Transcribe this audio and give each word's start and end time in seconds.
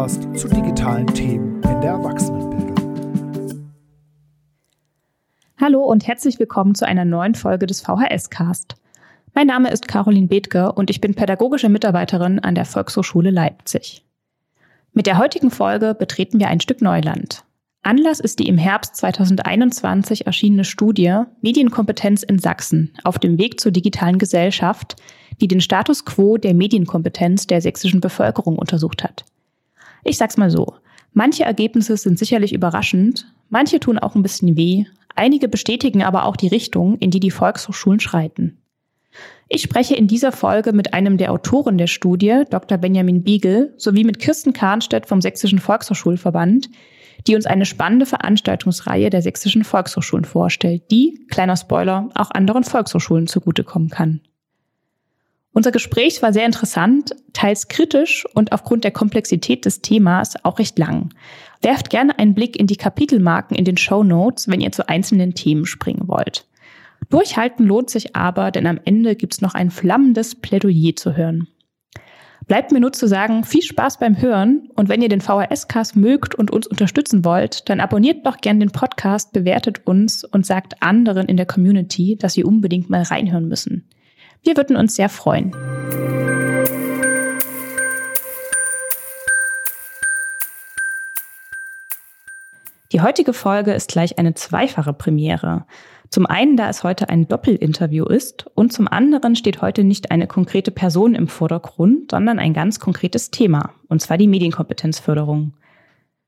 Podcast 0.00 0.34
zu 0.34 0.48
digitalen 0.48 1.06
Themen 1.08 1.62
in 1.62 1.80
der 1.82 1.90
Erwachsenenbildung. 1.90 3.70
Hallo 5.60 5.84
und 5.84 6.06
herzlich 6.06 6.38
willkommen 6.38 6.74
zu 6.74 6.86
einer 6.86 7.04
neuen 7.04 7.34
Folge 7.34 7.66
des 7.66 7.82
VHS 7.82 8.30
Cast. 8.30 8.76
Mein 9.34 9.46
Name 9.46 9.70
ist 9.70 9.88
Caroline 9.88 10.26
Bethke 10.26 10.72
und 10.72 10.88
ich 10.88 11.02
bin 11.02 11.14
pädagogische 11.14 11.68
Mitarbeiterin 11.68 12.38
an 12.38 12.54
der 12.54 12.64
Volkshochschule 12.64 13.30
Leipzig. 13.30 14.02
Mit 14.94 15.06
der 15.06 15.18
heutigen 15.18 15.50
Folge 15.50 15.94
betreten 15.94 16.40
wir 16.40 16.48
ein 16.48 16.60
Stück 16.60 16.80
Neuland. 16.80 17.44
Anlass 17.82 18.20
ist 18.20 18.38
die 18.38 18.48
im 18.48 18.56
Herbst 18.56 18.96
2021 18.96 20.24
erschienene 20.24 20.64
Studie 20.64 21.24
Medienkompetenz 21.42 22.22
in 22.22 22.38
Sachsen 22.38 22.94
auf 23.04 23.18
dem 23.18 23.36
Weg 23.36 23.60
zur 23.60 23.70
digitalen 23.70 24.16
Gesellschaft, 24.16 24.96
die 25.42 25.48
den 25.48 25.60
Status 25.60 26.06
quo 26.06 26.38
der 26.38 26.54
Medienkompetenz 26.54 27.46
der 27.46 27.60
sächsischen 27.60 28.00
Bevölkerung 28.00 28.56
untersucht 28.58 29.04
hat. 29.04 29.26
Ich 30.04 30.16
sag's 30.16 30.36
mal 30.36 30.50
so. 30.50 30.74
Manche 31.12 31.44
Ergebnisse 31.44 31.96
sind 31.96 32.18
sicherlich 32.18 32.52
überraschend, 32.52 33.32
manche 33.48 33.80
tun 33.80 33.98
auch 33.98 34.14
ein 34.14 34.22
bisschen 34.22 34.56
weh, 34.56 34.84
einige 35.16 35.48
bestätigen 35.48 36.02
aber 36.02 36.24
auch 36.24 36.36
die 36.36 36.48
Richtung, 36.48 36.96
in 36.98 37.10
die 37.10 37.20
die 37.20 37.32
Volkshochschulen 37.32 38.00
schreiten. 38.00 38.58
Ich 39.48 39.62
spreche 39.62 39.96
in 39.96 40.06
dieser 40.06 40.30
Folge 40.30 40.72
mit 40.72 40.94
einem 40.94 41.16
der 41.16 41.32
Autoren 41.32 41.76
der 41.76 41.88
Studie, 41.88 42.44
Dr. 42.48 42.78
Benjamin 42.78 43.24
Biegel, 43.24 43.74
sowie 43.76 44.04
mit 44.04 44.20
Kirsten 44.20 44.52
Kahnstedt 44.52 45.06
vom 45.06 45.20
Sächsischen 45.20 45.58
Volkshochschulverband, 45.58 46.70
die 47.26 47.34
uns 47.34 47.46
eine 47.46 47.66
spannende 47.66 48.06
Veranstaltungsreihe 48.06 49.10
der 49.10 49.22
sächsischen 49.22 49.64
Volkshochschulen 49.64 50.24
vorstellt, 50.24 50.90
die, 50.92 51.26
kleiner 51.28 51.56
Spoiler, 51.56 52.08
auch 52.14 52.30
anderen 52.30 52.62
Volkshochschulen 52.62 53.26
zugutekommen 53.26 53.90
kann. 53.90 54.20
Unser 55.52 55.72
Gespräch 55.72 56.22
war 56.22 56.32
sehr 56.32 56.46
interessant, 56.46 57.14
teils 57.32 57.66
kritisch 57.66 58.24
und 58.34 58.52
aufgrund 58.52 58.84
der 58.84 58.92
Komplexität 58.92 59.64
des 59.64 59.80
Themas 59.80 60.44
auch 60.44 60.60
recht 60.60 60.78
lang. 60.78 61.10
Werft 61.60 61.90
gerne 61.90 62.18
einen 62.18 62.34
Blick 62.34 62.58
in 62.58 62.68
die 62.68 62.76
Kapitelmarken 62.76 63.56
in 63.56 63.64
den 63.64 63.76
Show 63.76 64.04
Notes, 64.04 64.48
wenn 64.48 64.60
ihr 64.60 64.70
zu 64.70 64.88
einzelnen 64.88 65.34
Themen 65.34 65.66
springen 65.66 66.06
wollt. 66.06 66.46
Durchhalten 67.08 67.66
lohnt 67.66 67.90
sich 67.90 68.14
aber, 68.14 68.52
denn 68.52 68.66
am 68.66 68.78
Ende 68.84 69.16
gibt's 69.16 69.40
noch 69.40 69.54
ein 69.54 69.70
flammendes 69.70 70.36
Plädoyer 70.36 70.94
zu 70.94 71.16
hören. 71.16 71.48
Bleibt 72.46 72.72
mir 72.72 72.80
nur 72.80 72.92
zu 72.92 73.06
sagen, 73.06 73.44
viel 73.44 73.62
Spaß 73.62 73.98
beim 73.98 74.20
Hören 74.20 74.70
und 74.74 74.88
wenn 74.88 75.02
ihr 75.02 75.08
den 75.08 75.20
VHS-Cast 75.20 75.96
mögt 75.96 76.34
und 76.34 76.50
uns 76.50 76.66
unterstützen 76.66 77.24
wollt, 77.24 77.68
dann 77.68 77.80
abonniert 77.80 78.24
doch 78.26 78.38
gern 78.38 78.60
den 78.60 78.70
Podcast, 78.70 79.32
bewertet 79.32 79.86
uns 79.86 80.24
und 80.24 80.46
sagt 80.46 80.82
anderen 80.82 81.26
in 81.26 81.36
der 81.36 81.46
Community, 81.46 82.16
dass 82.16 82.34
sie 82.34 82.44
unbedingt 82.44 82.90
mal 82.90 83.02
reinhören 83.02 83.48
müssen. 83.48 83.88
Wir 84.42 84.56
würden 84.56 84.76
uns 84.76 84.94
sehr 84.94 85.08
freuen. 85.08 85.52
Die 92.92 93.02
heutige 93.02 93.32
Folge 93.32 93.72
ist 93.72 93.90
gleich 93.90 94.18
eine 94.18 94.34
zweifache 94.34 94.92
Premiere. 94.92 95.64
Zum 96.08 96.26
einen, 96.26 96.56
da 96.56 96.68
es 96.68 96.82
heute 96.82 97.08
ein 97.08 97.28
Doppelinterview 97.28 98.04
ist 98.06 98.46
und 98.54 98.72
zum 98.72 98.88
anderen 98.88 99.36
steht 99.36 99.62
heute 99.62 99.84
nicht 99.84 100.10
eine 100.10 100.26
konkrete 100.26 100.72
Person 100.72 101.14
im 101.14 101.28
Vordergrund, 101.28 102.10
sondern 102.10 102.40
ein 102.40 102.52
ganz 102.52 102.80
konkretes 102.80 103.30
Thema, 103.30 103.74
und 103.88 104.02
zwar 104.02 104.18
die 104.18 104.26
Medienkompetenzförderung. 104.26 105.52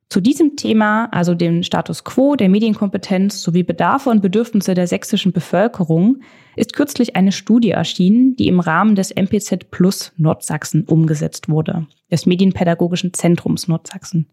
Zu 0.09 0.21
diesem 0.21 0.57
Thema, 0.57 1.07
also 1.07 1.35
dem 1.35 1.63
Status 1.63 2.05
quo 2.05 2.37
der 2.37 2.51
Medienkompetenz 2.51 3.43
sowie 3.43 3.63
Bedarfe 3.63 4.11
und 4.11 4.21
Bedürfnisse 4.21 4.75
der 4.75 4.87
sächsischen 4.87 5.33
Bevölkerung, 5.33 6.21
ist 6.55 6.75
kürzlich 6.75 7.17
eine 7.17 7.33
Studie 7.33 7.71
erschienen, 7.71 8.37
die 8.37 8.49
im 8.49 8.61
Rahmen 8.61 8.95
des 8.95 9.15
MPZ 9.15 9.71
Plus 9.71 10.13
Nordsachsen 10.19 10.85
umgesetzt 10.85 11.49
wurde, 11.49 11.87
des 12.11 12.27
Medienpädagogischen 12.27 13.15
Zentrums 13.15 13.69
Nordsachsen. 13.69 14.29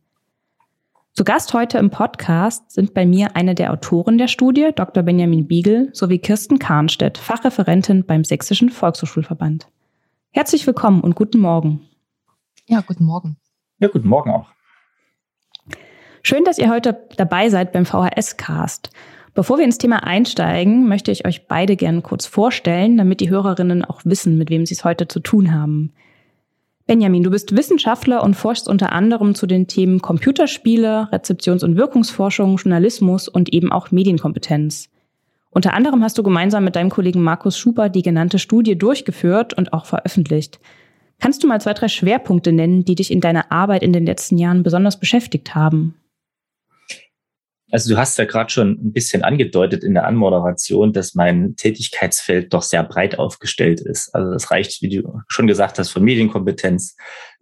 Zu 1.14 1.24
Gast 1.24 1.54
heute 1.54 1.78
im 1.80 1.90
Podcast 1.90 2.72
sind 2.72 2.94
bei 2.94 3.06
mir 3.06 3.36
eine 3.36 3.56
der 3.56 3.74
Autoren 3.74 4.18
der 4.18 4.28
Studie, 4.28 4.70
Dr. 4.74 5.04
Benjamin 5.04 5.48
Biegel, 5.48 5.90
sowie 5.92 6.20
Kirsten 6.20 6.60
Kahnstedt, 6.60 7.18
Fachreferentin 7.18 8.06
beim 8.06 8.24
Sächsischen 8.24 8.70
Volkshochschulverband. 8.70 9.68
Herzlich 10.32 10.66
willkommen 10.68 11.02
und 11.02 11.16
guten 11.16 11.40
Morgen. 11.40 11.82
Ja, 12.68 12.82
guten 12.82 13.04
Morgen. 13.04 13.38
Ja, 13.80 13.88
guten 13.88 14.08
Morgen 14.08 14.32
auch. 14.32 14.48
Schön, 16.22 16.44
dass 16.44 16.58
ihr 16.58 16.70
heute 16.70 16.98
dabei 17.18 17.50
seid 17.50 17.72
beim 17.72 17.86
VHS-Cast. 17.86 18.90
Bevor 19.34 19.58
wir 19.58 19.66
ins 19.66 19.78
Thema 19.78 20.04
einsteigen, 20.04 20.88
möchte 20.88 21.12
ich 21.12 21.26
euch 21.26 21.48
beide 21.48 21.76
gerne 21.76 22.02
kurz 22.02 22.26
vorstellen, 22.26 22.98
damit 22.98 23.22
die 23.22 23.30
Hörerinnen 23.30 23.86
auch 23.86 24.02
wissen, 24.04 24.38
mit 24.38 24.50
wem 24.50 24.66
sie 24.66 24.74
es 24.74 24.84
heute 24.84 25.08
zu 25.08 25.20
tun 25.20 25.54
haben. 25.54 25.94
Benjamin, 26.88 27.24
du 27.24 27.30
bist 27.30 27.56
Wissenschaftler 27.56 28.24
und 28.24 28.34
forschst 28.34 28.68
unter 28.68 28.92
anderem 28.92 29.36
zu 29.36 29.46
den 29.46 29.68
Themen 29.68 30.02
Computerspiele, 30.02 31.08
Rezeptions- 31.12 31.64
und 31.64 31.78
Wirkungsforschung, 31.78 32.58
Journalismus 32.58 33.28
und 33.28 33.54
eben 33.54 33.72
auch 33.72 33.92
Medienkompetenz. 33.92 34.90
Unter 35.52 35.74
anderem 35.74 36.04
hast 36.04 36.18
du 36.18 36.24
gemeinsam 36.24 36.64
mit 36.64 36.76
deinem 36.76 36.90
Kollegen 36.90 37.22
Markus 37.22 37.58
Schuber 37.58 37.90
die 37.90 38.02
genannte 38.02 38.40
Studie 38.40 38.78
durchgeführt 38.78 39.54
und 39.54 39.72
auch 39.72 39.86
veröffentlicht. 39.86 40.60
Kannst 41.20 41.44
du 41.44 41.48
mal 41.48 41.62
zwei, 41.62 41.74
drei 41.74 41.88
Schwerpunkte 41.88 42.52
nennen, 42.52 42.86
die 42.86 42.96
dich 42.96 43.12
in 43.12 43.22
deiner 43.22 43.52
Arbeit 43.52 43.84
in 43.84 43.94
den 43.94 44.06
letzten 44.06 44.38
Jahren 44.38 44.64
besonders 44.64 45.00
beschäftigt 45.00 45.54
haben? 45.54 45.96
Also 47.72 47.94
du 47.94 48.00
hast 48.00 48.18
ja 48.18 48.26
gerade 48.26 48.50
schon 48.50 48.72
ein 48.72 48.94
bisschen 48.94 49.24
angedeutet 49.24 49.84
in 49.84 49.94
der 49.94 50.06
Anmoderation, 50.06 50.92
dass 50.94 51.16
mein 51.16 51.56
Tätigkeitsfeld 51.56 52.54
doch 52.54 52.64
sehr 52.64 52.84
breit 52.84 53.20
aufgestellt 53.20 53.80
ist. 53.80 54.14
Also 54.14 54.32
das 54.32 54.52
reicht, 54.52 54.82
wie 54.82 54.90
du 54.90 55.22
schon 55.28 55.48
gesagt 55.48 55.78
hast, 55.78 55.90
von 55.90 56.04
Medienkompetenz 56.04 56.96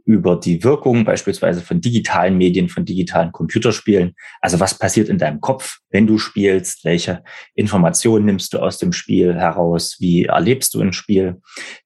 über 0.08 0.38
die 0.38 0.64
Wirkung 0.64 1.04
beispielsweise 1.04 1.62
von 1.62 1.82
digitalen 1.82 2.38
Medien, 2.38 2.70
von 2.70 2.86
digitalen 2.86 3.34
Computerspielen. 3.34 4.16
Also 4.40 4.60
was 4.60 4.78
passiert 4.80 5.10
in 5.10 5.18
deinem 5.18 5.42
Kopf, 5.42 5.80
wenn 5.90 6.08
du 6.08 6.18
spielst? 6.18 6.84
Welche 6.86 7.24
Informationen 7.56 8.26
nimmst 8.26 8.54
du 8.54 8.60
aus 8.60 8.78
dem 8.78 8.94
Spiel 8.94 9.36
heraus? 9.36 9.98
Wie 10.00 10.26
erlebst 10.26 10.74
du 10.74 10.82
ein 10.82 10.94
Spiel? 10.94 11.42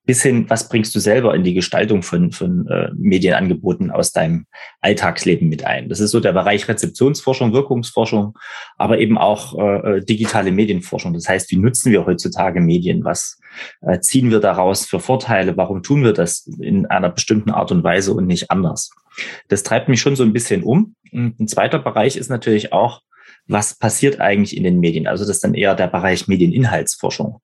Bis 0.06 0.24
hin, 0.24 0.50
was 0.50 0.70
bringst 0.70 0.94
du 0.96 1.00
selber 1.00 1.36
in 1.36 1.44
die 1.44 1.54
Gestaltung 1.54 2.04
von, 2.04 2.32
von 2.32 2.68
äh, 2.68 2.90
Medienangeboten 2.96 3.92
aus 3.92 4.12
deinem 4.12 4.46
Alltagsleben 4.82 5.48
mit 5.50 5.64
ein? 5.66 5.90
Das 5.90 6.00
ist 6.00 6.12
so 6.12 6.20
der 6.20 6.34
Bereich 6.34 6.68
Rezeptionsforschung, 6.68 7.54
Wirkungsforschung, 7.54 8.38
aber 8.78 9.00
eben 9.00 9.18
auch 9.18 9.58
äh, 9.58 9.98
äh 9.98 10.06
digitale 10.06 10.52
Medienforschung. 10.52 11.14
Das 11.14 11.30
heißt, 11.30 11.52
wie 11.52 11.58
nutzen 11.58 11.92
wir 11.92 12.06
heutzutage 12.06 12.62
Medien? 12.62 13.04
Was 13.04 13.40
äh, 13.82 14.00
ziehen 14.00 14.32
wir 14.32 14.40
daraus 14.40 14.86
für 14.86 15.00
Vorteile? 15.00 15.56
Warum 15.58 15.84
tun 15.84 16.04
wir 16.04 16.14
das 16.14 16.48
in 16.60 16.88
einer 16.88 17.10
bestimmten 17.10 17.52
Art 17.52 17.72
und 17.72 17.84
Weise 17.84 18.14
und 18.14 18.26
nicht 18.26 18.50
anders? 18.50 18.92
Das 19.50 19.64
treibt 19.64 19.90
mich 19.90 20.02
schon 20.02 20.16
so 20.16 20.24
ein 20.24 20.34
bisschen 20.34 20.64
um. 20.64 20.96
Und 21.12 21.40
ein 21.40 21.48
zweiter 21.48 21.80
Bereich 21.80 22.16
ist 22.16 22.30
natürlich 22.30 22.74
auch, 22.74 23.02
was 23.52 23.78
passiert 23.78 24.20
eigentlich 24.20 24.56
in 24.56 24.64
den 24.64 24.80
Medien? 24.80 25.08
Also 25.08 25.26
das 25.26 25.38
ist 25.38 25.44
dann 25.44 25.54
eher 25.54 25.76
der 25.76 25.88
Bereich 25.88 26.28
Medieninhaltsforschung. 26.28 27.42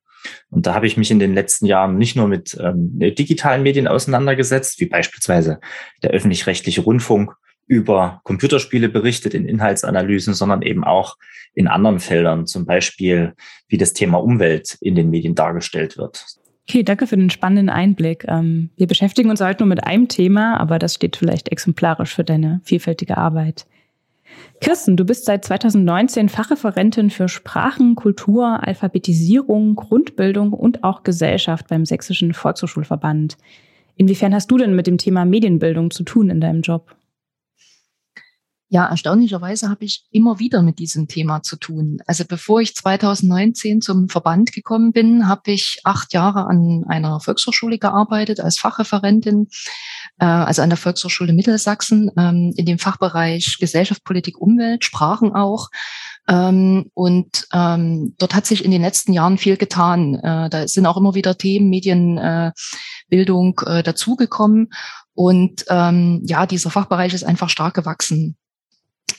Und 0.50 0.66
da 0.66 0.74
habe 0.74 0.88
ich 0.88 0.98
mich 0.98 1.12
in 1.12 1.20
den 1.20 1.34
letzten 1.34 1.66
Jahren 1.66 1.98
nicht 1.98 2.16
nur 2.16 2.28
mit 2.28 2.58
ähm, 2.60 3.00
digitalen 3.00 3.64
Medien 3.64 3.88
auseinandergesetzt, 3.88 4.80
wie 4.80 4.88
beispielsweise 4.88 5.60
der 6.04 6.12
öffentlich-rechtliche 6.12 6.82
Rundfunk 6.82 7.34
über 7.68 8.22
Computerspiele 8.24 8.90
berichtet 8.90 9.34
in 9.34 9.48
Inhaltsanalysen, 9.48 10.34
sondern 10.34 10.62
eben 10.62 10.84
auch 10.84 11.18
in 11.54 11.68
anderen 11.68 12.00
Feldern, 12.00 12.46
zum 12.46 12.66
Beispiel 12.66 13.34
wie 13.68 13.78
das 13.78 13.94
Thema 13.94 14.18
Umwelt 14.18 14.78
in 14.80 14.96
den 14.96 15.10
Medien 15.10 15.36
dargestellt 15.36 15.98
wird. 15.98 16.26
Okay, 16.70 16.84
danke 16.84 17.08
für 17.08 17.18
den 17.18 17.30
spannenden 17.30 17.70
Einblick. 17.70 18.26
Ähm, 18.28 18.72
wir 18.76 18.88
beschäftigen 18.88 19.30
uns 19.30 19.42
heute 19.42 19.64
nur 19.64 19.70
mit 19.70 19.86
einem 19.86 20.08
Thema, 20.08 20.60
aber 20.60 20.80
das 20.80 20.96
steht 20.96 21.16
vielleicht 21.16 21.50
exemplarisch 21.50 22.14
für 22.14 22.24
deine 22.24 22.62
vielfältige 22.64 23.18
Arbeit. 23.18 23.66
Kirsten, 24.60 24.98
du 24.98 25.06
bist 25.06 25.26
seit 25.26 25.46
2019 25.46 26.30
Fachreferentin 26.30 27.10
für 27.10 27.30
Sprachen, 27.30 27.96
Kultur, 27.96 28.60
Alphabetisierung, 28.68 29.76
Grundbildung 29.76 30.52
und 30.52 30.84
auch 30.84 31.04
Gesellschaft 31.04 31.68
beim 31.68 31.86
Sächsischen 31.86 32.34
Volkshochschulverband. 32.34 33.38
Inwiefern 33.96 34.34
hast 34.34 34.52
du 34.52 34.58
denn 34.58 34.76
mit 34.76 34.88
dem 34.88 34.98
Thema 34.98 35.26
Medienbildung 35.26 35.92
zu 35.92 36.04
tun 36.04 36.30
in 36.30 36.42
deinem 36.42 36.62
Job? 36.62 36.97
Ja, 38.70 38.86
erstaunlicherweise 38.86 39.70
habe 39.70 39.86
ich 39.86 40.04
immer 40.12 40.40
wieder 40.40 40.62
mit 40.62 40.80
diesem 40.80 41.08
Thema 41.08 41.42
zu 41.42 41.56
tun. 41.56 42.00
Also 42.06 42.26
bevor 42.26 42.60
ich 42.60 42.76
2019 42.76 43.80
zum 43.80 44.10
Verband 44.10 44.52
gekommen 44.52 44.92
bin, 44.92 45.30
habe 45.30 45.52
ich 45.52 45.80
acht 45.86 46.12
Jahre 46.12 46.48
an 46.48 46.84
einer 46.86 47.22
Volkshochschule 47.22 47.78
gearbeitet 47.78 48.42
als 48.42 48.60
Fachreferentin, 48.60 49.48
äh, 50.20 50.26
also 50.26 50.64
an 50.64 50.70
der 50.70 50.78
Volkshochschule 50.78 51.32
Mittelsachsen 51.32 52.12
ähm, 52.18 52.54
in 52.58 52.66
dem 52.66 52.78
Fachbereich 52.78 53.56
Gesellschaft, 53.58 54.04
Politik, 54.04 54.38
Umwelt, 54.38 54.84
Sprachen 54.84 55.34
auch. 55.34 55.70
Ähm, 56.28 56.92
und 56.94 57.48
ähm, 57.54 58.16
dort 58.18 58.36
hat 58.36 58.46
sich 58.46 58.66
in 58.66 58.72
den 58.72 58.82
letzten 58.82 59.14
Jahren 59.14 59.38
viel 59.38 59.56
getan. 59.56 60.16
Äh, 60.16 60.50
da 60.50 60.68
sind 60.68 60.86
auch 60.88 60.98
immer 60.98 61.16
wieder 61.16 61.38
Themen, 61.38 61.70
Medienbildung 61.70 63.62
äh, 63.66 63.82
dazugekommen. 63.82 64.72
Und 65.14 65.64
ähm, 65.70 66.22
ja, 66.26 66.46
dieser 66.46 66.70
Fachbereich 66.70 67.14
ist 67.14 67.24
einfach 67.24 67.48
stark 67.48 67.74
gewachsen 67.74 68.36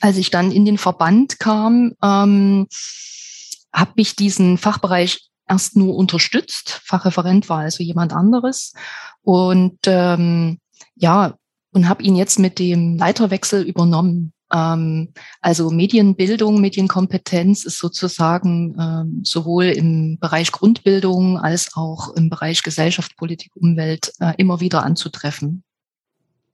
als 0.01 0.17
ich 0.17 0.29
dann 0.29 0.51
in 0.51 0.65
den 0.65 0.77
Verband 0.77 1.39
kam, 1.39 1.93
ähm, 2.03 2.67
habe 3.73 3.91
ich 3.95 4.15
diesen 4.15 4.57
Fachbereich 4.57 5.29
erst 5.47 5.75
nur 5.75 5.95
unterstützt. 5.95 6.81
Fachreferent 6.83 7.49
war 7.49 7.59
also 7.59 7.83
jemand 7.83 8.13
anderes. 8.13 8.73
Und 9.21 9.79
ähm, 9.85 10.59
Ja, 10.95 11.35
und 11.71 11.87
habe 11.87 12.03
ihn 12.03 12.15
jetzt 12.15 12.39
mit 12.39 12.59
dem 12.59 12.97
Leiterwechsel 12.97 13.63
übernommen. 13.63 14.33
Ähm, 14.51 15.13
also 15.41 15.69
Medienbildung, 15.69 16.59
Medienkompetenz 16.61 17.65
ist 17.65 17.79
sozusagen 17.79 18.75
ähm, 18.79 19.21
sowohl 19.23 19.65
im 19.65 20.17
Bereich 20.19 20.51
Grundbildung 20.51 21.37
als 21.37 21.75
auch 21.75 22.15
im 22.15 22.29
Bereich 22.29 22.63
Gesellschaft, 22.63 23.15
Politik, 23.17 23.51
Umwelt 23.55 24.13
äh, 24.19 24.33
immer 24.37 24.59
wieder 24.59 24.83
anzutreffen. 24.83 25.63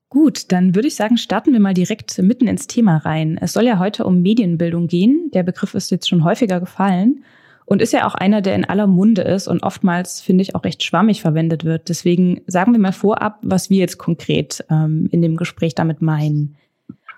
Gut, 0.08 0.52
dann 0.52 0.74
würde 0.74 0.88
ich 0.88 0.94
sagen, 0.94 1.16
starten 1.16 1.52
wir 1.52 1.60
mal 1.60 1.74
direkt 1.74 2.16
mitten 2.22 2.46
ins 2.46 2.68
Thema 2.68 2.98
rein. 2.98 3.38
Es 3.40 3.52
soll 3.52 3.64
ja 3.64 3.78
heute 3.78 4.04
um 4.04 4.22
Medienbildung 4.22 4.86
gehen. 4.86 5.30
Der 5.34 5.42
Begriff 5.42 5.74
ist 5.74 5.90
jetzt 5.90 6.08
schon 6.08 6.22
häufiger 6.22 6.60
gefallen 6.60 7.24
und 7.64 7.82
ist 7.82 7.92
ja 7.92 8.06
auch 8.06 8.14
einer, 8.14 8.40
der 8.40 8.54
in 8.54 8.64
aller 8.64 8.86
Munde 8.86 9.22
ist 9.22 9.48
und 9.48 9.64
oftmals, 9.64 10.20
finde 10.20 10.42
ich, 10.42 10.54
auch 10.54 10.62
recht 10.62 10.84
schwammig 10.84 11.20
verwendet 11.20 11.64
wird. 11.64 11.88
Deswegen 11.88 12.40
sagen 12.46 12.72
wir 12.72 12.78
mal 12.78 12.92
vorab, 12.92 13.40
was 13.42 13.68
wir 13.68 13.78
jetzt 13.78 13.98
konkret 13.98 14.64
ähm, 14.70 15.08
in 15.10 15.22
dem 15.22 15.36
Gespräch 15.36 15.74
damit 15.74 16.00
meinen. 16.00 16.56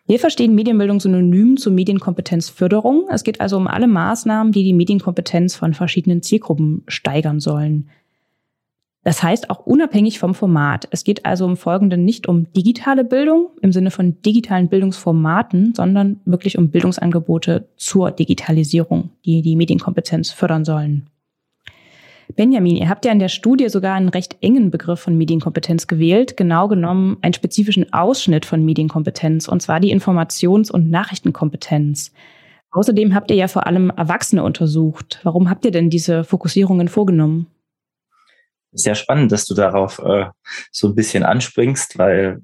Wir 0.07 0.19
verstehen 0.19 0.55
Medienbildung 0.55 1.01
synonym 1.01 1.59
zur 1.59 1.75
Medienkompetenzförderung. 1.75 3.09
Es 3.11 3.25
geht 3.25 3.43
also 3.43 3.59
um 3.59 3.67
alle 3.67 3.87
Maßnahmen, 3.87 4.53
die 4.53 4.65
die 4.65 4.73
Medienkompetenz 4.73 5.55
von 5.55 5.75
verschiedenen 5.75 6.23
Zielgruppen 6.23 6.83
steigern 6.89 7.41
sollen. 7.41 7.91
Das 9.05 9.23
heißt 9.23 9.49
auch 9.49 9.61
unabhängig 9.61 10.19
vom 10.19 10.35
Format. 10.35 10.89
Es 10.91 11.05
geht 11.05 11.25
also 11.25 11.47
im 11.47 11.57
Folgenden 11.57 12.05
nicht 12.05 12.29
um 12.29 12.53
digitale 12.53 13.05
Bildung 13.05 13.51
im 13.63 13.73
Sinne 13.73 13.91
von 13.91 14.21
digitalen 14.23 14.69
Bildungsformaten, 14.69 15.73
sondern 15.75 16.21
wirklich 16.25 16.59
um 16.59 16.71
Bildungsangebote 16.71 17.69
zur 17.77 18.11
Digitalisierung, 18.11 19.11
die 19.25 19.41
die 19.43 19.57
Medienkompetenz 19.57 20.31
fördern 20.31 20.65
sollen. 20.65 21.09
Benjamin, 22.37 22.77
ihr 22.77 22.89
habt 22.89 23.05
ja 23.05 23.13
in 23.13 23.19
der 23.19 23.29
Studie 23.29 23.69
sogar 23.69 23.95
einen 23.95 24.11
recht 24.11 24.37
engen 24.43 24.71
Begriff 24.71 25.01
von 25.01 25.17
Medienkompetenz 25.17 25.87
gewählt, 25.87 26.37
genau 26.37 26.69
genommen 26.69 27.17
einen 27.23 27.33
spezifischen 27.33 27.93
Ausschnitt 27.93 28.45
von 28.45 28.65
Medienkompetenz, 28.65 29.49
und 29.49 29.63
zwar 29.63 29.81
die 29.81 29.95
Informations- 29.95 30.71
und 30.71 30.91
Nachrichtenkompetenz. 30.91 32.13
Außerdem 32.71 33.15
habt 33.15 33.31
ihr 33.31 33.37
ja 33.37 33.49
vor 33.49 33.67
allem 33.67 33.91
Erwachsene 33.91 34.45
untersucht. 34.45 35.21
Warum 35.23 35.49
habt 35.49 35.65
ihr 35.65 35.71
denn 35.71 35.89
diese 35.89 36.23
Fokussierungen 36.23 36.89
vorgenommen? 36.89 37.47
Sehr 38.73 38.95
spannend, 38.95 39.33
dass 39.33 39.47
du 39.47 39.55
darauf 39.55 39.99
äh, 40.01 40.27
so 40.71 40.89
ein 40.89 40.95
bisschen 40.95 41.25
anspringst, 41.25 41.99
weil 41.99 42.43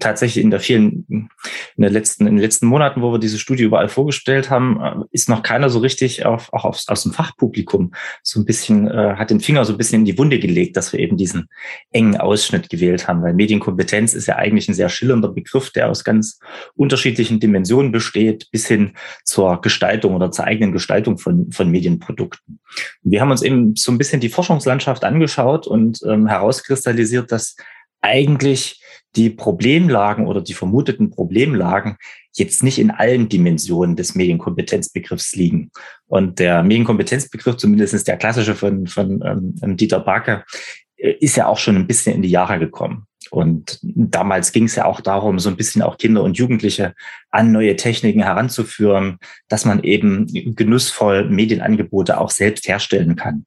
tatsächlich 0.00 0.42
in 0.42 0.50
der 0.50 0.60
vielen, 0.60 1.04
in 1.08 1.28
der 1.76 1.90
letzten, 1.90 2.26
in 2.26 2.36
den 2.36 2.42
letzten 2.42 2.66
Monaten, 2.66 3.02
wo 3.02 3.12
wir 3.12 3.18
diese 3.18 3.38
Studie 3.38 3.64
überall 3.64 3.88
vorgestellt 3.88 4.50
haben, 4.50 4.80
äh, 4.80 5.04
ist 5.12 5.28
noch 5.28 5.42
keiner 5.42 5.70
so 5.70 5.78
richtig 5.78 6.24
auf, 6.26 6.52
auch 6.52 6.64
aus, 6.64 6.88
aus 6.88 7.02
dem 7.02 7.12
Fachpublikum 7.12 7.92
so 8.22 8.40
ein 8.40 8.44
bisschen, 8.44 8.88
äh, 8.88 9.14
hat 9.16 9.30
den 9.30 9.40
Finger 9.40 9.64
so 9.64 9.72
ein 9.72 9.78
bisschen 9.78 10.00
in 10.00 10.04
die 10.04 10.18
Wunde 10.18 10.38
gelegt, 10.38 10.76
dass 10.76 10.92
wir 10.92 11.00
eben 11.00 11.16
diesen 11.16 11.48
engen 11.92 12.16
Ausschnitt 12.16 12.68
gewählt 12.68 13.08
haben, 13.08 13.22
weil 13.22 13.34
Medienkompetenz 13.34 14.14
ist 14.14 14.26
ja 14.26 14.36
eigentlich 14.36 14.68
ein 14.68 14.74
sehr 14.74 14.88
schillernder 14.88 15.28
Begriff, 15.28 15.70
der 15.70 15.90
aus 15.90 16.04
ganz 16.04 16.38
unterschiedlichen 16.74 17.40
Dimensionen 17.40 17.92
besteht, 17.92 18.50
bis 18.50 18.66
hin 18.66 18.92
zur 19.24 19.60
Gestaltung 19.60 20.14
oder 20.14 20.30
zur 20.30 20.44
eigenen 20.44 20.72
Gestaltung 20.72 21.18
von, 21.18 21.50
von 21.52 21.70
Medienprodukten. 21.70 22.60
Und 23.02 23.10
wir 23.10 23.20
haben 23.20 23.30
uns 23.30 23.42
eben 23.42 23.76
so 23.76 23.92
ein 23.92 23.98
bisschen 23.98 24.20
die 24.20 24.28
Forschungslandschaft 24.28 25.04
angeschaut 25.04 25.66
und 25.66 26.00
ähm, 26.06 26.26
herauskristallisiert, 26.26 27.30
dass 27.30 27.56
eigentlich 28.00 28.80
die 29.16 29.30
Problemlagen 29.30 30.26
oder 30.26 30.40
die 30.40 30.54
vermuteten 30.54 31.10
Problemlagen 31.10 31.96
jetzt 32.32 32.62
nicht 32.62 32.78
in 32.78 32.90
allen 32.90 33.28
Dimensionen 33.28 33.96
des 33.96 34.14
Medienkompetenzbegriffs 34.14 35.34
liegen. 35.36 35.70
Und 36.06 36.38
der 36.38 36.62
Medienkompetenzbegriff, 36.62 37.56
zumindest 37.56 38.06
der 38.08 38.16
klassische 38.16 38.54
von, 38.54 38.86
von 38.86 39.54
ähm, 39.62 39.76
Dieter 39.76 40.00
Barker, 40.00 40.40
äh, 40.40 40.83
ist 41.04 41.36
ja 41.36 41.46
auch 41.46 41.58
schon 41.58 41.76
ein 41.76 41.86
bisschen 41.86 42.14
in 42.14 42.22
die 42.22 42.30
Jahre 42.30 42.58
gekommen. 42.58 43.06
Und 43.30 43.78
damals 43.82 44.52
ging 44.52 44.64
es 44.64 44.76
ja 44.76 44.84
auch 44.84 45.00
darum, 45.00 45.38
so 45.38 45.48
ein 45.48 45.56
bisschen 45.56 45.82
auch 45.82 45.98
Kinder 45.98 46.22
und 46.22 46.36
Jugendliche 46.36 46.94
an 47.30 47.52
neue 47.52 47.74
Techniken 47.74 48.22
heranzuführen, 48.22 49.18
dass 49.48 49.64
man 49.64 49.82
eben 49.82 50.26
genussvoll 50.54 51.28
Medienangebote 51.28 52.20
auch 52.20 52.30
selbst 52.30 52.68
herstellen 52.68 53.16
kann. 53.16 53.46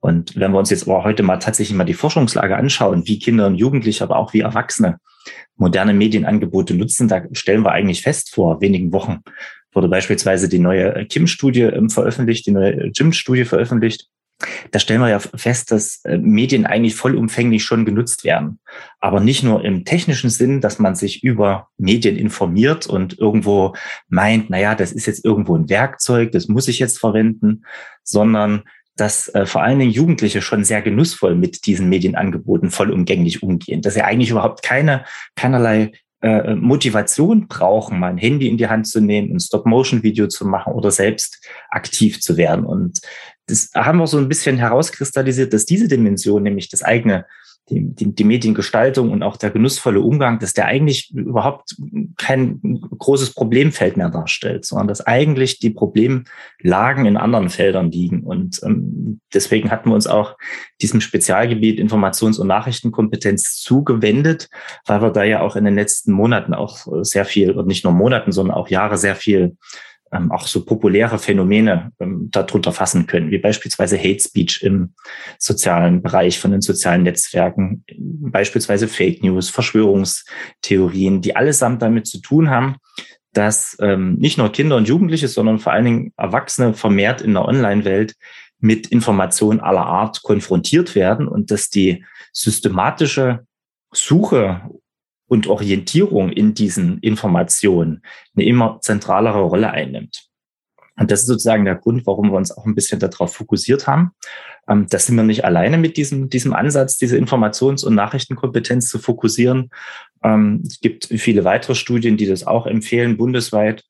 Und 0.00 0.34
wenn 0.36 0.52
wir 0.52 0.58
uns 0.58 0.70
jetzt 0.70 0.88
aber 0.88 1.04
heute 1.04 1.22
mal 1.22 1.36
tatsächlich 1.36 1.76
mal 1.76 1.84
die 1.84 1.94
Forschungslage 1.94 2.56
anschauen, 2.56 3.06
wie 3.06 3.18
Kinder 3.18 3.46
und 3.46 3.56
Jugendliche, 3.56 4.02
aber 4.02 4.16
auch 4.16 4.32
wie 4.32 4.40
Erwachsene 4.40 4.98
moderne 5.56 5.92
Medienangebote 5.92 6.74
nutzen, 6.74 7.08
da 7.08 7.22
stellen 7.32 7.64
wir 7.64 7.72
eigentlich 7.72 8.02
fest, 8.02 8.34
vor 8.34 8.60
wenigen 8.60 8.92
Wochen 8.92 9.20
wurde 9.72 9.88
beispielsweise 9.88 10.48
die 10.48 10.58
neue 10.58 11.04
Kim-Studie 11.06 11.62
ähm, 11.62 11.90
veröffentlicht, 11.90 12.46
die 12.46 12.52
neue 12.52 12.90
Jim-Studie 12.94 13.44
veröffentlicht 13.44 14.08
da 14.70 14.78
stellen 14.78 15.00
wir 15.00 15.08
ja 15.08 15.18
fest, 15.18 15.72
dass 15.72 16.04
äh, 16.04 16.18
Medien 16.18 16.66
eigentlich 16.66 16.94
vollumfänglich 16.94 17.64
schon 17.64 17.84
genutzt 17.84 18.24
werden. 18.24 18.60
Aber 19.00 19.20
nicht 19.20 19.42
nur 19.42 19.64
im 19.64 19.84
technischen 19.84 20.30
Sinn, 20.30 20.60
dass 20.60 20.78
man 20.78 20.94
sich 20.94 21.24
über 21.24 21.68
Medien 21.76 22.16
informiert 22.16 22.86
und 22.86 23.18
irgendwo 23.18 23.74
meint, 24.08 24.50
na 24.50 24.58
ja, 24.58 24.74
das 24.74 24.92
ist 24.92 25.06
jetzt 25.06 25.24
irgendwo 25.24 25.56
ein 25.56 25.68
Werkzeug, 25.68 26.32
das 26.32 26.48
muss 26.48 26.68
ich 26.68 26.78
jetzt 26.78 26.98
verwenden, 26.98 27.64
sondern 28.04 28.62
dass 28.96 29.28
äh, 29.34 29.46
vor 29.46 29.62
allen 29.62 29.78
Dingen 29.78 29.92
Jugendliche 29.92 30.42
schon 30.42 30.64
sehr 30.64 30.82
genussvoll 30.82 31.34
mit 31.34 31.66
diesen 31.66 31.88
Medienangeboten 31.88 32.70
vollumgänglich 32.70 33.42
umgehen, 33.42 33.80
dass 33.80 33.94
sie 33.94 34.02
eigentlich 34.02 34.30
überhaupt 34.30 34.62
keine, 34.62 35.04
keinerlei 35.36 35.92
äh, 36.20 36.54
Motivation 36.54 37.46
brauchen, 37.46 37.98
mal 38.00 38.10
ein 38.10 38.18
Handy 38.18 38.48
in 38.48 38.56
die 38.56 38.68
Hand 38.68 38.86
zu 38.86 39.00
nehmen, 39.00 39.34
ein 39.34 39.40
Stop-Motion-Video 39.40 40.26
zu 40.26 40.46
machen 40.46 40.72
oder 40.72 40.90
selbst 40.90 41.46
aktiv 41.70 42.20
zu 42.20 42.36
werden. 42.36 42.64
Und 42.64 43.00
das 43.46 43.70
haben 43.74 43.98
wir 43.98 44.06
so 44.06 44.18
ein 44.18 44.28
bisschen 44.28 44.58
herauskristallisiert, 44.58 45.52
dass 45.52 45.64
diese 45.64 45.88
Dimension, 45.88 46.42
nämlich 46.42 46.68
das 46.68 46.82
eigene, 46.82 47.24
die, 47.70 47.94
die, 47.94 48.14
die 48.14 48.24
Mediengestaltung 48.24 49.10
und 49.10 49.22
auch 49.22 49.36
der 49.36 49.50
genussvolle 49.50 50.00
Umgang, 50.00 50.38
dass 50.38 50.54
der 50.54 50.66
eigentlich 50.66 51.10
überhaupt 51.14 51.76
kein 52.16 52.60
großes 52.98 53.34
Problemfeld 53.34 53.96
mehr 53.96 54.10
darstellt, 54.10 54.64
sondern 54.64 54.88
dass 54.88 55.06
eigentlich 55.06 55.58
die 55.58 55.70
Problemlagen 55.70 57.06
in 57.06 57.16
anderen 57.16 57.50
Feldern 57.50 57.90
liegen. 57.90 58.22
Und 58.22 58.60
ähm, 58.64 59.20
deswegen 59.32 59.70
hatten 59.70 59.90
wir 59.90 59.94
uns 59.94 60.06
auch 60.06 60.36
diesem 60.80 61.00
Spezialgebiet 61.00 61.78
Informations- 61.78 62.38
und 62.38 62.46
Nachrichtenkompetenz 62.46 63.60
zugewendet, 63.60 64.48
weil 64.86 65.02
wir 65.02 65.10
da 65.10 65.24
ja 65.24 65.40
auch 65.40 65.56
in 65.56 65.64
den 65.64 65.74
letzten 65.74 66.12
Monaten 66.12 66.54
auch 66.54 66.86
sehr 67.02 67.24
viel, 67.24 67.52
und 67.52 67.66
nicht 67.66 67.84
nur 67.84 67.92
Monaten, 67.92 68.32
sondern 68.32 68.56
auch 68.56 68.68
Jahre 68.68 68.96
sehr 68.96 69.14
viel 69.14 69.56
ähm, 70.12 70.30
auch 70.32 70.46
so 70.46 70.64
populäre 70.64 71.18
Phänomene 71.18 71.92
ähm, 72.00 72.28
darunter 72.30 72.72
fassen 72.72 73.06
können, 73.06 73.30
wie 73.30 73.38
beispielsweise 73.38 73.98
Hate 73.98 74.20
Speech 74.20 74.62
im 74.62 74.94
sozialen 75.38 76.02
Bereich 76.02 76.38
von 76.38 76.50
den 76.50 76.60
sozialen 76.60 77.02
Netzwerken, 77.02 77.84
beispielsweise 77.96 78.88
Fake 78.88 79.22
News, 79.22 79.50
Verschwörungstheorien, 79.50 81.20
die 81.20 81.36
allesamt 81.36 81.82
damit 81.82 82.06
zu 82.06 82.20
tun 82.20 82.50
haben, 82.50 82.76
dass 83.32 83.76
ähm, 83.80 84.14
nicht 84.14 84.38
nur 84.38 84.50
Kinder 84.50 84.76
und 84.76 84.88
Jugendliche, 84.88 85.28
sondern 85.28 85.58
vor 85.58 85.72
allen 85.72 85.84
Dingen 85.84 86.12
Erwachsene 86.16 86.74
vermehrt 86.74 87.20
in 87.20 87.34
der 87.34 87.44
Online-Welt 87.44 88.14
mit 88.60 88.88
Informationen 88.88 89.60
aller 89.60 89.86
Art 89.86 90.22
konfrontiert 90.22 90.94
werden 90.94 91.28
und 91.28 91.50
dass 91.50 91.68
die 91.68 92.04
systematische 92.32 93.46
Suche 93.92 94.62
und 95.28 95.46
Orientierung 95.46 96.30
in 96.30 96.54
diesen 96.54 96.98
Informationen 96.98 98.02
eine 98.34 98.46
immer 98.46 98.78
zentralere 98.80 99.42
Rolle 99.42 99.70
einnimmt. 99.70 100.28
Und 100.98 101.10
das 101.10 101.20
ist 101.20 101.26
sozusagen 101.26 101.64
der 101.64 101.76
Grund, 101.76 102.06
warum 102.06 102.32
wir 102.32 102.36
uns 102.36 102.50
auch 102.50 102.66
ein 102.66 102.74
bisschen 102.74 102.98
darauf 102.98 103.32
fokussiert 103.32 103.86
haben. 103.86 104.10
Ähm, 104.68 104.86
das 104.90 105.06
sind 105.06 105.16
wir 105.16 105.22
nicht 105.22 105.44
alleine 105.44 105.78
mit 105.78 105.96
diesem, 105.96 106.28
diesem 106.28 106.52
Ansatz, 106.52 106.96
diese 106.96 107.16
Informations- 107.16 107.84
und 107.84 107.94
Nachrichtenkompetenz 107.94 108.88
zu 108.88 108.98
fokussieren. 108.98 109.70
Ähm, 110.24 110.62
es 110.66 110.80
gibt 110.80 111.06
viele 111.06 111.44
weitere 111.44 111.76
Studien, 111.76 112.16
die 112.16 112.26
das 112.26 112.46
auch 112.46 112.66
empfehlen, 112.66 113.16
bundesweit. 113.16 113.84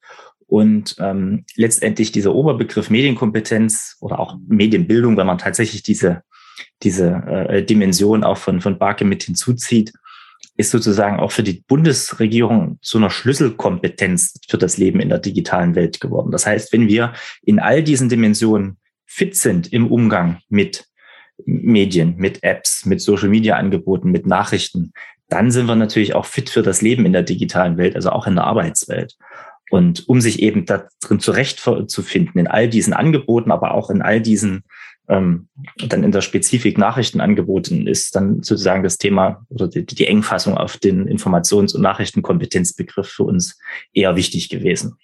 Und 0.47 0.97
ähm, 0.99 1.45
letztendlich 1.57 2.11
dieser 2.12 2.35
Oberbegriff 2.35 2.90
Medienkompetenz 2.90 3.97
oder 4.00 4.18
auch 4.18 4.37
Medienbildung, 4.47 5.16
wenn 5.16 5.26
man 5.26 5.38
tatsächlich 5.38 5.83
diese, 5.83 6.23
diese 6.83 7.09
äh, 7.26 7.62
Dimension 7.62 8.25
auch 8.25 8.38
von, 8.38 8.61
von 8.61 8.78
Barke 8.78 9.04
mit 9.04 9.23
hinzuzieht, 9.23 9.92
ist 10.58 10.72
sozusagen 10.72 11.20
auch 11.20 11.30
für 11.30 11.44
die 11.44 11.62
Bundesregierung 11.66 12.78
zu 12.82 12.98
einer 12.98 13.10
Schlüsselkompetenz 13.10 14.40
für 14.48 14.58
das 14.58 14.76
Leben 14.76 14.98
in 14.98 15.08
der 15.08 15.20
digitalen 15.20 15.76
Welt 15.76 16.00
geworden. 16.00 16.32
Das 16.32 16.46
heißt, 16.46 16.72
wenn 16.72 16.88
wir 16.88 17.12
in 17.42 17.60
all 17.60 17.82
diesen 17.82 18.08
Dimensionen 18.08 18.76
fit 19.06 19.36
sind 19.36 19.72
im 19.72 19.86
Umgang 19.90 20.40
mit 20.48 20.86
Medien, 21.46 22.16
mit 22.16 22.42
Apps, 22.42 22.84
mit 22.84 23.00
Social-Media-Angeboten, 23.00 24.10
mit 24.10 24.26
Nachrichten, 24.26 24.92
dann 25.28 25.52
sind 25.52 25.66
wir 25.66 25.76
natürlich 25.76 26.16
auch 26.16 26.26
fit 26.26 26.50
für 26.50 26.62
das 26.62 26.82
Leben 26.82 27.06
in 27.06 27.12
der 27.12 27.22
digitalen 27.22 27.78
Welt, 27.78 27.94
also 27.94 28.10
auch 28.10 28.26
in 28.26 28.34
der 28.34 28.44
Arbeitswelt. 28.44 29.16
Und 29.70 30.08
um 30.08 30.20
sich 30.20 30.42
eben 30.42 30.64
da 30.64 30.88
drin 31.00 31.20
zurechtzufinden, 31.20 32.40
in 32.40 32.48
all 32.48 32.68
diesen 32.68 32.94
Angeboten, 32.94 33.52
aber 33.52 33.74
auch 33.74 33.90
in 33.90 34.02
all 34.02 34.20
diesen 34.20 34.64
ähm, 35.08 35.48
dann 35.86 36.04
in 36.04 36.12
der 36.12 36.20
Spezifik 36.20 36.78
Nachrichten 36.78 37.20
angeboten 37.20 37.86
ist, 37.86 38.14
dann 38.14 38.42
sozusagen 38.42 38.82
das 38.82 38.98
Thema 38.98 39.46
oder 39.48 39.68
die, 39.68 39.84
die 39.84 40.06
Engfassung 40.06 40.56
auf 40.56 40.76
den 40.76 41.08
Informations- 41.08 41.74
und 41.74 41.82
Nachrichtenkompetenzbegriff 41.82 43.08
für 43.08 43.24
uns 43.24 43.58
eher 43.92 44.16
wichtig 44.16 44.48
gewesen. 44.48 44.96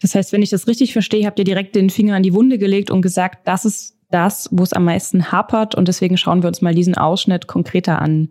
Das 0.00 0.14
heißt, 0.14 0.32
wenn 0.32 0.42
ich 0.42 0.50
das 0.50 0.66
richtig 0.66 0.92
verstehe, 0.92 1.26
habt 1.26 1.38
ihr 1.38 1.44
direkt 1.44 1.76
den 1.76 1.90
Finger 1.90 2.16
an 2.16 2.22
die 2.22 2.34
Wunde 2.34 2.58
gelegt 2.58 2.90
und 2.90 3.02
gesagt, 3.02 3.46
das 3.46 3.64
ist 3.64 3.96
das, 4.10 4.48
wo 4.50 4.62
es 4.62 4.72
am 4.72 4.84
meisten 4.84 5.30
hapert 5.30 5.74
und 5.74 5.86
deswegen 5.86 6.16
schauen 6.16 6.42
wir 6.42 6.48
uns 6.48 6.62
mal 6.62 6.74
diesen 6.74 6.96
Ausschnitt 6.96 7.46
konkreter 7.46 8.02
an. 8.02 8.30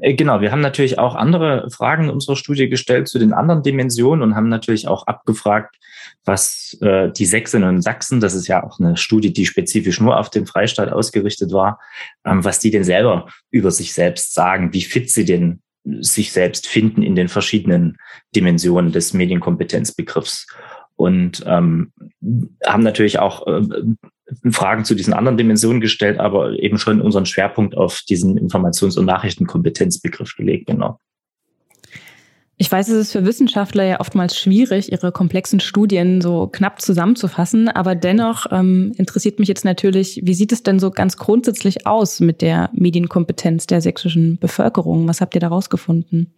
Äh, 0.00 0.14
genau, 0.14 0.40
wir 0.40 0.52
haben 0.52 0.60
natürlich 0.60 0.98
auch 0.98 1.14
andere 1.14 1.70
Fragen 1.70 2.04
in 2.04 2.10
unserer 2.10 2.36
Studie 2.36 2.68
gestellt 2.68 3.08
zu 3.08 3.18
den 3.18 3.32
anderen 3.32 3.62
Dimensionen 3.62 4.22
und 4.22 4.36
haben 4.36 4.48
natürlich 4.48 4.88
auch 4.88 5.06
abgefragt, 5.06 5.76
was 6.24 6.76
äh, 6.80 7.10
die 7.10 7.26
Sächsinnen 7.26 7.68
und 7.68 7.82
Sachsen, 7.82 8.20
das 8.20 8.34
ist 8.34 8.48
ja 8.48 8.64
auch 8.64 8.78
eine 8.78 8.96
Studie, 8.96 9.32
die 9.32 9.46
spezifisch 9.46 10.00
nur 10.00 10.18
auf 10.18 10.30
den 10.30 10.46
Freistaat 10.46 10.90
ausgerichtet 10.90 11.52
war, 11.52 11.80
ähm, 12.24 12.44
was 12.44 12.58
die 12.58 12.70
denn 12.70 12.84
selber 12.84 13.28
über 13.50 13.70
sich 13.70 13.92
selbst 13.92 14.34
sagen, 14.34 14.72
wie 14.72 14.82
fit 14.82 15.10
sie 15.10 15.24
denn 15.24 15.60
sich 16.00 16.32
selbst 16.32 16.66
finden 16.66 17.02
in 17.02 17.14
den 17.14 17.28
verschiedenen 17.28 17.98
Dimensionen 18.34 18.92
des 18.92 19.12
Medienkompetenzbegriffs. 19.12 20.46
Und 20.96 21.42
ähm, 21.46 21.92
haben 22.64 22.84
natürlich 22.84 23.18
auch 23.18 23.46
äh, 23.46 23.62
Fragen 24.50 24.84
zu 24.84 24.94
diesen 24.94 25.12
anderen 25.12 25.36
Dimensionen 25.36 25.80
gestellt, 25.80 26.18
aber 26.18 26.58
eben 26.58 26.78
schon 26.78 27.00
unseren 27.00 27.26
Schwerpunkt 27.26 27.76
auf 27.76 28.02
diesen 28.08 28.38
Informations- 28.38 28.98
und 28.98 29.04
Nachrichtenkompetenzbegriff 29.04 30.34
gelegt, 30.36 30.66
genau. 30.66 30.98
Ich 32.56 32.70
weiß, 32.70 32.88
es 32.88 33.08
ist 33.08 33.12
für 33.12 33.26
Wissenschaftler 33.26 33.84
ja 33.84 34.00
oftmals 34.00 34.38
schwierig, 34.38 34.92
ihre 34.92 35.10
komplexen 35.10 35.58
Studien 35.58 36.20
so 36.20 36.46
knapp 36.46 36.80
zusammenzufassen, 36.80 37.68
aber 37.68 37.96
dennoch 37.96 38.46
ähm, 38.52 38.92
interessiert 38.96 39.40
mich 39.40 39.48
jetzt 39.48 39.64
natürlich, 39.64 40.20
wie 40.22 40.34
sieht 40.34 40.52
es 40.52 40.62
denn 40.62 40.78
so 40.78 40.92
ganz 40.92 41.16
grundsätzlich 41.16 41.86
aus 41.86 42.20
mit 42.20 42.42
der 42.42 42.70
Medienkompetenz 42.72 43.66
der 43.66 43.80
sächsischen 43.80 44.38
Bevölkerung? 44.38 45.08
Was 45.08 45.20
habt 45.20 45.34
ihr 45.34 45.40
da 45.40 45.48
rausgefunden? 45.48 46.32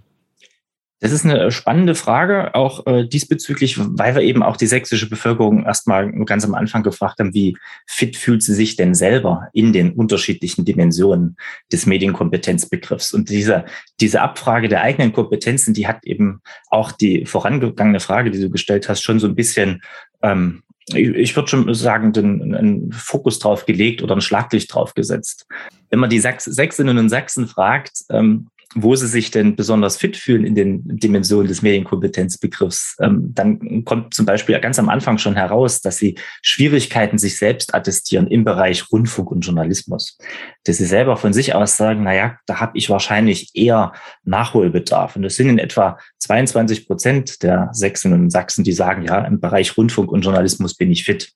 Das 1.07 1.13
ist 1.13 1.25
eine 1.25 1.53
spannende 1.53 1.95
Frage, 1.95 2.57
auch 2.57 2.85
äh, 2.85 3.07
diesbezüglich, 3.07 3.79
weil 3.79 4.17
wir 4.17 4.23
eben 4.23 4.43
auch 4.43 4.57
die 4.57 4.67
sächsische 4.67 5.09
Bevölkerung 5.09 5.65
erstmal 5.65 6.11
ganz 6.25 6.45
am 6.45 6.57
Anfang 6.57 6.83
gefragt 6.83 7.21
haben, 7.21 7.33
wie 7.33 7.57
fit 7.87 8.17
fühlt 8.17 8.43
sie 8.43 8.55
sich 8.55 8.75
denn 8.75 8.93
selber 8.93 9.47
in 9.53 9.73
den 9.73 9.93
unterschiedlichen 9.93 10.65
Dimensionen 10.65 11.37
des 11.71 11.87
Medienkompetenzbegriffs. 11.87 13.15
Und 13.15 13.31
diese, 13.31 13.67
diese 14.01 14.21
Abfrage 14.21 14.67
der 14.67 14.83
eigenen 14.83 15.13
Kompetenzen, 15.13 15.75
die 15.75 15.87
hat 15.87 16.05
eben 16.05 16.41
auch 16.71 16.91
die 16.91 17.25
vorangegangene 17.25 18.01
Frage, 18.01 18.33
die 18.33 18.41
du 18.41 18.51
gestellt 18.51 18.89
hast, 18.89 19.03
schon 19.03 19.21
so 19.21 19.29
ein 19.29 19.37
bisschen 19.37 19.83
ähm, 20.23 20.65
ich 20.93 21.35
würde 21.35 21.49
schon 21.49 21.73
sagen, 21.75 22.13
den, 22.13 22.55
einen 22.55 22.93
Fokus 22.93 23.39
drauf 23.39 23.65
gelegt 23.67 24.03
oder 24.03 24.17
ein 24.17 24.21
Schlaglicht 24.21 24.73
drauf 24.75 24.95
gesetzt. 24.95 25.47
Wenn 25.91 25.99
man 25.99 26.11
die 26.11 26.21
Sachs 26.21 26.45
Sächsinnen 26.45 26.99
und 26.99 27.09
Sachsen 27.09 27.49
fragt, 27.49 28.03
ähm, 28.11 28.49
wo 28.77 28.95
sie 28.95 29.07
sich 29.07 29.31
denn 29.31 29.57
besonders 29.57 29.97
fit 29.97 30.17
fühlen 30.17 30.45
in 30.45 30.55
den 30.55 30.83
Dimensionen 30.85 31.49
des 31.49 31.63
Medienkompetenzbegriffs, 31.63 32.97
ähm, 33.01 33.33
dann 33.35 33.85
kommt 33.85 34.13
zum 34.13 34.27
Beispiel 34.27 34.61
ganz 34.61 34.79
am 34.79 34.91
Anfang 34.91 35.17
schon 35.17 35.35
heraus, 35.35 35.81
dass 35.81 35.97
sie 35.97 36.17
Schwierigkeiten 36.43 37.17
sich 37.17 37.39
selbst 37.39 37.75
attestieren 37.75 38.27
im 38.29 38.45
Bereich 38.45 38.93
Rundfunk 38.93 39.31
und 39.31 39.41
Journalismus. 39.41 40.19
Dass 40.65 40.77
sie 40.77 40.85
selber 40.85 41.17
von 41.17 41.33
sich 41.33 41.55
aus 41.55 41.77
sagen, 41.77 42.03
na 42.05 42.15
ja, 42.15 42.37
da 42.47 42.61
habe 42.61 42.77
ich 42.77 42.91
wahrscheinlich 42.91 43.51
eher 43.55 43.93
Nachholbedarf. 44.25 45.17
Und 45.17 45.23
das 45.23 45.37
sind 45.37 45.49
in 45.49 45.59
etwa 45.59 45.99
22 46.19 46.87
Prozent 46.87 47.43
der 47.43 47.71
Sächsinnen 47.73 48.25
und 48.25 48.31
Sachsen, 48.31 48.63
die 48.63 48.73
sagen, 48.73 49.03
ja, 49.03 49.25
im 49.25 49.41
Bereich 49.41 49.77
Rundfunk 49.77 50.13
und 50.13 50.23
Journalismus 50.23 50.75
bin 50.75 50.93
ich 50.93 51.05
fit. 51.05 51.33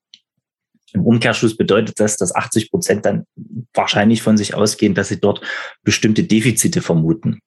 Im 0.93 1.03
Umkehrschluss 1.03 1.57
bedeutet 1.57 2.01
das, 2.01 2.17
dass 2.17 2.35
80 2.35 2.71
Prozent 2.71 3.07
dann 3.07 3.25
wahrscheinlich 3.75 4.23
von 4.23 4.37
sich 4.37 4.55
ausgehen, 4.55 4.95
dass 4.95 5.09
sie 5.09 5.21
dort 5.21 5.41
bestimmte 5.83 6.25
Defizite 6.25 6.83
vermuten. 6.83 7.41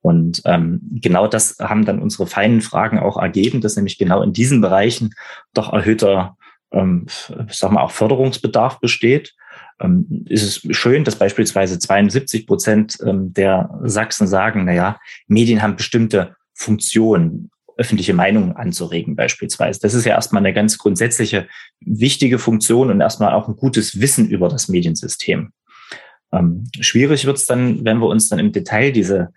Und 0.00 0.42
ähm, 0.44 0.80
genau 1.00 1.26
das 1.26 1.56
haben 1.60 1.86
dann 1.86 2.02
unsere 2.02 2.26
feinen 2.26 2.60
Fragen 2.60 2.98
auch 2.98 3.16
ergeben, 3.16 3.62
dass 3.62 3.76
nämlich 3.76 3.96
genau 3.96 4.20
in 4.22 4.34
diesen 4.34 4.60
Bereichen 4.60 5.14
doch 5.54 5.72
erhöhter, 5.72 6.36
ähm, 6.72 7.06
sag 7.48 7.72
mal, 7.72 7.82
auch 7.82 7.90
Förderungsbedarf 7.90 8.80
besteht. 8.80 9.34
Ähm, 9.80 10.26
ist 10.28 10.42
es 10.42 10.76
schön, 10.76 11.04
dass 11.04 11.16
beispielsweise 11.16 11.78
72 11.78 12.46
Prozent 12.46 12.98
ähm, 13.02 13.32
der 13.32 13.80
Sachsen 13.84 14.26
sagen, 14.26 14.66
na 14.66 14.74
ja, 14.74 14.98
Medien 15.26 15.62
haben 15.62 15.76
bestimmte 15.76 16.36
Funktionen, 16.52 17.50
öffentliche 17.76 18.14
Meinung 18.14 18.56
anzuregen 18.56 19.16
beispielsweise. 19.16 19.80
Das 19.80 19.94
ist 19.94 20.04
ja 20.04 20.14
erstmal 20.14 20.42
eine 20.42 20.54
ganz 20.54 20.78
grundsätzliche, 20.78 21.48
wichtige 21.80 22.38
Funktion 22.38 22.90
und 22.90 23.00
erstmal 23.00 23.32
auch 23.32 23.48
ein 23.48 23.56
gutes 23.56 24.00
Wissen 24.00 24.28
über 24.28 24.48
das 24.48 24.68
Mediensystem. 24.68 25.52
Ähm, 26.32 26.64
schwierig 26.80 27.26
wird 27.26 27.36
es 27.36 27.46
dann, 27.46 27.84
wenn 27.84 27.98
wir 27.98 28.08
uns 28.08 28.28
dann 28.28 28.38
im 28.38 28.52
Detail 28.52 28.92
diese 28.92 29.30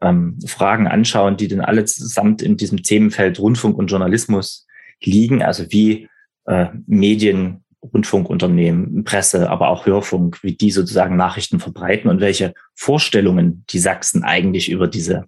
ähm, 0.00 0.38
Fragen 0.46 0.86
anschauen, 0.86 1.36
die 1.36 1.48
dann 1.48 1.60
alle 1.60 1.84
zusammen 1.84 2.36
in 2.40 2.56
diesem 2.56 2.82
Themenfeld 2.82 3.40
Rundfunk 3.40 3.76
und 3.76 3.88
Journalismus 3.88 4.66
liegen, 5.02 5.42
also 5.42 5.64
wie 5.70 6.08
äh, 6.46 6.66
Medien, 6.86 7.64
Rundfunkunternehmen, 7.92 9.04
Presse, 9.04 9.50
aber 9.50 9.68
auch 9.68 9.84
Hörfunk, 9.86 10.42
wie 10.42 10.56
die 10.56 10.70
sozusagen 10.70 11.16
Nachrichten 11.16 11.60
verbreiten 11.60 12.08
und 12.08 12.20
welche 12.20 12.54
Vorstellungen 12.74 13.64
die 13.70 13.78
Sachsen 13.78 14.22
eigentlich 14.24 14.70
über 14.70 14.88
diese 14.88 15.26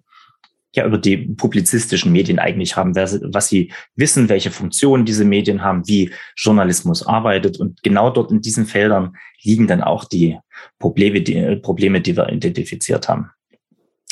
ja 0.77 0.85
über 0.85 0.97
die 0.97 1.17
publizistischen 1.17 2.11
Medien 2.11 2.39
eigentlich 2.39 2.75
haben, 2.77 2.95
was 2.95 3.49
sie 3.49 3.71
wissen, 3.95 4.29
welche 4.29 4.51
Funktionen 4.51 5.05
diese 5.05 5.25
Medien 5.25 5.61
haben, 5.61 5.87
wie 5.87 6.11
Journalismus 6.35 7.05
arbeitet. 7.05 7.59
Und 7.59 7.83
genau 7.83 8.09
dort 8.09 8.31
in 8.31 8.41
diesen 8.41 8.65
Feldern 8.65 9.15
liegen 9.43 9.67
dann 9.67 9.81
auch 9.81 10.05
die 10.05 10.37
Probleme, 10.79 11.21
die, 11.21 11.57
Probleme, 11.57 12.01
die 12.01 12.15
wir 12.15 12.29
identifiziert 12.29 13.09
haben. 13.09 13.29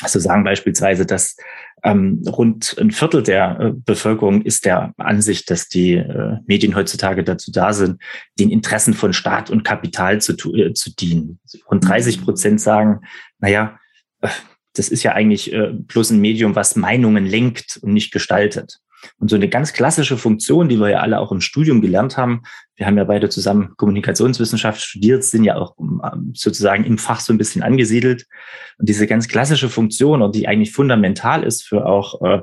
Also 0.02 0.18
sagen 0.18 0.44
beispielsweise, 0.44 1.06
dass 1.06 1.36
ähm, 1.82 2.22
rund 2.26 2.76
ein 2.78 2.90
Viertel 2.90 3.22
der 3.22 3.60
äh, 3.60 3.72
Bevölkerung 3.74 4.42
ist 4.42 4.66
der 4.66 4.92
Ansicht, 4.98 5.50
dass 5.50 5.68
die 5.68 5.94
äh, 5.94 6.36
Medien 6.46 6.74
heutzutage 6.74 7.24
dazu 7.24 7.50
da 7.50 7.72
sind, 7.72 8.02
den 8.38 8.50
Interessen 8.50 8.92
von 8.92 9.14
Staat 9.14 9.50
und 9.50 9.64
Kapital 9.64 10.20
zu, 10.20 10.32
äh, 10.54 10.74
zu 10.74 10.94
dienen. 10.94 11.38
Rund 11.70 11.88
30 11.88 12.22
Prozent 12.22 12.60
sagen, 12.60 13.00
naja, 13.38 13.78
äh, 14.20 14.28
das 14.78 14.88
ist 14.88 15.02
ja 15.02 15.12
eigentlich 15.12 15.52
äh, 15.52 15.70
bloß 15.72 16.10
ein 16.10 16.20
Medium, 16.20 16.54
was 16.54 16.76
Meinungen 16.76 17.26
lenkt 17.26 17.78
und 17.82 17.92
nicht 17.92 18.12
gestaltet. 18.12 18.78
Und 19.18 19.30
so 19.30 19.36
eine 19.36 19.48
ganz 19.48 19.72
klassische 19.72 20.16
Funktion, 20.16 20.68
die 20.68 20.78
wir 20.78 20.90
ja 20.90 21.00
alle 21.00 21.20
auch 21.20 21.30
im 21.30 21.40
Studium 21.40 21.80
gelernt 21.80 22.16
haben, 22.16 22.42
wir 22.76 22.86
haben 22.86 22.98
ja 22.98 23.04
beide 23.04 23.28
zusammen 23.28 23.74
Kommunikationswissenschaft 23.76 24.80
studiert, 24.80 25.24
sind 25.24 25.44
ja 25.44 25.56
auch 25.56 25.76
ähm, 25.78 26.32
sozusagen 26.34 26.84
im 26.84 26.98
Fach 26.98 27.20
so 27.20 27.32
ein 27.32 27.38
bisschen 27.38 27.62
angesiedelt. 27.62 28.26
Und 28.78 28.88
diese 28.88 29.06
ganz 29.06 29.28
klassische 29.28 29.68
Funktion, 29.68 30.32
die 30.32 30.48
eigentlich 30.48 30.72
fundamental 30.72 31.42
ist 31.42 31.62
für 31.62 31.86
auch 31.86 32.20
äh, 32.22 32.42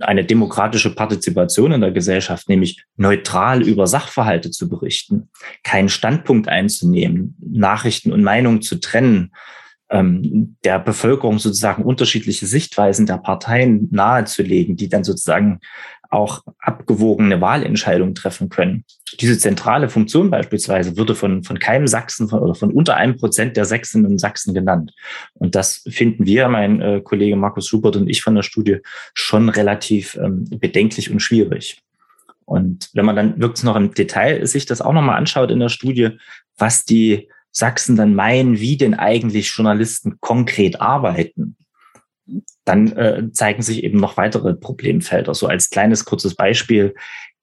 eine 0.00 0.24
demokratische 0.24 0.94
Partizipation 0.94 1.72
in 1.72 1.80
der 1.80 1.92
Gesellschaft, 1.92 2.48
nämlich 2.48 2.84
neutral 2.96 3.62
über 3.62 3.86
Sachverhalte 3.86 4.50
zu 4.50 4.68
berichten, 4.68 5.30
keinen 5.62 5.88
Standpunkt 5.88 6.48
einzunehmen, 6.48 7.36
Nachrichten 7.40 8.12
und 8.12 8.22
Meinungen 8.22 8.62
zu 8.62 8.76
trennen, 8.76 9.32
ähm, 9.90 10.56
der 10.64 10.78
Bevölkerung 10.78 11.38
sozusagen 11.38 11.84
unterschiedliche 11.84 12.46
Sichtweisen 12.46 13.06
der 13.06 13.18
Parteien 13.18 13.88
nahezulegen, 13.90 14.76
die 14.76 14.88
dann 14.88 15.04
sozusagen 15.04 15.60
auch 16.10 16.42
abgewogene 16.58 17.40
Wahlentscheidungen 17.40 18.14
treffen 18.14 18.48
können. 18.48 18.84
Diese 19.20 19.38
zentrale 19.38 19.88
Funktion 19.88 20.30
beispielsweise 20.30 20.96
würde 20.96 21.14
von, 21.14 21.44
von 21.44 21.58
keinem 21.58 21.86
Sachsen 21.86 22.28
von, 22.28 22.40
oder 22.40 22.54
von 22.54 22.72
unter 22.72 22.96
einem 22.96 23.16
Prozent 23.16 23.56
der 23.56 23.64
Sächsinnen 23.64 24.10
und 24.10 24.18
Sachsen 24.18 24.52
genannt. 24.52 24.92
Und 25.34 25.54
das 25.54 25.84
finden 25.88 26.26
wir, 26.26 26.48
mein 26.48 26.80
äh, 26.80 27.00
Kollege 27.00 27.36
Markus 27.36 27.68
Schubert 27.68 27.96
und 27.96 28.08
ich 28.08 28.22
von 28.22 28.34
der 28.34 28.42
Studie, 28.42 28.78
schon 29.14 29.48
relativ 29.48 30.16
ähm, 30.16 30.46
bedenklich 30.50 31.10
und 31.10 31.20
schwierig. 31.20 31.80
Und 32.44 32.90
wenn 32.94 33.04
man 33.04 33.14
dann 33.14 33.40
wirklich 33.40 33.62
noch 33.62 33.76
im 33.76 33.94
Detail 33.94 34.44
sich 34.46 34.66
das 34.66 34.80
auch 34.80 34.92
nochmal 34.92 35.16
anschaut 35.16 35.52
in 35.52 35.60
der 35.60 35.68
Studie, 35.68 36.18
was 36.58 36.84
die 36.84 37.28
Sachsen 37.52 37.96
dann 37.96 38.14
meinen, 38.14 38.60
wie 38.60 38.76
denn 38.76 38.94
eigentlich 38.94 39.54
Journalisten 39.54 40.18
konkret 40.20 40.80
arbeiten, 40.80 41.56
dann 42.64 42.92
äh, 42.92 43.32
zeigen 43.32 43.62
sich 43.62 43.82
eben 43.82 43.98
noch 43.98 44.16
weitere 44.16 44.54
Problemfelder. 44.54 45.34
So 45.34 45.46
als 45.46 45.70
kleines 45.70 46.04
kurzes 46.04 46.34
Beispiel 46.34 46.94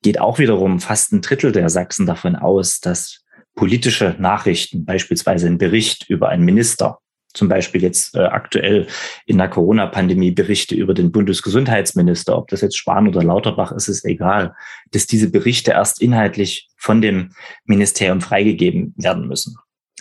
geht 0.02 0.20
auch 0.20 0.40
wiederum 0.40 0.80
fast 0.80 1.12
ein 1.12 1.22
Drittel 1.22 1.52
der 1.52 1.70
Sachsen 1.70 2.06
davon 2.06 2.36
aus, 2.36 2.80
dass 2.80 3.24
politische 3.56 4.16
Nachrichten, 4.20 4.86
beispielsweise 4.86 5.48
ein 5.48 5.58
Bericht 5.58 6.10
über 6.10 6.30
einen 6.30 6.46
Minister, 6.46 7.00
zum 7.34 7.50
Beispiel 7.50 7.82
jetzt 7.82 8.16
äh, 8.16 8.20
aktuell 8.20 8.88
in 9.26 9.38
der 9.38 9.50
Corona-Pandemie 9.50 10.32
Berichte 10.32 10.76
über 10.76 10.94
den 10.94 11.12
Bundesgesundheitsminister, 11.12 12.38
ob 12.38 12.48
das 12.48 12.62
jetzt 12.62 12.78
Spahn 12.78 13.08
oder 13.08 13.24
Lauterbach 13.24 13.72
ist, 13.72 13.88
ist 13.88 14.06
egal, 14.06 14.56
dass 14.92 15.08
diese 15.08 15.30
Berichte 15.30 15.72
erst 15.72 16.02
inhaltlich 16.02 16.70
von 16.78 17.02
dem 17.02 17.34
Ministerium 17.66 18.22
freigegeben 18.22 18.94
werden 18.98 19.28
müssen. 19.28 19.56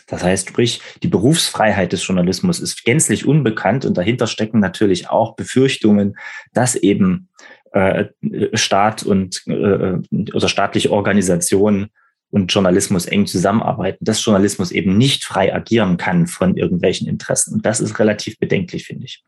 Das 0.07 0.23
heißt, 0.23 0.49
sprich, 0.49 0.81
die 1.03 1.09
Berufsfreiheit 1.09 1.93
des 1.93 2.07
Journalismus 2.07 2.61
ist 2.61 2.85
gänzlich 2.85 3.27
unbekannt 3.27 3.85
und 3.85 3.97
dahinter 3.97 4.27
stecken 4.27 4.61
natürlich 4.61 5.11
auch 5.11 5.35
Befürchtungen, 5.35 6.17
dass 6.53 6.77
eben 6.77 7.29
äh, 7.73 8.07
Staat 8.55 9.03
und 9.03 9.43
äh, 9.47 9.99
oder 10.33 10.49
staatliche 10.49 10.93
Organisationen 10.93 11.89
und 12.31 12.53
Journalismus 12.53 13.07
eng 13.07 13.27
zusammenarbeiten, 13.27 14.05
dass 14.05 14.25
Journalismus 14.25 14.71
eben 14.71 14.97
nicht 14.97 15.25
frei 15.25 15.55
agieren 15.55 15.97
kann 15.97 16.27
von 16.27 16.57
irgendwelchen 16.57 17.09
Interessen. 17.09 17.55
Und 17.55 17.67
das 17.67 17.81
ist 17.81 17.99
relativ 17.99 18.39
bedenklich, 18.39 18.87
finde 18.87 19.05
ich. 19.05 19.25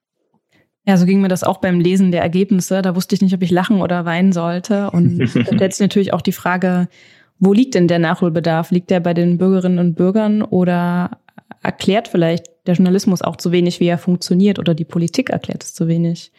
Ja, 0.85 0.97
so 0.97 1.05
ging 1.05 1.21
mir 1.21 1.29
das 1.29 1.45
auch 1.45 1.59
beim 1.59 1.81
Lesen 1.81 2.13
der 2.13 2.23
Ergebnisse. 2.23 2.81
Da 2.81 2.97
wusste 2.97 3.15
ich 3.15 3.21
nicht, 3.21 3.35
ob 3.35 3.43
ich 3.43 3.51
lachen 3.51 3.83
oder 3.83 4.05
weinen 4.05 4.33
sollte. 4.33 4.91
Und 4.91 5.29
sich 5.29 5.81
natürlich 5.81 6.13
auch 6.15 6.23
die 6.23 6.33
Frage, 6.33 6.89
wo 7.39 7.53
liegt 7.53 7.75
denn 7.75 7.89
der 7.89 7.99
Nachholbedarf? 7.99 8.71
Liegt 8.71 8.91
der 8.91 9.01
bei 9.01 9.15
den 9.15 9.39
Bürgerinnen 9.39 9.79
und 9.79 9.95
Bürgern 9.95 10.43
oder 10.43 11.19
erklärt 11.63 12.09
vielleicht 12.09 12.47
der 12.67 12.75
Journalismus 12.75 13.23
auch 13.23 13.37
zu 13.37 13.53
wenig, 13.53 13.81
wie 13.81 13.87
er 13.87 13.99
funktioniert 13.99 14.59
oder 14.59 14.75
die 14.75 14.85
Politik 14.85 15.31
erklärt 15.31 15.65
es 15.65 15.75
zu 15.75 15.89
wenig. 15.89 16.33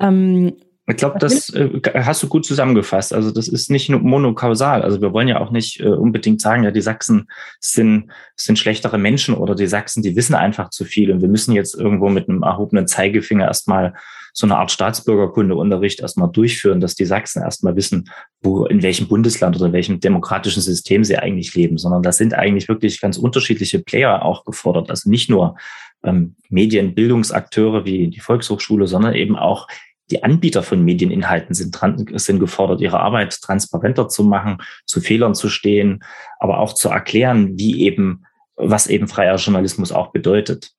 Ähm, 0.00 0.54
ich 0.88 0.96
glaube, 0.96 1.18
das 1.18 1.50
äh, 1.50 1.80
hast 1.94 2.22
du 2.22 2.28
gut 2.28 2.46
zusammengefasst. 2.46 3.12
Also 3.12 3.32
das 3.32 3.48
ist 3.48 3.70
nicht 3.70 3.88
nur 3.88 4.00
monokausal. 4.00 4.82
Also 4.82 5.00
wir 5.00 5.12
wollen 5.12 5.26
ja 5.26 5.40
auch 5.40 5.50
nicht 5.50 5.80
äh, 5.80 5.88
unbedingt 5.88 6.40
sagen, 6.40 6.62
ja, 6.62 6.70
die 6.70 6.80
Sachsen 6.80 7.28
sind, 7.58 8.10
sind 8.36 8.58
schlechtere 8.58 8.96
Menschen 8.96 9.34
oder 9.34 9.56
die 9.56 9.66
Sachsen, 9.66 10.02
die 10.02 10.14
wissen 10.14 10.34
einfach 10.34 10.70
zu 10.70 10.84
viel 10.84 11.10
und 11.10 11.22
wir 11.22 11.28
müssen 11.28 11.52
jetzt 11.52 11.74
irgendwo 11.74 12.08
mit 12.08 12.28
einem 12.28 12.42
erhobenen 12.42 12.86
Zeigefinger 12.86 13.46
erstmal 13.46 13.94
so 14.32 14.46
eine 14.46 14.58
Art 14.58 14.70
Staatsbürgerkundeunterricht 14.70 16.00
erstmal 16.00 16.30
durchführen, 16.30 16.80
dass 16.80 16.94
die 16.94 17.06
Sachsen 17.06 17.42
erstmal 17.42 17.74
wissen, 17.74 18.10
wo, 18.42 18.66
in 18.66 18.82
welchem 18.82 19.08
Bundesland 19.08 19.56
oder 19.56 19.66
in 19.66 19.72
welchem 19.72 19.98
demokratischen 19.98 20.60
System 20.62 21.04
sie 21.04 21.16
eigentlich 21.16 21.54
leben, 21.54 21.78
sondern 21.78 22.02
da 22.02 22.12
sind 22.12 22.34
eigentlich 22.34 22.68
wirklich 22.68 23.00
ganz 23.00 23.16
unterschiedliche 23.16 23.80
Player 23.80 24.22
auch 24.22 24.44
gefordert. 24.44 24.90
Also 24.90 25.08
nicht 25.08 25.30
nur 25.30 25.56
ähm, 26.04 26.36
Medienbildungsakteure 26.50 27.86
wie 27.86 28.08
die 28.08 28.20
Volkshochschule, 28.20 28.86
sondern 28.86 29.14
eben 29.14 29.36
auch 29.36 29.68
die 30.10 30.22
Anbieter 30.22 30.62
von 30.62 30.84
Medieninhalten 30.84 31.54
sind, 31.54 31.78
sind 32.14 32.40
gefordert, 32.40 32.80
ihre 32.80 33.00
Arbeit 33.00 33.40
transparenter 33.40 34.08
zu 34.08 34.24
machen, 34.24 34.58
zu 34.84 35.00
Fehlern 35.00 35.34
zu 35.34 35.48
stehen, 35.48 36.04
aber 36.38 36.58
auch 36.60 36.74
zu 36.74 36.88
erklären, 36.88 37.58
wie 37.58 37.82
eben, 37.82 38.24
was 38.56 38.86
eben 38.86 39.08
freier 39.08 39.36
Journalismus 39.36 39.92
auch 39.92 40.12
bedeutet. 40.12 40.72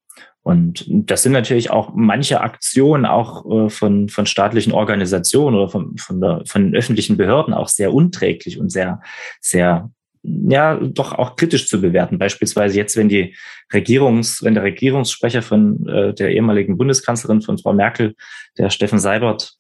Und 0.44 0.86
das 0.88 1.24
sind 1.24 1.34
natürlich 1.34 1.72
auch 1.72 1.92
manche 1.94 2.40
Aktionen 2.40 3.06
auch 3.06 3.46
äh, 3.52 3.70
von, 3.70 4.08
von 4.08 4.26
staatlichen 4.26 4.72
Organisationen 4.72 5.58
oder 5.58 5.68
von, 5.68 5.98
von, 5.98 6.22
der, 6.22 6.44
von 6.46 6.74
öffentlichen 6.74 7.18
Behörden 7.18 7.54
auch 7.54 7.68
sehr 7.68 7.94
unträglich 7.94 8.58
und 8.58 8.70
sehr, 8.70 9.02
sehr 9.42 9.92
ja 10.28 10.76
doch 10.76 11.14
auch 11.14 11.36
kritisch 11.36 11.68
zu 11.68 11.82
bewerten. 11.82 12.20
Beispielsweise 12.20 12.78
jetzt, 12.78 12.98
wenn 12.98 13.10
die 13.10 13.36
Regierungs, 13.74 14.44
wenn 14.44 14.54
der 14.54 14.64
Regierungssprecher 14.64 15.42
von 15.42 15.88
äh, 15.88 16.14
der 16.14 16.32
ehemaligen 16.32 16.78
Bundeskanzlerin 16.78 17.42
von 17.42 17.58
Frau 17.58 17.74
Merkel, 17.74 18.16
der 18.58 18.70
Steffen 18.70 19.00
Seibert, 19.00 19.58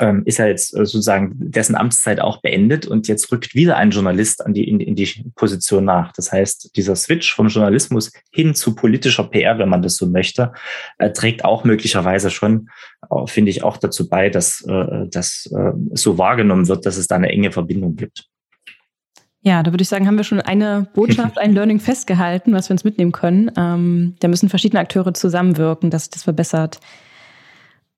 ähm, 0.00 0.22
ist 0.26 0.38
ja 0.38 0.46
jetzt 0.46 0.74
äh, 0.74 0.84
sozusagen 0.84 1.32
dessen 1.36 1.74
Amtszeit 1.74 2.20
auch 2.20 2.40
beendet 2.40 2.86
und 2.86 3.08
jetzt 3.08 3.30
rückt 3.32 3.54
wieder 3.54 3.76
ein 3.76 3.90
Journalist 3.90 4.44
an 4.44 4.52
die, 4.52 4.68
in, 4.68 4.80
in 4.80 4.94
die 4.94 5.24
Position 5.34 5.84
nach. 5.84 6.12
Das 6.12 6.32
heißt, 6.32 6.76
dieser 6.76 6.96
Switch 6.96 7.34
vom 7.34 7.48
Journalismus 7.48 8.12
hin 8.32 8.54
zu 8.54 8.74
politischer 8.74 9.24
PR, 9.24 9.58
wenn 9.58 9.68
man 9.68 9.82
das 9.82 9.96
so 9.96 10.06
möchte, 10.06 10.52
äh, 10.98 11.12
trägt 11.12 11.44
auch 11.44 11.64
möglicherweise 11.64 12.30
schon, 12.30 12.68
äh, 13.10 13.26
finde 13.26 13.50
ich, 13.50 13.62
auch 13.62 13.76
dazu 13.76 14.08
bei, 14.08 14.28
dass 14.28 14.62
äh, 14.68 15.06
das 15.08 15.50
äh, 15.54 15.72
so 15.94 16.18
wahrgenommen 16.18 16.68
wird, 16.68 16.84
dass 16.84 16.96
es 16.96 17.06
da 17.06 17.16
eine 17.16 17.28
enge 17.28 17.52
Verbindung 17.52 17.96
gibt. 17.96 18.28
Ja, 19.46 19.62
da 19.62 19.72
würde 19.72 19.82
ich 19.82 19.88
sagen, 19.88 20.08
haben 20.08 20.16
wir 20.16 20.24
schon 20.24 20.40
eine 20.40 20.88
Botschaft, 20.92 21.38
ein 21.38 21.52
Learning 21.52 21.78
festgehalten, 21.78 22.52
was 22.52 22.68
wir 22.68 22.74
uns 22.74 22.82
mitnehmen 22.82 23.12
können. 23.12 23.48
Ähm, 23.56 24.16
da 24.18 24.26
müssen 24.26 24.48
verschiedene 24.48 24.80
Akteure 24.80 25.14
zusammenwirken, 25.14 25.88
dass 25.88 26.06
sich 26.06 26.10
das 26.10 26.24
verbessert. 26.24 26.80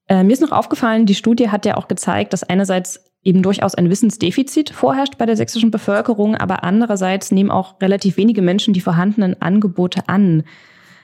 Äh, 0.09 0.25
mir 0.25 0.35
ist 0.35 0.43
noch 0.43 0.53
aufgefallen, 0.53 1.07
die 1.07 1.15
Studie 1.15 1.49
hat 1.49 1.65
ja 1.65 1.79
auch 1.79 1.89
gezeigt, 1.89 2.35
dass 2.35 2.43
einerseits 2.43 3.03
eben 3.25 3.43
durchaus 3.43 3.75
ein 3.75 3.89
Wissensdefizit 3.89 4.69
vorherrscht 4.69 5.17
bei 5.17 5.25
der 5.25 5.39
sächsischen 5.39 5.71
Bevölkerung, 5.71 6.37
aber 6.37 6.65
andererseits 6.65 7.33
nehmen 7.33 7.51
auch 7.51 7.81
relativ 7.81 8.19
wenige 8.19 8.43
Menschen 8.43 8.75
die 8.75 8.83
vorhandenen 8.83 9.41
Angebote 9.41 10.07
an. 10.07 10.43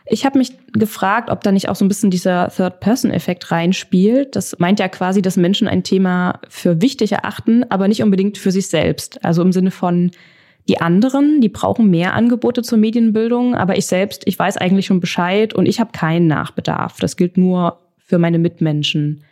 Ich 0.05 0.27
habe 0.27 0.37
mich 0.37 0.53
gefragt, 0.75 1.31
ob 1.31 1.43
da 1.43 1.53
nicht 1.53 1.71
auch 1.71 1.77
so 1.77 1.87
ein 1.87 1.89
bisschen 1.89 2.11
dieser 2.11 2.51
Third-Person-Effekt 2.51 3.51
reinspielt. 3.51 4.37
Das 4.37 4.59
meint 4.59 4.79
ja 4.79 4.89
quasi, 4.89 5.23
dass 5.23 5.39
Menschen 5.39 5.69
ein 5.69 5.85
Thema 5.85 6.41
für 6.51 6.83
wichtig 6.83 7.13
erachten, 7.13 7.65
aber 7.71 7.89
nicht 7.89 8.03
unbedingt 8.03 8.37
für 8.37 8.51
sich 8.51 8.67
selbst. 8.67 9.25
Also 9.25 9.41
im 9.41 9.51
Sinne 9.53 9.71
von, 9.71 10.11
die 10.69 10.81
anderen, 10.81 11.41
die 11.41 11.49
brauchen 11.49 11.91
mehr 11.91 12.15
Angebote 12.15 12.63
zur 12.63 12.79
Medienbildung, 12.79 13.55
aber 13.55 13.77
ich 13.77 13.87
selbst, 13.87 14.23
ich 14.27 14.39
weiß 14.39 14.57
eigentlich 14.57 14.87
schon 14.87 15.01
Bescheid 15.01 15.53
und 15.55 15.67
ich 15.67 15.79
habe 15.79 15.93
keinen 15.93 16.27
Nachbedarf. 16.27 16.99
Das 17.01 17.17
gilt 17.17 17.37
nur 17.37 17.81
für 17.99 18.19
meine 18.19 18.39
Mitmenschen. 18.39 19.25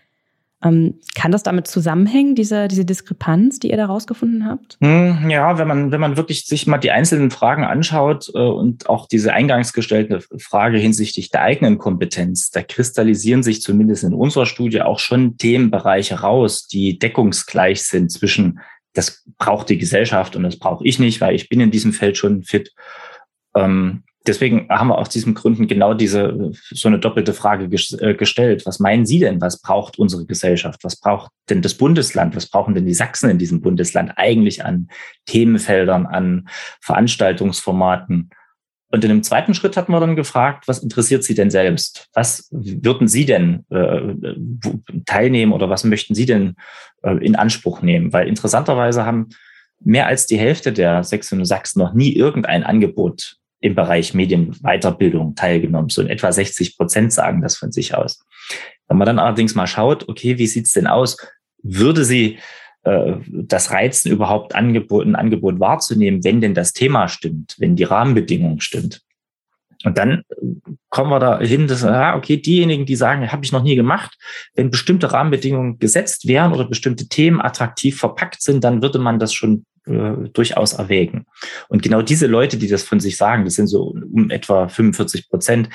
Ähm, 0.64 0.94
kann 1.16 1.32
das 1.32 1.42
damit 1.42 1.66
zusammenhängen, 1.66 2.36
diese, 2.36 2.68
diese 2.68 2.84
Diskrepanz, 2.84 3.58
die 3.58 3.70
ihr 3.70 3.76
da 3.76 3.86
rausgefunden 3.86 4.46
habt? 4.46 4.76
Hm, 4.80 5.28
ja, 5.28 5.58
wenn 5.58 5.66
man, 5.66 5.90
wenn 5.90 6.00
man 6.00 6.16
wirklich 6.16 6.44
sich 6.46 6.66
mal 6.68 6.78
die 6.78 6.92
einzelnen 6.92 7.30
Fragen 7.30 7.64
anschaut 7.64 8.30
äh, 8.34 8.38
und 8.38 8.88
auch 8.88 9.08
diese 9.08 9.32
eingangs 9.32 9.72
gestellte 9.72 10.20
Frage 10.38 10.78
hinsichtlich 10.78 11.30
der 11.30 11.42
eigenen 11.42 11.78
Kompetenz, 11.78 12.50
da 12.50 12.62
kristallisieren 12.62 13.42
sich 13.42 13.60
zumindest 13.60 14.04
in 14.04 14.14
unserer 14.14 14.46
Studie 14.46 14.82
auch 14.82 15.00
schon 15.00 15.36
Themenbereiche 15.36 16.20
raus, 16.20 16.68
die 16.68 16.98
deckungsgleich 16.98 17.82
sind 17.82 18.12
zwischen 18.12 18.60
das 18.92 19.24
braucht 19.38 19.68
die 19.68 19.78
Gesellschaft 19.78 20.36
und 20.36 20.42
das 20.42 20.58
brauche 20.58 20.86
ich 20.86 20.98
nicht, 20.98 21.20
weil 21.20 21.34
ich 21.34 21.48
bin 21.48 21.60
in 21.60 21.70
diesem 21.70 21.92
Feld 21.92 22.16
schon 22.16 22.42
fit. 22.42 22.72
Ähm, 23.54 24.04
deswegen 24.26 24.68
haben 24.68 24.88
wir 24.88 24.98
aus 24.98 25.08
diesen 25.08 25.34
Gründen 25.34 25.66
genau 25.66 25.94
diese 25.94 26.52
so 26.70 26.88
eine 26.88 26.98
doppelte 26.98 27.32
Frage 27.32 27.64
äh, 27.64 28.14
gestellt. 28.14 28.66
Was 28.66 28.78
meinen 28.78 29.06
Sie 29.06 29.18
denn? 29.18 29.40
Was 29.40 29.60
braucht 29.60 29.98
unsere 29.98 30.26
Gesellschaft? 30.26 30.84
Was 30.84 30.96
braucht 30.96 31.30
denn 31.48 31.62
das 31.62 31.74
Bundesland? 31.74 32.36
Was 32.36 32.48
brauchen 32.48 32.74
denn 32.74 32.86
die 32.86 32.94
Sachsen 32.94 33.30
in 33.30 33.38
diesem 33.38 33.60
Bundesland 33.62 34.12
eigentlich 34.16 34.64
an 34.64 34.88
Themenfeldern, 35.26 36.06
an 36.06 36.48
Veranstaltungsformaten? 36.80 38.30
Und 38.92 39.02
in 39.02 39.08
dem 39.08 39.22
zweiten 39.22 39.54
Schritt 39.54 39.78
hatten 39.78 39.90
wir 39.90 40.00
dann 40.00 40.16
gefragt, 40.16 40.68
was 40.68 40.82
interessiert 40.82 41.24
Sie 41.24 41.34
denn 41.34 41.50
selbst? 41.50 42.08
Was 42.12 42.48
würden 42.50 43.08
Sie 43.08 43.24
denn 43.24 43.64
äh, 43.70 44.14
teilnehmen 45.06 45.52
oder 45.52 45.70
was 45.70 45.84
möchten 45.84 46.14
Sie 46.14 46.26
denn 46.26 46.56
äh, 47.02 47.16
in 47.24 47.34
Anspruch 47.34 47.80
nehmen? 47.80 48.12
Weil 48.12 48.28
interessanterweise 48.28 49.06
haben 49.06 49.30
mehr 49.80 50.06
als 50.06 50.26
die 50.26 50.38
Hälfte 50.38 50.74
der 50.74 51.04
Sächsinnen 51.04 51.40
und 51.40 51.46
Sachsen 51.46 51.78
noch 51.78 51.94
nie 51.94 52.14
irgendein 52.14 52.64
Angebot 52.64 53.36
im 53.60 53.74
Bereich 53.74 54.12
Medienweiterbildung 54.12 55.36
teilgenommen. 55.36 55.88
So 55.88 56.02
in 56.02 56.10
etwa 56.10 56.30
60 56.30 56.76
Prozent 56.76 57.14
sagen 57.14 57.40
das 57.40 57.56
von 57.56 57.72
sich 57.72 57.94
aus. 57.94 58.22
Wenn 58.88 58.98
man 58.98 59.06
dann 59.06 59.18
allerdings 59.18 59.54
mal 59.54 59.66
schaut, 59.66 60.06
okay, 60.10 60.36
wie 60.36 60.46
sieht's 60.46 60.74
denn 60.74 60.86
aus? 60.86 61.16
Würde 61.62 62.04
sie 62.04 62.38
äh, 62.84 63.14
das 63.28 63.70
Reizen 63.70 64.10
überhaupt 64.10 64.54
Angebot, 64.54 65.06
ein 65.06 65.16
Angebot 65.16 65.60
wahrzunehmen, 65.60 66.24
wenn 66.24 66.40
denn 66.40 66.54
das 66.54 66.72
Thema 66.72 67.08
stimmt, 67.08 67.56
wenn 67.58 67.76
die 67.76 67.84
Rahmenbedingungen 67.84 68.60
stimmt. 68.60 69.02
Und 69.84 69.98
dann 69.98 70.22
kommen 70.90 71.10
wir 71.10 71.18
da 71.18 71.40
hin, 71.40 71.66
dass, 71.66 71.82
ja, 71.82 72.16
okay, 72.16 72.36
diejenigen, 72.36 72.86
die 72.86 72.94
sagen, 72.96 73.30
habe 73.32 73.44
ich 73.44 73.52
noch 73.52 73.62
nie 73.62 73.74
gemacht, 73.74 74.16
wenn 74.54 74.70
bestimmte 74.70 75.12
Rahmenbedingungen 75.12 75.78
gesetzt 75.78 76.28
wären 76.28 76.52
oder 76.52 76.68
bestimmte 76.68 77.08
Themen 77.08 77.40
attraktiv 77.40 77.98
verpackt 77.98 78.42
sind, 78.42 78.62
dann 78.62 78.82
würde 78.82 78.98
man 78.98 79.18
das 79.18 79.32
schon 79.32 79.64
äh, 79.86 80.28
durchaus 80.32 80.74
erwägen. 80.74 81.26
Und 81.68 81.82
genau 81.82 82.02
diese 82.02 82.26
Leute, 82.26 82.56
die 82.56 82.68
das 82.68 82.82
von 82.82 83.00
sich 83.00 83.16
sagen, 83.16 83.44
das 83.44 83.54
sind 83.54 83.66
so 83.66 83.96
um 84.12 84.30
etwa 84.30 84.68
45 84.68 85.28
Prozent, 85.28 85.68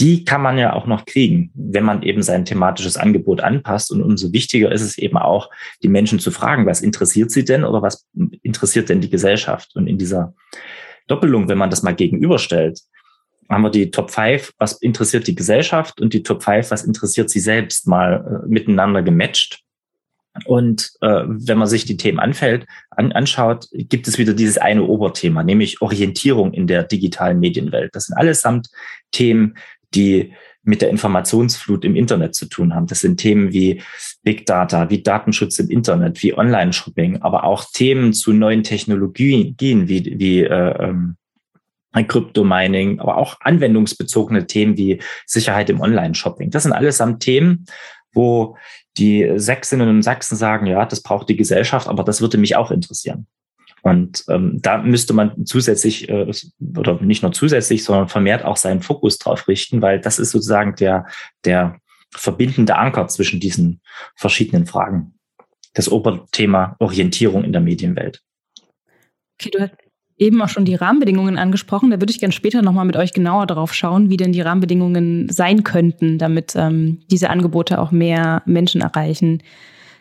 die 0.00 0.24
kann 0.24 0.42
man 0.42 0.58
ja 0.58 0.72
auch 0.74 0.86
noch 0.86 1.06
kriegen, 1.06 1.50
wenn 1.54 1.84
man 1.84 2.02
eben 2.02 2.22
sein 2.22 2.44
thematisches 2.44 2.96
Angebot 2.96 3.40
anpasst. 3.40 3.90
Und 3.90 4.02
umso 4.02 4.32
wichtiger 4.32 4.70
ist 4.70 4.82
es 4.82 4.98
eben 4.98 5.16
auch, 5.16 5.50
die 5.82 5.88
Menschen 5.88 6.18
zu 6.18 6.30
fragen, 6.30 6.66
was 6.66 6.82
interessiert 6.82 7.30
sie 7.30 7.44
denn 7.44 7.64
oder 7.64 7.82
was 7.82 8.06
interessiert 8.42 8.88
denn 8.88 9.00
die 9.00 9.10
Gesellschaft? 9.10 9.74
Und 9.74 9.86
in 9.86 9.98
dieser 9.98 10.34
Doppelung, 11.06 11.48
wenn 11.48 11.58
man 11.58 11.70
das 11.70 11.82
mal 11.82 11.94
gegenüberstellt, 11.94 12.80
haben 13.48 13.62
wir 13.62 13.70
die 13.70 13.90
Top 13.90 14.10
5, 14.10 14.52
was 14.58 14.80
interessiert 14.80 15.26
die 15.26 15.34
Gesellschaft 15.34 16.00
und 16.00 16.14
die 16.14 16.22
Top 16.22 16.42
5, 16.42 16.70
was 16.70 16.84
interessiert 16.84 17.30
sie 17.30 17.40
selbst 17.40 17.86
mal 17.86 18.42
äh, 18.44 18.48
miteinander 18.48 19.02
gematcht. 19.02 19.60
Und 20.46 20.92
äh, 21.00 21.22
wenn 21.26 21.58
man 21.58 21.68
sich 21.68 21.84
die 21.84 21.96
Themen 21.96 22.18
anfällt, 22.18 22.66
an, 22.90 23.12
anschaut, 23.12 23.68
gibt 23.72 24.08
es 24.08 24.18
wieder 24.18 24.34
dieses 24.34 24.58
eine 24.58 24.82
Oberthema, 24.82 25.44
nämlich 25.44 25.80
Orientierung 25.80 26.52
in 26.52 26.66
der 26.66 26.82
digitalen 26.82 27.38
Medienwelt. 27.38 27.94
Das 27.94 28.06
sind 28.06 28.16
allesamt 28.16 28.68
Themen, 29.12 29.54
die 29.94 30.32
mit 30.64 30.82
der 30.82 30.88
Informationsflut 30.90 31.84
im 31.84 31.94
Internet 31.94 32.34
zu 32.34 32.46
tun 32.46 32.74
haben. 32.74 32.86
Das 32.86 33.00
sind 33.00 33.18
Themen 33.18 33.52
wie 33.52 33.82
Big 34.22 34.46
Data, 34.46 34.90
wie 34.90 35.02
Datenschutz 35.02 35.58
im 35.58 35.70
Internet, 35.70 36.22
wie 36.22 36.36
Online-Shopping, 36.36 37.22
aber 37.22 37.44
auch 37.44 37.64
Themen 37.72 38.12
zu 38.12 38.32
neuen 38.32 38.62
Technologien 38.62 39.54
wie, 39.58 40.18
wie 40.18 40.42
äh, 40.42 40.84
ähm, 40.84 41.16
Crypto-Mining, 41.92 42.98
aber 42.98 43.18
auch 43.18 43.36
anwendungsbezogene 43.40 44.46
Themen 44.46 44.76
wie 44.76 45.00
Sicherheit 45.26 45.70
im 45.70 45.80
Online-Shopping. 45.80 46.50
Das 46.50 46.64
sind 46.64 46.72
allesamt 46.72 47.22
Themen, 47.22 47.66
wo 48.12 48.56
die 48.96 49.32
Sächsinnen 49.36 49.88
und 49.88 50.02
Sachsen 50.02 50.36
sagen, 50.36 50.66
ja, 50.66 50.84
das 50.84 51.02
braucht 51.02 51.28
die 51.28 51.36
Gesellschaft, 51.36 51.88
aber 51.88 52.04
das 52.04 52.20
würde 52.20 52.38
mich 52.38 52.56
auch 52.56 52.70
interessieren. 52.70 53.26
Und 53.82 54.24
ähm, 54.28 54.60
da 54.62 54.78
müsste 54.78 55.12
man 55.12 55.44
zusätzlich 55.44 56.08
äh, 56.08 56.32
oder 56.76 57.02
nicht 57.02 57.22
nur 57.22 57.32
zusätzlich, 57.32 57.84
sondern 57.84 58.08
vermehrt 58.08 58.44
auch 58.44 58.56
seinen 58.56 58.80
Fokus 58.80 59.18
drauf 59.18 59.46
richten, 59.46 59.82
weil 59.82 60.00
das 60.00 60.18
ist 60.18 60.30
sozusagen 60.30 60.74
der, 60.76 61.06
der 61.44 61.78
verbindende 62.10 62.76
Anker 62.76 63.08
zwischen 63.08 63.40
diesen 63.40 63.82
verschiedenen 64.16 64.66
Fragen. 64.66 65.18
Das 65.74 65.90
Oberthema 65.90 66.76
Orientierung 66.78 67.44
in 67.44 67.52
der 67.52 67.60
Medienwelt. 67.60 68.22
Okay, 69.38 69.50
du 69.50 69.60
hast 69.60 69.83
eben 70.16 70.40
auch 70.42 70.48
schon 70.48 70.64
die 70.64 70.74
Rahmenbedingungen 70.74 71.38
angesprochen. 71.38 71.90
Da 71.90 72.00
würde 72.00 72.12
ich 72.12 72.20
gerne 72.20 72.32
später 72.32 72.62
nochmal 72.62 72.84
mit 72.84 72.96
euch 72.96 73.12
genauer 73.12 73.46
darauf 73.46 73.74
schauen, 73.74 74.10
wie 74.10 74.16
denn 74.16 74.32
die 74.32 74.40
Rahmenbedingungen 74.40 75.28
sein 75.28 75.64
könnten, 75.64 76.18
damit 76.18 76.54
ähm, 76.56 77.00
diese 77.10 77.30
Angebote 77.30 77.80
auch 77.80 77.90
mehr 77.90 78.42
Menschen 78.46 78.80
erreichen. 78.80 79.42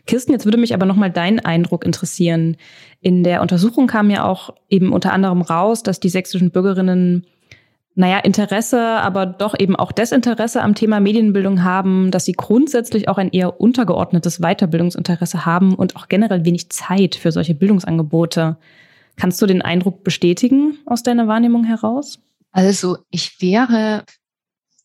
Kirsten, 0.05 0.33
jetzt 0.33 0.45
würde 0.45 0.57
mich 0.57 0.73
aber 0.73 0.85
nochmal 0.85 1.11
dein 1.11 1.39
Eindruck 1.39 1.85
interessieren. 1.85 2.57
In 3.01 3.23
der 3.23 3.41
Untersuchung 3.41 3.87
kam 3.87 4.09
ja 4.09 4.25
auch 4.25 4.53
eben 4.69 4.91
unter 4.91 5.13
anderem 5.13 5.41
raus, 5.41 5.81
dass 5.81 5.99
die 5.99 6.09
sächsischen 6.09 6.51
Bürgerinnen 6.51 7.25
naja, 7.95 8.17
Interesse, 8.19 8.81
aber 8.81 9.27
doch 9.27 9.53
eben 9.57 9.75
auch 9.75 9.91
Desinteresse 9.91 10.63
am 10.63 10.73
Thema 10.73 10.99
Medienbildung 10.99 11.63
haben, 11.63 12.09
dass 12.09 12.25
sie 12.25 12.31
grundsätzlich 12.31 13.07
auch 13.07 13.19
ein 13.19 13.29
eher 13.29 13.61
untergeordnetes 13.61 14.39
Weiterbildungsinteresse 14.39 15.45
haben 15.45 15.75
und 15.75 15.95
auch 15.95 16.07
generell 16.07 16.43
wenig 16.43 16.71
Zeit 16.71 17.13
für 17.13 17.31
solche 17.31 17.53
Bildungsangebote. 17.53 18.57
Kannst 19.15 19.41
du 19.41 19.45
den 19.45 19.61
Eindruck 19.61 20.03
bestätigen 20.03 20.77
aus 20.85 21.03
deiner 21.03 21.27
Wahrnehmung 21.27 21.63
heraus? 21.63 22.19
Also 22.51 22.97
ich 23.09 23.41
wäre 23.41 24.03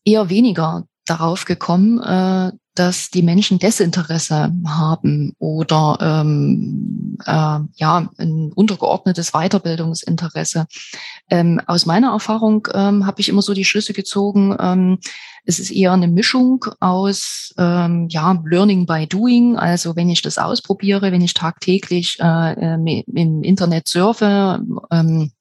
eher 0.05 0.29
weniger 0.29 0.85
darauf 1.05 1.45
gekommen, 1.45 1.99
äh, 1.99 2.51
dass 2.79 3.09
die 3.09 3.23
Menschen 3.23 3.59
Desinteresse 3.59 4.53
haben 4.65 5.33
oder 5.37 5.97
ähm, 5.99 7.17
äh, 7.25 7.59
ja 7.75 8.09
ein 8.17 8.53
untergeordnetes 8.55 9.33
Weiterbildungsinteresse. 9.33 10.65
Ähm, 11.29 11.59
aus 11.67 11.85
meiner 11.85 12.11
Erfahrung 12.11 12.69
ähm, 12.73 13.05
habe 13.05 13.19
ich 13.19 13.27
immer 13.27 13.41
so 13.41 13.53
die 13.53 13.65
Schlüsse 13.65 13.91
gezogen. 13.91 14.55
Ähm, 14.57 14.99
es 15.43 15.59
ist 15.59 15.71
eher 15.71 15.91
eine 15.91 16.07
Mischung 16.07 16.63
aus 16.79 17.53
ähm, 17.57 18.07
ja 18.09 18.41
Learning 18.45 18.85
by 18.85 19.05
Doing. 19.07 19.57
Also 19.57 19.97
wenn 19.97 20.09
ich 20.09 20.21
das 20.21 20.37
ausprobiere, 20.37 21.11
wenn 21.11 21.21
ich 21.21 21.33
tagtäglich 21.33 22.17
äh, 22.21 22.75
im 22.75 23.43
Internet 23.43 23.89
surfe. 23.89 24.61
Ähm, 24.89 25.31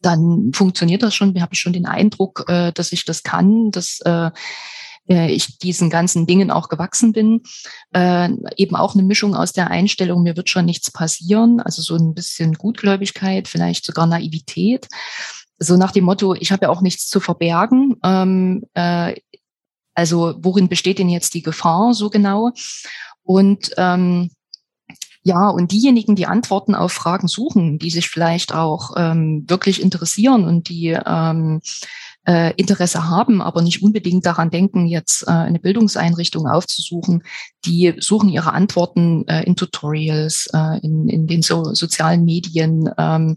dann 0.00 0.50
funktioniert 0.52 1.02
das 1.02 1.14
schon. 1.14 1.40
Habe 1.40 1.52
ich 1.52 1.60
schon 1.60 1.74
den 1.74 1.86
Eindruck, 1.86 2.46
äh, 2.48 2.72
dass 2.72 2.92
ich 2.92 3.04
das 3.04 3.22
kann, 3.22 3.70
dass 3.70 4.00
äh, 4.00 4.30
äh, 5.08 5.30
ich 5.30 5.58
diesen 5.58 5.90
ganzen 5.90 6.26
Dingen 6.26 6.50
auch 6.50 6.68
gewachsen 6.68 7.12
bin. 7.12 7.42
Äh, 7.92 8.30
eben 8.56 8.76
auch 8.76 8.94
eine 8.94 9.02
Mischung 9.02 9.34
aus 9.34 9.52
der 9.52 9.70
Einstellung, 9.70 10.22
mir 10.22 10.36
wird 10.36 10.48
schon 10.48 10.64
nichts 10.64 10.90
passieren, 10.90 11.60
also 11.60 11.82
so 11.82 11.96
ein 11.96 12.14
bisschen 12.14 12.54
Gutgläubigkeit, 12.54 13.48
vielleicht 13.48 13.84
sogar 13.84 14.06
Naivität. 14.06 14.88
So 15.58 15.76
nach 15.76 15.92
dem 15.92 16.04
Motto, 16.04 16.34
ich 16.34 16.50
habe 16.52 16.66
ja 16.66 16.70
auch 16.70 16.80
nichts 16.80 17.08
zu 17.08 17.20
verbergen. 17.20 17.96
Ähm, 18.02 18.64
äh, 18.74 19.14
also 19.94 20.34
worin 20.38 20.68
besteht 20.68 20.98
denn 20.98 21.08
jetzt 21.08 21.34
die 21.34 21.42
Gefahr 21.42 21.94
so 21.94 22.10
genau? 22.10 22.52
Und 23.22 23.70
ähm, 23.76 24.30
ja, 25.24 25.48
und 25.48 25.70
diejenigen, 25.70 26.16
die 26.16 26.26
Antworten 26.26 26.74
auf 26.74 26.92
Fragen 26.92 27.28
suchen, 27.28 27.78
die 27.78 27.90
sich 27.90 28.08
vielleicht 28.08 28.52
auch 28.52 28.94
ähm, 28.96 29.44
wirklich 29.48 29.80
interessieren 29.80 30.44
und 30.44 30.68
die 30.68 30.98
ähm, 31.06 31.60
äh, 32.26 32.52
Interesse 32.56 33.08
haben, 33.08 33.42
aber 33.42 33.62
nicht 33.62 33.82
unbedingt 33.82 34.24
daran 34.26 34.50
denken, 34.50 34.86
jetzt 34.86 35.22
äh, 35.26 35.30
eine 35.30 35.58
Bildungseinrichtung 35.58 36.46
aufzusuchen, 36.46 37.24
die 37.64 37.94
suchen 37.98 38.28
ihre 38.28 38.52
Antworten 38.52 39.26
äh, 39.26 39.42
in 39.44 39.56
Tutorials, 39.56 40.48
äh, 40.52 40.78
in, 40.82 41.08
in 41.08 41.26
den 41.26 41.42
so, 41.42 41.74
sozialen 41.74 42.24
Medien 42.24 42.90
ähm, 42.98 43.36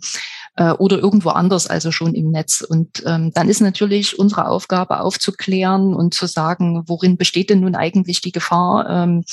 äh, 0.55 0.71
oder 0.71 0.99
irgendwo 0.99 1.29
anders, 1.29 1.67
also 1.67 1.91
schon 1.91 2.13
im 2.13 2.31
Netz. 2.31 2.61
Und 2.61 3.03
ähm, 3.05 3.31
dann 3.33 3.49
ist 3.49 3.61
natürlich 3.61 4.19
unsere 4.19 4.47
Aufgabe 4.47 4.99
aufzuklären 4.99 5.93
und 5.93 6.13
zu 6.13 6.27
sagen, 6.27 6.83
worin 6.87 7.17
besteht 7.17 7.49
denn 7.49 7.61
nun 7.61 7.75
eigentlich 7.75 8.21
die 8.21 8.31
Gefahr? 8.31 8.89
Ähm, 8.89 9.23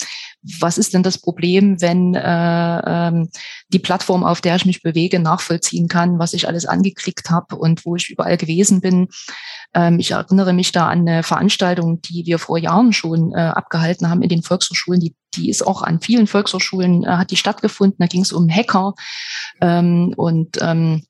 was 0.61 0.79
ist 0.79 0.93
denn 0.93 1.03
das 1.03 1.19
Problem, 1.19 1.81
wenn 1.81 2.15
äh, 2.15 2.83
ähm, 2.85 3.29
die 3.69 3.79
Plattform, 3.79 4.25
auf 4.25 4.41
der 4.41 4.57
ich 4.57 4.67
mich 4.67 4.83
bewege, 4.83 5.21
nachvollziehen 5.21 5.89
kann, 5.89 6.19
was 6.19 6.33
ich 6.33 6.49
alles 6.49 6.67
angeklickt 6.67 7.31
habe 7.31 7.57
und 7.57 7.85
wo 7.85 7.97
ich 7.97 8.11
überall 8.11 8.37
gewesen 8.37 8.81
bin. 8.81 9.09
Ähm, 9.75 10.01
ich 10.01 10.11
erinnere 10.11 10.53
mich 10.53 10.73
da 10.73 10.89
an 10.89 11.01
eine 11.01 11.23
Veranstaltung, 11.23 12.03
die 12.03 12.27
wir 12.27 12.39
vor 12.39 12.59
Jahren 12.59 12.93
schon 12.93 13.33
äh, 13.33 13.37
abgehalten 13.37 14.11
haben 14.11 14.23
in 14.23 14.29
den 14.29 14.43
Volkshochschulen. 14.43 15.01
Die, 15.01 15.15
die 15.35 15.49
ist 15.49 15.65
auch 15.67 15.83
an 15.83 16.01
vielen 16.01 16.27
Volkshochschulen, 16.27 17.05
äh, 17.05 17.09
hat 17.09 17.31
die 17.31 17.37
stattgefunden. 17.37 17.99
Da 18.01 18.07
ging 18.07 18.23
es 18.23 18.33
um 18.33 18.49
Hacker 18.51 18.95
ähm, 19.61 20.13
und 20.17 20.59
ähm, 20.61 21.05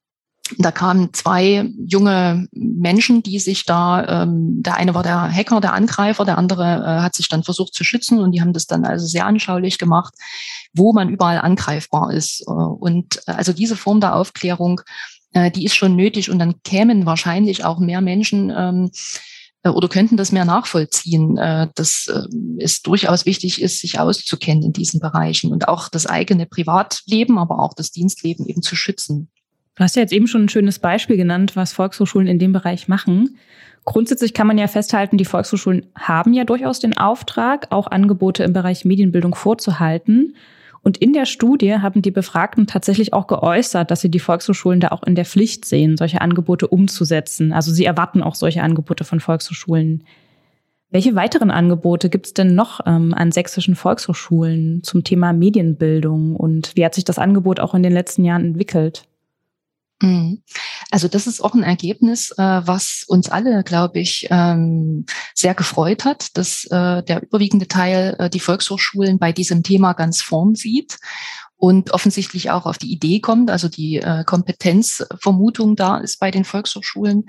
da 0.58 0.70
kamen 0.70 1.12
zwei 1.12 1.70
junge 1.84 2.48
Menschen, 2.52 3.22
die 3.22 3.38
sich 3.38 3.64
da, 3.64 4.22
ähm, 4.22 4.62
der 4.62 4.76
eine 4.76 4.94
war 4.94 5.02
der 5.02 5.30
Hacker, 5.30 5.60
der 5.60 5.72
Angreifer, 5.72 6.24
der 6.24 6.38
andere 6.38 6.62
äh, 6.62 7.00
hat 7.02 7.14
sich 7.14 7.28
dann 7.28 7.42
versucht 7.42 7.74
zu 7.74 7.84
schützen 7.84 8.18
und 8.18 8.32
die 8.32 8.40
haben 8.40 8.52
das 8.52 8.66
dann 8.66 8.84
also 8.84 9.06
sehr 9.06 9.26
anschaulich 9.26 9.78
gemacht, 9.78 10.14
wo 10.72 10.92
man 10.92 11.08
überall 11.08 11.38
angreifbar 11.38 12.12
ist. 12.12 12.42
Äh, 12.46 12.50
und 12.50 13.22
äh, 13.26 13.32
also 13.32 13.52
diese 13.52 13.76
Form 13.76 14.00
der 14.00 14.16
Aufklärung, 14.16 14.80
äh, 15.32 15.50
die 15.50 15.64
ist 15.64 15.74
schon 15.74 15.96
nötig 15.96 16.30
und 16.30 16.38
dann 16.38 16.62
kämen 16.62 17.06
wahrscheinlich 17.06 17.64
auch 17.64 17.78
mehr 17.78 18.00
Menschen 18.00 18.52
ähm, 18.56 18.90
äh, 19.62 19.68
oder 19.68 19.88
könnten 19.88 20.16
das 20.16 20.32
mehr 20.32 20.44
nachvollziehen, 20.44 21.36
äh, 21.36 21.68
dass 21.74 22.08
äh, 22.08 22.26
es 22.58 22.82
durchaus 22.82 23.26
wichtig 23.26 23.62
ist, 23.62 23.80
sich 23.80 23.98
auszukennen 23.98 24.64
in 24.64 24.72
diesen 24.72 25.00
Bereichen 25.00 25.52
und 25.52 25.68
auch 25.68 25.88
das 25.88 26.06
eigene 26.06 26.46
Privatleben, 26.46 27.38
aber 27.38 27.60
auch 27.60 27.74
das 27.74 27.90
Dienstleben 27.90 28.46
eben 28.46 28.62
zu 28.62 28.76
schützen. 28.76 29.30
Du 29.74 29.84
hast 29.84 29.96
ja 29.96 30.02
jetzt 30.02 30.12
eben 30.12 30.26
schon 30.26 30.44
ein 30.44 30.48
schönes 30.48 30.78
Beispiel 30.78 31.16
genannt, 31.16 31.56
was 31.56 31.72
Volkshochschulen 31.72 32.28
in 32.28 32.38
dem 32.38 32.52
Bereich 32.52 32.88
machen. 32.88 33.38
Grundsätzlich 33.84 34.34
kann 34.34 34.46
man 34.46 34.58
ja 34.58 34.68
festhalten, 34.68 35.16
die 35.16 35.24
Volkshochschulen 35.24 35.86
haben 35.98 36.34
ja 36.34 36.44
durchaus 36.44 36.78
den 36.78 36.96
Auftrag, 36.96 37.66
auch 37.70 37.86
Angebote 37.90 38.44
im 38.44 38.52
Bereich 38.52 38.84
Medienbildung 38.84 39.34
vorzuhalten. 39.34 40.36
Und 40.82 40.98
in 40.98 41.12
der 41.12 41.26
Studie 41.26 41.74
haben 41.76 42.02
die 42.02 42.10
Befragten 42.10 42.66
tatsächlich 42.66 43.12
auch 43.12 43.28
geäußert, 43.28 43.90
dass 43.90 44.00
sie 44.00 44.10
die 44.10 44.18
Volkshochschulen 44.18 44.80
da 44.80 44.88
auch 44.88 45.04
in 45.04 45.14
der 45.14 45.24
Pflicht 45.24 45.64
sehen, 45.64 45.96
solche 45.96 46.20
Angebote 46.20 46.66
umzusetzen. 46.66 47.52
Also 47.52 47.72
sie 47.72 47.84
erwarten 47.84 48.22
auch 48.22 48.34
solche 48.34 48.62
Angebote 48.62 49.04
von 49.04 49.20
Volkshochschulen. 49.20 50.04
Welche 50.90 51.14
weiteren 51.14 51.50
Angebote 51.50 52.10
gibt 52.10 52.26
es 52.26 52.34
denn 52.34 52.54
noch 52.54 52.80
ähm, 52.84 53.14
an 53.14 53.32
sächsischen 53.32 53.76
Volkshochschulen 53.76 54.82
zum 54.82 55.04
Thema 55.04 55.32
Medienbildung 55.32 56.36
und 56.36 56.72
wie 56.76 56.84
hat 56.84 56.94
sich 56.94 57.04
das 57.04 57.18
Angebot 57.18 57.60
auch 57.60 57.74
in 57.74 57.82
den 57.82 57.92
letzten 57.92 58.24
Jahren 58.24 58.44
entwickelt? 58.44 59.06
Mhm. 60.02 60.42
Also 60.90 61.06
das 61.06 61.26
ist 61.28 61.40
auch 61.40 61.54
ein 61.54 61.62
Ergebnis, 61.62 62.32
äh, 62.32 62.42
was 62.42 63.04
uns 63.06 63.28
alle, 63.28 63.62
glaube 63.62 64.00
ich, 64.00 64.26
ähm, 64.30 65.06
sehr 65.32 65.54
gefreut 65.54 66.04
hat, 66.04 66.36
dass 66.36 66.64
äh, 66.64 67.02
der 67.04 67.22
überwiegende 67.22 67.68
Teil 67.68 68.16
äh, 68.18 68.28
die 68.28 68.40
Volkshochschulen 68.40 69.20
bei 69.20 69.30
diesem 69.32 69.62
Thema 69.62 69.92
ganz 69.92 70.20
vorn 70.20 70.56
sieht 70.56 70.98
und 71.56 71.92
offensichtlich 71.92 72.50
auch 72.50 72.66
auf 72.66 72.78
die 72.78 72.92
Idee 72.92 73.20
kommt, 73.20 73.48
also 73.48 73.68
die 73.68 74.02
Kompetenzvermutung 74.26 75.76
da 75.76 75.98
ist 75.98 76.18
bei 76.18 76.32
den 76.32 76.42
Volkshochschulen, 76.42 77.26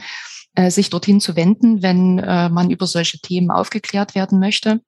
sich 0.70 0.90
dorthin 0.90 1.20
zu 1.20 1.36
wenden, 1.36 1.84
wenn 1.84 2.16
man 2.16 2.72
über 2.72 2.88
solche 2.88 3.20
Themen 3.20 3.52
aufgeklärt 3.52 4.16
werden 4.16 4.40
möchte. 4.40 4.82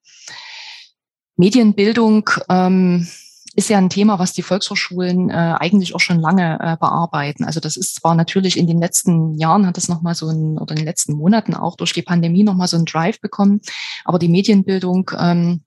Medienbildung 1.38 2.28
ähm, 2.50 3.08
ist 3.56 3.70
ja 3.70 3.78
ein 3.78 3.90
Thema, 3.90 4.20
was 4.20 4.34
die 4.34 4.42
Volkshochschulen 4.42 5.30
äh, 5.30 5.34
eigentlich 5.34 5.96
auch 5.96 6.00
schon 6.00 6.20
lange 6.20 6.60
äh, 6.60 6.78
bearbeiten. 6.78 7.46
Also 7.46 7.60
das 7.60 7.78
ist 7.78 7.96
zwar 7.96 8.14
natürlich 8.14 8.58
in 8.58 8.68
den 8.68 8.80
letzten 8.80 9.36
Jahren 9.36 9.66
hat 9.66 9.78
es 9.78 9.88
nochmal 9.88 10.14
so 10.14 10.28
ein, 10.28 10.58
oder 10.58 10.72
in 10.72 10.78
den 10.78 10.86
letzten 10.86 11.14
Monaten 11.14 11.54
auch 11.54 11.78
durch 11.78 11.94
die 11.94 12.02
Pandemie 12.02 12.44
nochmal 12.44 12.68
so 12.68 12.76
einen 12.76 12.86
Drive 12.86 13.22
bekommen, 13.22 13.62
aber 14.04 14.20
die 14.20 14.28
Medienbildung 14.28 15.12
ähm, 15.18 15.62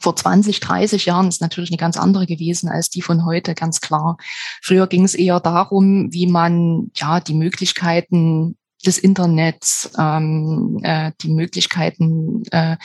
vor 0.00 0.16
20, 0.16 0.60
30 0.60 1.06
Jahren 1.06 1.28
ist 1.28 1.40
natürlich 1.40 1.70
eine 1.70 1.76
ganz 1.76 1.96
andere 1.96 2.26
gewesen 2.26 2.68
als 2.68 2.88
die 2.88 3.02
von 3.02 3.24
heute, 3.24 3.54
ganz 3.54 3.80
klar. 3.80 4.16
Früher 4.62 4.86
ging 4.86 5.04
es 5.04 5.14
eher 5.14 5.40
darum, 5.40 6.12
wie 6.12 6.26
man 6.26 6.90
ja 6.94 7.20
die 7.20 7.34
Möglichkeiten 7.34 8.56
des 8.84 8.98
Internets, 8.98 9.90
ähm, 9.98 10.80
äh, 10.82 11.12
die 11.20 11.30
Möglichkeiten 11.30 12.42
äh, 12.50 12.76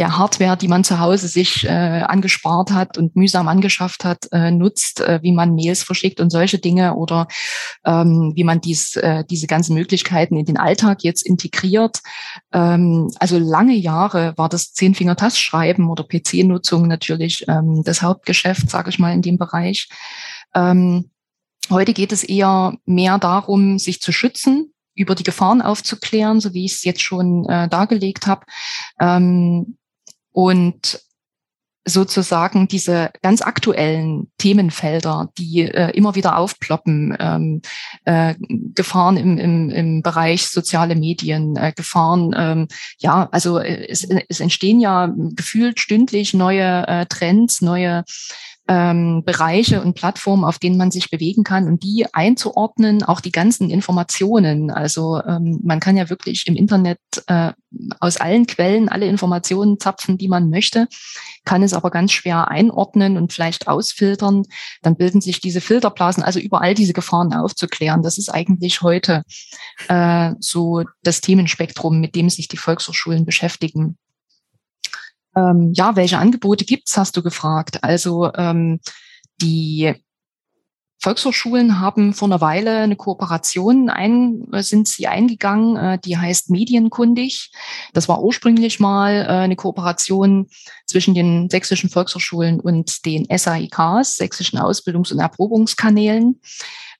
der 0.00 0.16
Hardware, 0.16 0.56
die 0.56 0.66
man 0.66 0.82
zu 0.82 0.98
Hause 0.98 1.28
sich 1.28 1.64
äh, 1.64 1.68
angespart 1.68 2.72
hat 2.72 2.96
und 2.96 3.16
mühsam 3.16 3.48
angeschafft 3.48 4.02
hat, 4.02 4.28
äh, 4.32 4.50
nutzt, 4.50 5.02
äh, 5.02 5.20
wie 5.22 5.30
man 5.30 5.54
Mails 5.54 5.82
verschickt 5.82 6.20
und 6.20 6.30
solche 6.30 6.58
Dinge 6.58 6.94
oder 6.94 7.28
ähm, 7.84 8.32
wie 8.34 8.44
man 8.44 8.62
dies, 8.62 8.96
äh, 8.96 9.24
diese 9.28 9.46
ganzen 9.46 9.74
Möglichkeiten 9.74 10.38
in 10.38 10.46
den 10.46 10.56
Alltag 10.56 11.04
jetzt 11.04 11.20
integriert. 11.20 12.00
Ähm, 12.50 13.10
also 13.18 13.38
lange 13.38 13.74
Jahre 13.74 14.32
war 14.38 14.48
das 14.48 14.72
Zehnfinger-Tastschreiben 14.72 15.90
oder 15.90 16.04
PC-Nutzung 16.04 16.88
natürlich 16.88 17.46
ähm, 17.46 17.82
das 17.84 18.00
Hauptgeschäft, 18.00 18.70
sage 18.70 18.88
ich 18.88 18.98
mal, 18.98 19.12
in 19.12 19.20
dem 19.20 19.36
Bereich. 19.36 19.90
Ähm, 20.54 21.10
heute 21.68 21.92
geht 21.92 22.12
es 22.12 22.24
eher 22.24 22.72
mehr 22.86 23.18
darum, 23.18 23.78
sich 23.78 24.00
zu 24.00 24.12
schützen, 24.12 24.72
über 24.94 25.14
die 25.14 25.24
Gefahren 25.24 25.60
aufzuklären, 25.60 26.40
so 26.40 26.54
wie 26.54 26.64
ich 26.64 26.72
es 26.72 26.84
jetzt 26.84 27.02
schon 27.02 27.46
äh, 27.50 27.68
dargelegt 27.68 28.26
habe. 28.26 28.46
Ähm, 28.98 29.76
und 30.32 31.00
sozusagen 31.86 32.68
diese 32.68 33.10
ganz 33.22 33.40
aktuellen 33.40 34.30
Themenfelder, 34.38 35.30
die 35.38 35.62
äh, 35.62 35.90
immer 35.90 36.14
wieder 36.14 36.36
aufploppen, 36.36 37.16
ähm, 37.18 37.62
äh, 38.04 38.34
Gefahren 38.74 39.16
im, 39.16 39.38
im, 39.38 39.70
im 39.70 40.02
Bereich 40.02 40.46
soziale 40.48 40.94
Medien, 40.94 41.56
äh, 41.56 41.72
Gefahren, 41.74 42.34
ähm, 42.36 42.68
ja, 42.98 43.28
also 43.32 43.58
äh, 43.58 43.88
es, 43.88 44.06
es 44.28 44.40
entstehen 44.40 44.78
ja 44.78 45.12
gefühlt 45.16 45.80
stündlich 45.80 46.34
neue 46.34 46.86
äh, 46.86 47.06
Trends, 47.06 47.62
neue 47.62 48.04
ähm, 48.70 49.24
Bereiche 49.24 49.82
und 49.82 49.94
Plattformen, 49.94 50.44
auf 50.44 50.60
denen 50.60 50.76
man 50.76 50.92
sich 50.92 51.10
bewegen 51.10 51.42
kann 51.42 51.66
und 51.66 51.82
die 51.82 52.06
einzuordnen, 52.12 53.02
auch 53.02 53.20
die 53.20 53.32
ganzen 53.32 53.68
Informationen. 53.68 54.70
Also 54.70 55.20
ähm, 55.26 55.58
man 55.64 55.80
kann 55.80 55.96
ja 55.96 56.08
wirklich 56.08 56.46
im 56.46 56.54
Internet 56.54 57.00
äh, 57.26 57.50
aus 57.98 58.18
allen 58.18 58.46
Quellen 58.46 58.88
alle 58.88 59.06
Informationen 59.06 59.80
zapfen, 59.80 60.18
die 60.18 60.28
man 60.28 60.50
möchte, 60.50 60.86
kann 61.44 61.64
es 61.64 61.74
aber 61.74 61.90
ganz 61.90 62.12
schwer 62.12 62.46
einordnen 62.46 63.16
und 63.16 63.32
vielleicht 63.32 63.66
ausfiltern. 63.66 64.44
Dann 64.82 64.94
bilden 64.94 65.20
sich 65.20 65.40
diese 65.40 65.60
Filterblasen, 65.60 66.22
also 66.22 66.38
überall 66.38 66.74
diese 66.74 66.92
Gefahren 66.92 67.34
aufzuklären. 67.34 68.04
Das 68.04 68.18
ist 68.18 68.28
eigentlich 68.28 68.82
heute 68.82 69.24
äh, 69.88 70.34
so 70.38 70.84
das 71.02 71.20
Themenspektrum, 71.20 71.98
mit 71.98 72.14
dem 72.14 72.30
sich 72.30 72.46
die 72.46 72.56
Volkshochschulen 72.56 73.24
beschäftigen. 73.24 73.98
Ähm, 75.40 75.72
ja, 75.74 75.96
welche 75.96 76.18
Angebote 76.18 76.64
gibt's, 76.64 76.96
hast 76.96 77.16
du 77.16 77.22
gefragt. 77.22 77.82
Also 77.82 78.32
ähm, 78.34 78.80
die 79.40 79.94
Volkshochschulen 81.02 81.80
haben 81.80 82.12
vor 82.12 82.28
einer 82.28 82.42
Weile 82.42 82.78
eine 82.80 82.96
Kooperation 82.96 83.88
ein, 83.88 84.46
sind 84.58 84.86
sie 84.86 85.06
eingegangen, 85.06 85.76
äh, 85.76 85.98
die 85.98 86.18
heißt 86.18 86.50
Medienkundig. 86.50 87.50
Das 87.94 88.06
war 88.08 88.22
ursprünglich 88.22 88.80
mal 88.80 89.14
äh, 89.14 89.28
eine 89.28 89.56
Kooperation 89.56 90.48
zwischen 90.86 91.14
den 91.14 91.48
sächsischen 91.48 91.88
Volkshochschulen 91.88 92.60
und 92.60 93.06
den 93.06 93.26
SAIKs, 93.34 94.16
sächsischen 94.16 94.58
Ausbildungs- 94.58 95.10
und 95.12 95.20
Erprobungskanälen. 95.20 96.40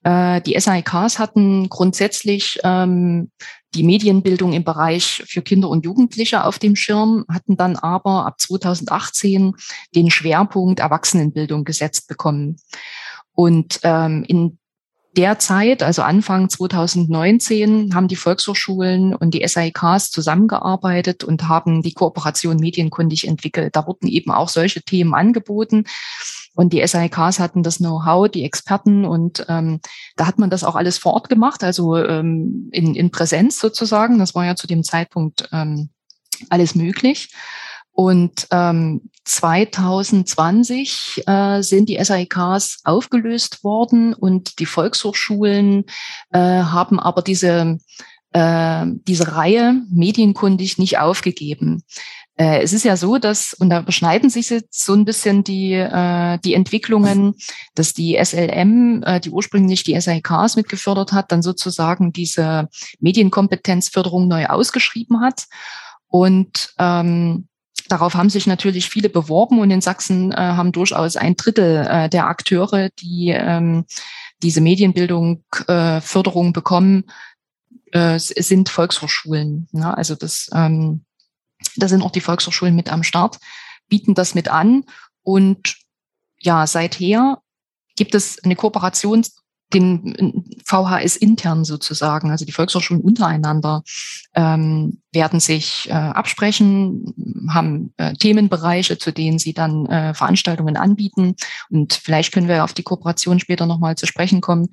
Äh, 0.03 0.41
die 0.41 0.59
SAIKs 0.59 1.19
hatten 1.19 1.69
grundsätzlich 1.69 2.59
ähm, 2.63 3.31
die 3.73 3.83
Medienbildung 3.83 4.53
im 4.53 4.63
Bereich 4.63 5.23
für 5.27 5.41
Kinder 5.41 5.69
und 5.69 5.85
Jugendliche 5.85 6.43
auf 6.43 6.59
dem 6.59 6.75
Schirm, 6.75 7.25
hatten 7.29 7.55
dann 7.55 7.75
aber 7.75 8.25
ab 8.25 8.39
2018 8.39 9.53
den 9.95 10.09
Schwerpunkt 10.09 10.79
Erwachsenenbildung 10.79 11.63
gesetzt 11.63 12.07
bekommen. 12.07 12.57
Und 13.33 13.79
ähm, 13.83 14.25
in 14.27 14.57
der 15.17 15.39
Zeit, 15.39 15.83
also 15.83 16.03
Anfang 16.03 16.49
2019, 16.49 17.93
haben 17.93 18.07
die 18.07 18.15
Volkshochschulen 18.15 19.13
und 19.13 19.33
die 19.33 19.45
SAIKs 19.45 20.09
zusammengearbeitet 20.09 21.23
und 21.23 21.47
haben 21.47 21.81
die 21.81 21.93
Kooperation 21.93 22.57
medienkundig 22.57 23.27
entwickelt. 23.27 23.75
Da 23.75 23.85
wurden 23.85 24.07
eben 24.07 24.31
auch 24.31 24.47
solche 24.47 24.81
Themen 24.81 25.13
angeboten. 25.13 25.83
Und 26.53 26.73
die 26.73 26.85
SAIKs 26.85 27.39
hatten 27.39 27.63
das 27.63 27.77
Know-how, 27.77 28.29
die 28.29 28.43
Experten 28.43 29.05
und 29.05 29.45
ähm, 29.47 29.79
da 30.17 30.27
hat 30.27 30.37
man 30.37 30.49
das 30.49 30.63
auch 30.63 30.75
alles 30.75 30.97
vor 30.97 31.13
Ort 31.13 31.29
gemacht, 31.29 31.63
also 31.63 31.95
ähm, 31.97 32.69
in, 32.71 32.93
in 32.95 33.09
Präsenz 33.09 33.59
sozusagen. 33.59 34.19
Das 34.19 34.35
war 34.35 34.45
ja 34.45 34.55
zu 34.55 34.67
dem 34.67 34.83
Zeitpunkt 34.83 35.47
ähm, 35.51 35.89
alles 36.49 36.75
möglich. 36.75 37.33
Und 37.93 38.47
ähm, 38.51 39.09
2020 39.25 41.23
äh, 41.27 41.61
sind 41.61 41.89
die 41.89 42.03
SAIKs 42.03 42.79
aufgelöst 42.83 43.63
worden 43.63 44.13
und 44.13 44.59
die 44.59 44.65
Volkshochschulen 44.65 45.85
äh, 46.31 46.39
haben 46.39 46.99
aber 46.99 47.21
diese, 47.21 47.77
äh, 48.33 48.85
diese 48.87 49.35
Reihe 49.35 49.81
medienkundig 49.89 50.77
nicht 50.79 50.99
aufgegeben. 50.99 51.83
Äh, 52.37 52.61
es 52.61 52.73
ist 52.73 52.83
ja 52.83 52.97
so, 52.97 53.17
dass, 53.17 53.53
und 53.53 53.69
da 53.69 53.81
beschneiden 53.81 54.29
sich 54.29 54.49
jetzt 54.49 54.85
so 54.85 54.93
ein 54.93 55.05
bisschen 55.05 55.43
die, 55.43 55.73
äh, 55.73 56.39
die 56.39 56.53
Entwicklungen, 56.53 57.35
dass 57.75 57.93
die 57.93 58.17
SLM, 58.23 59.03
äh, 59.03 59.19
die 59.19 59.29
ursprünglich 59.29 59.83
die 59.83 59.99
SAIKs 59.99 60.55
mitgefördert 60.55 61.11
hat, 61.11 61.31
dann 61.31 61.41
sozusagen 61.41 62.13
diese 62.13 62.69
Medienkompetenzförderung 62.99 64.27
neu 64.27 64.45
ausgeschrieben 64.45 65.21
hat. 65.21 65.45
Und 66.07 66.73
ähm, 66.77 67.47
Darauf 67.91 68.13
haben 68.13 68.29
sich 68.29 68.47
natürlich 68.47 68.89
viele 68.89 69.09
beworben 69.09 69.59
und 69.59 69.69
in 69.69 69.81
Sachsen 69.81 70.31
äh, 70.31 70.37
haben 70.37 70.71
durchaus 70.71 71.17
ein 71.17 71.35
Drittel 71.35 71.85
äh, 71.85 72.07
der 72.07 72.27
Akteure, 72.27 72.89
die 73.01 73.35
ähm, 73.35 73.83
diese 74.41 74.61
Medienbildung 74.61 75.43
äh, 75.67 75.99
Förderung 75.99 76.53
bekommen, 76.53 77.03
äh, 77.91 78.17
sind 78.17 78.69
Volkshochschulen. 78.69 79.67
Ja, 79.73 79.93
also 79.93 80.15
das, 80.15 80.49
ähm, 80.53 81.03
da 81.75 81.87
sind 81.87 82.01
auch 82.03 82.11
die 82.11 82.21
Volkshochschulen 82.21 82.75
mit 82.75 82.91
am 82.91 83.03
Start, 83.03 83.37
bieten 83.87 84.13
das 84.13 84.35
mit 84.35 84.49
an 84.49 84.83
und 85.23 85.77
ja, 86.39 86.65
seither 86.65 87.41
gibt 87.95 88.15
es 88.15 88.43
eine 88.43 88.55
Kooperation 88.55 89.23
den 89.73 90.43
VHS 90.65 91.15
intern 91.15 91.63
sozusagen, 91.63 92.29
also 92.29 92.45
die 92.45 92.51
Volkshochschulen 92.51 93.01
untereinander, 93.01 93.83
ähm, 94.35 95.01
werden 95.11 95.39
sich 95.39 95.87
äh, 95.89 95.93
absprechen, 95.93 97.47
haben 97.49 97.93
äh, 97.97 98.13
Themenbereiche, 98.13 98.97
zu 98.97 99.11
denen 99.11 99.39
sie 99.39 99.53
dann 99.53 99.85
äh, 99.85 100.13
Veranstaltungen 100.13 100.77
anbieten. 100.77 101.35
Und 101.69 101.93
vielleicht 101.93 102.33
können 102.33 102.47
wir 102.47 102.63
auf 102.63 102.73
die 102.73 102.83
Kooperation 102.83 103.39
später 103.39 103.65
nochmal 103.65 103.95
zu 103.95 104.07
sprechen 104.07 104.41
kommen. 104.41 104.69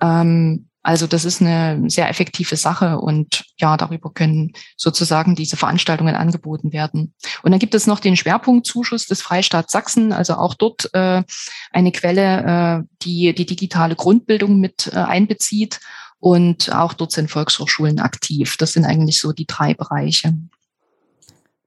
Ähm, 0.00 0.67
also 0.88 1.06
das 1.06 1.26
ist 1.26 1.42
eine 1.42 1.90
sehr 1.90 2.08
effektive 2.08 2.56
Sache 2.56 2.98
und 2.98 3.44
ja, 3.58 3.76
darüber 3.76 4.10
können 4.10 4.54
sozusagen 4.78 5.34
diese 5.34 5.58
Veranstaltungen 5.58 6.14
angeboten 6.14 6.72
werden. 6.72 7.12
Und 7.42 7.50
dann 7.50 7.60
gibt 7.60 7.74
es 7.74 7.86
noch 7.86 8.00
den 8.00 8.16
Schwerpunktzuschuss 8.16 9.04
des 9.04 9.20
Freistaats 9.20 9.70
Sachsen, 9.70 10.14
also 10.14 10.36
auch 10.36 10.54
dort 10.54 10.88
äh, 10.94 11.24
eine 11.72 11.92
Quelle, 11.92 12.80
äh, 12.80 12.88
die 13.02 13.34
die 13.34 13.44
digitale 13.44 13.96
Grundbildung 13.96 14.60
mit 14.60 14.86
äh, 14.86 14.96
einbezieht. 14.96 15.78
Und 16.20 16.74
auch 16.74 16.94
dort 16.94 17.12
sind 17.12 17.30
Volkshochschulen 17.30 17.98
aktiv. 17.98 18.56
Das 18.56 18.72
sind 18.72 18.86
eigentlich 18.86 19.20
so 19.20 19.32
die 19.32 19.46
drei 19.46 19.74
Bereiche. 19.74 20.32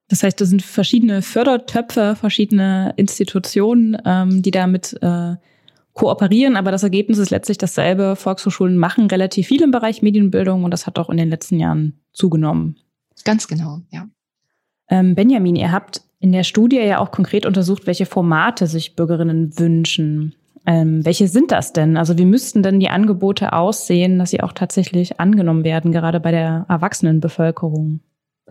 Das 0.07 0.23
heißt, 0.23 0.41
das 0.41 0.49
sind 0.49 0.63
verschiedene 0.63 1.21
Fördertöpfe, 1.21 2.15
verschiedene 2.19 2.95
Institutionen, 2.97 4.01
ähm, 4.03 4.41
die 4.41 4.49
damit 4.49 4.97
äh, 5.03 5.35
kooperieren, 6.01 6.57
aber 6.57 6.71
das 6.71 6.81
Ergebnis 6.81 7.19
ist 7.19 7.29
letztlich 7.29 7.59
dasselbe. 7.59 8.15
Volkshochschulen 8.15 8.75
machen 8.75 9.05
relativ 9.05 9.45
viel 9.45 9.61
im 9.61 9.69
Bereich 9.69 10.01
Medienbildung 10.01 10.63
und 10.63 10.71
das 10.71 10.87
hat 10.87 10.97
auch 10.97 11.11
in 11.11 11.17
den 11.17 11.29
letzten 11.29 11.59
Jahren 11.59 12.01
zugenommen. 12.11 12.75
Ganz 13.23 13.47
genau, 13.47 13.81
ja. 13.91 14.07
Ähm, 14.89 15.13
Benjamin, 15.13 15.55
ihr 15.55 15.71
habt 15.71 16.01
in 16.19 16.31
der 16.31 16.41
Studie 16.41 16.77
ja 16.77 16.97
auch 16.97 17.11
konkret 17.11 17.45
untersucht, 17.45 17.85
welche 17.85 18.07
Formate 18.07 18.65
sich 18.65 18.95
Bürgerinnen 18.95 19.59
wünschen. 19.59 20.33
Ähm, 20.65 21.05
welche 21.05 21.27
sind 21.27 21.51
das 21.51 21.71
denn? 21.71 21.97
Also 21.97 22.17
wie 22.17 22.25
müssten 22.25 22.63
denn 22.63 22.79
die 22.79 22.89
Angebote 22.89 23.53
aussehen, 23.53 24.17
dass 24.17 24.31
sie 24.31 24.41
auch 24.41 24.53
tatsächlich 24.53 25.19
angenommen 25.19 25.63
werden, 25.63 25.91
gerade 25.91 26.19
bei 26.19 26.31
der 26.31 26.65
Erwachsenenbevölkerung? 26.67 27.99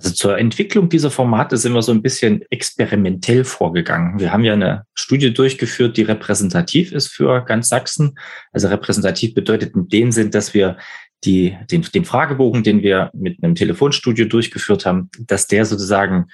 Also 0.02 0.14
zur 0.14 0.38
Entwicklung 0.38 0.88
dieser 0.88 1.10
Formate 1.10 1.58
sind 1.58 1.74
wir 1.74 1.82
so 1.82 1.92
ein 1.92 2.00
bisschen 2.00 2.42
experimentell 2.48 3.44
vorgegangen. 3.44 4.18
Wir 4.18 4.32
haben 4.32 4.44
ja 4.44 4.54
eine 4.54 4.86
Studie 4.94 5.34
durchgeführt, 5.34 5.98
die 5.98 6.02
repräsentativ 6.02 6.92
ist 6.92 7.08
für 7.08 7.44
ganz 7.44 7.68
Sachsen. 7.68 8.18
Also 8.50 8.68
repräsentativ 8.68 9.34
bedeutet 9.34 9.74
in 9.74 9.88
dem 9.88 10.10
Sinn, 10.10 10.30
dass 10.30 10.54
wir 10.54 10.78
die, 11.24 11.54
den, 11.70 11.82
den 11.82 12.06
Fragebogen, 12.06 12.62
den 12.62 12.82
wir 12.82 13.10
mit 13.12 13.44
einem 13.44 13.54
Telefonstudio 13.54 14.24
durchgeführt 14.24 14.86
haben, 14.86 15.10
dass 15.18 15.46
der 15.46 15.66
sozusagen 15.66 16.28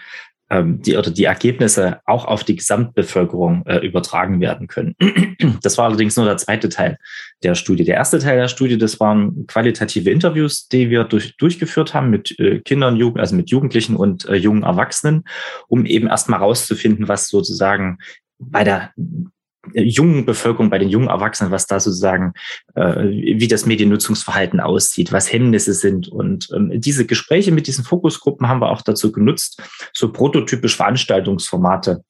die 0.51 0.97
oder 0.97 1.11
die 1.11 1.25
Ergebnisse 1.25 2.01
auch 2.05 2.25
auf 2.25 2.45
die 2.45 2.57
Gesamtbevölkerung 2.57 3.67
äh, 3.67 3.79
übertragen 3.79 4.41
werden 4.41 4.69
können. 4.69 4.95
Das 5.63 5.79
war 5.79 5.87
allerdings 5.87 6.17
nur 6.17 6.27
der 6.27 6.37
zweite 6.37 6.69
Teil 6.69 6.99
der 7.43 7.55
Studie. 7.55 7.85
Der 7.85 7.97
erste 7.97 8.19
Teil 8.19 8.37
der 8.37 8.49
Studie, 8.49 8.79
das 8.79 9.01
waren 9.01 9.47
qualitative 9.47 10.11
Interviews, 10.11 10.69
die 10.69 10.91
wir 10.91 11.05
durch, 11.05 11.37
durchgeführt 11.37 11.95
haben 11.95 12.11
mit 12.11 12.39
äh, 12.39 12.61
Kindern, 12.61 12.97
Jugend, 12.97 13.21
also 13.21 13.35
mit 13.37 13.51
Jugendlichen 13.51 13.97
und 13.97 14.27
äh, 14.27 14.37
jungen 14.37 14.63
Erwachsenen, 14.63 15.25
um 15.69 15.85
eben 15.85 16.09
erstmal 16.09 16.41
rauszufinden, 16.41 17.09
was 17.09 17.29
sozusagen 17.29 17.99
bei 18.39 18.65
der 18.65 18.93
jungen 19.73 20.25
Bevölkerung, 20.25 20.71
bei 20.71 20.79
den 20.79 20.89
jungen 20.89 21.09
Erwachsenen, 21.09 21.51
was 21.51 21.67
da 21.67 21.81
sozusagen, 21.81 22.33
äh, 22.75 23.03
wie 23.03 23.49
das 23.49 23.67
Mediennutzungsverhalten 23.67 24.61
aussieht, 24.61 25.13
was 25.13 25.33
Hemmnisse 25.33 25.75
sind. 25.75 26.09
Und 26.09 26.49
ähm, 26.55 26.73
diese 26.75 27.07
Gespräche 27.07 27.53
mit 27.53 27.67
diesen 27.67 27.85
Fokusgruppen 27.85 28.49
haben 28.49 28.61
wir 28.61 28.71
auch 28.71 28.83
dazu 28.83 29.13
genutzt, 29.13 29.63
so 29.93 30.13
prototypisch 30.13 30.77
Veranstaltungsformate 30.77 32.03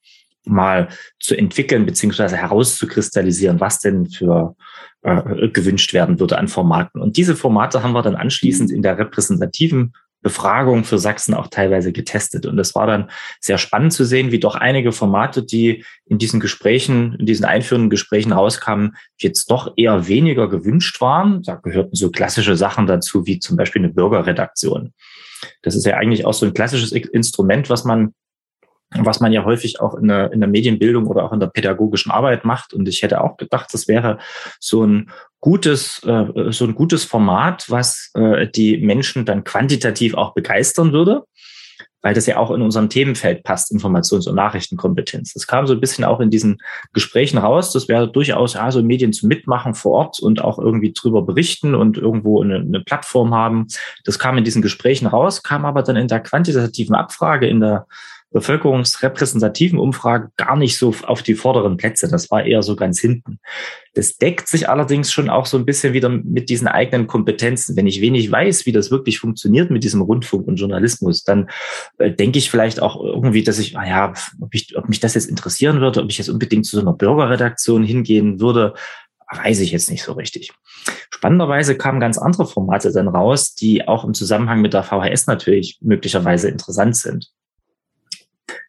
mal 0.45 0.87
zu 1.19 1.35
entwickeln 1.35 1.85
beziehungsweise 1.85 2.37
herauszukristallisieren, 2.37 3.59
was 3.59 3.79
denn 3.79 4.07
für 4.07 4.55
äh, 5.03 5.49
gewünscht 5.49 5.93
werden 5.93 6.19
würde 6.19 6.37
an 6.37 6.47
Formaten. 6.47 7.01
Und 7.01 7.17
diese 7.17 7.35
Formate 7.35 7.83
haben 7.83 7.93
wir 7.93 8.01
dann 8.01 8.15
anschließend 8.15 8.71
in 8.71 8.81
der 8.81 8.97
repräsentativen 8.97 9.93
Befragung 10.27 10.83
für 10.83 10.97
Sachsen 10.99 11.33
auch 11.33 11.47
teilweise 11.47 11.93
getestet. 11.93 12.45
Und 12.45 12.59
es 12.59 12.75
war 12.75 12.85
dann 12.85 13.09
sehr 13.39 13.57
spannend 13.57 13.93
zu 13.93 14.03
sehen, 14.03 14.29
wie 14.33 14.41
doch 14.41 14.55
einige 14.55 14.91
Formate, 14.91 15.41
die 15.41 15.85
in 16.05 16.17
diesen 16.17 16.41
Gesprächen, 16.41 17.15
in 17.17 17.25
diesen 17.25 17.45
einführenden 17.45 17.89
Gesprächen 17.89 18.33
rauskamen, 18.33 18.97
jetzt 19.17 19.49
doch 19.49 19.71
eher 19.77 20.09
weniger 20.09 20.49
gewünscht 20.49 20.99
waren. 20.99 21.43
Da 21.43 21.55
gehörten 21.55 21.95
so 21.95 22.11
klassische 22.11 22.57
Sachen 22.57 22.87
dazu, 22.87 23.25
wie 23.25 23.39
zum 23.39 23.55
Beispiel 23.55 23.81
eine 23.81 23.93
Bürgerredaktion. 23.93 24.93
Das 25.61 25.75
ist 25.75 25.85
ja 25.85 25.95
eigentlich 25.95 26.25
auch 26.25 26.33
so 26.33 26.45
ein 26.45 26.53
klassisches 26.53 26.91
Instrument, 26.91 27.69
was 27.69 27.85
man 27.85 28.13
was 28.95 29.19
man 29.19 29.33
ja 29.33 29.43
häufig 29.43 29.81
auch 29.81 29.95
in 29.95 30.07
der, 30.07 30.31
in 30.31 30.39
der 30.39 30.47
Medienbildung 30.47 31.07
oder 31.07 31.25
auch 31.25 31.33
in 31.33 31.41
der 31.41 31.47
pädagogischen 31.47 32.09
Arbeit 32.09 32.45
macht. 32.45 32.73
Und 32.73 32.87
ich 32.87 33.03
hätte 33.03 33.19
auch 33.21 33.35
gedacht, 33.35 33.73
das 33.73 33.89
wäre 33.89 34.17
so 34.61 34.85
ein 34.85 35.11
gutes, 35.39 36.01
äh, 36.03 36.51
so 36.51 36.65
ein 36.65 36.75
gutes 36.75 37.03
Format, 37.05 37.69
was 37.69 38.11
äh, 38.15 38.47
die 38.47 38.77
Menschen 38.77 39.25
dann 39.25 39.43
quantitativ 39.43 40.15
auch 40.15 40.33
begeistern 40.33 40.91
würde. 40.93 41.23
weil 42.03 42.13
das 42.13 42.27
ja 42.27 42.37
auch 42.37 42.51
in 42.51 42.61
unserem 42.61 42.89
Themenfeld 42.89 43.43
passt, 43.43 43.71
Informations- 43.71 44.29
und 44.29 44.35
Nachrichtenkompetenz. 44.35 45.33
Das 45.33 45.47
kam 45.47 45.67
so 45.67 45.73
ein 45.73 45.81
bisschen 45.81 46.05
auch 46.05 46.19
in 46.19 46.29
diesen 46.29 46.59
Gesprächen 46.93 47.37
raus. 47.37 47.73
Das 47.73 47.87
wäre 47.89 48.09
durchaus 48.09 48.53
ja 48.53 48.71
so 48.71 48.81
Medien 48.83 49.11
zum 49.13 49.27
Mitmachen 49.27 49.73
vor 49.73 49.93
Ort 49.93 50.19
und 50.19 50.41
auch 50.41 50.59
irgendwie 50.59 50.93
drüber 50.93 51.23
berichten 51.23 51.75
und 51.75 51.97
irgendwo 51.97 52.41
eine, 52.41 52.57
eine 52.57 52.81
Plattform 52.81 53.33
haben. 53.33 53.67
Das 54.05 54.19
kam 54.19 54.37
in 54.37 54.43
diesen 54.43 54.61
Gesprächen 54.61 55.07
raus, 55.07 55.43
kam 55.43 55.65
aber 55.65 55.83
dann 55.83 55.95
in 55.97 56.07
der 56.07 56.21
quantitativen 56.21 56.95
Abfrage 56.95 57.47
in 57.47 57.59
der 57.59 57.87
bevölkerungsrepräsentativen 58.31 59.79
Umfrage 59.79 60.29
gar 60.35 60.57
nicht 60.57 60.77
so 60.77 60.93
auf 61.03 61.23
die 61.23 61.35
vorderen 61.35 61.77
Plätze. 61.77 62.07
Das 62.07 62.29
war 62.29 62.45
eher 62.45 62.61
so 62.61 62.75
ganz 62.75 62.99
hinten. 62.99 63.39
Das 63.93 64.17
deckt 64.17 64.47
sich 64.47 64.69
allerdings 64.69 65.11
schon 65.11 65.29
auch 65.29 65.45
so 65.45 65.57
ein 65.57 65.65
bisschen 65.65 65.93
wieder 65.93 66.09
mit 66.09 66.49
diesen 66.49 66.67
eigenen 66.67 67.07
Kompetenzen. 67.07 67.75
Wenn 67.75 67.87
ich 67.87 68.01
wenig 68.01 68.31
weiß, 68.31 68.65
wie 68.65 68.71
das 68.71 68.91
wirklich 68.91 69.19
funktioniert 69.19 69.71
mit 69.71 69.83
diesem 69.83 70.01
Rundfunk 70.01 70.47
und 70.47 70.57
Journalismus, 70.57 71.23
dann 71.23 71.49
äh, 71.97 72.11
denke 72.11 72.37
ich 72.37 72.51
vielleicht 72.51 72.81
auch 72.81 73.01
irgendwie, 73.01 73.43
dass 73.43 73.59
ich, 73.59 73.73
naja, 73.73 74.13
ob, 74.41 74.53
ich, 74.53 74.77
ob 74.77 74.89
mich 74.89 74.99
das 74.99 75.15
jetzt 75.15 75.29
interessieren 75.29 75.79
würde, 75.79 76.03
ob 76.03 76.09
ich 76.09 76.17
jetzt 76.17 76.29
unbedingt 76.29 76.65
zu 76.65 76.75
so 76.75 76.81
einer 76.81 76.93
Bürgerredaktion 76.93 77.83
hingehen 77.83 78.39
würde, 78.39 78.73
weiß 79.31 79.59
ich 79.61 79.71
jetzt 79.71 79.89
nicht 79.89 80.03
so 80.03 80.13
richtig. 80.13 80.51
Spannenderweise 81.09 81.77
kamen 81.77 81.99
ganz 81.99 82.17
andere 82.17 82.45
Formate 82.45 82.91
dann 82.91 83.07
raus, 83.07 83.55
die 83.55 83.87
auch 83.87 84.03
im 84.03 84.13
Zusammenhang 84.13 84.61
mit 84.61 84.73
der 84.73 84.83
VHS 84.83 85.27
natürlich 85.27 85.79
möglicherweise 85.81 86.49
interessant 86.49 86.95
sind. 86.95 87.31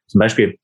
Zum 0.09 0.19
Beispiel 0.19 0.59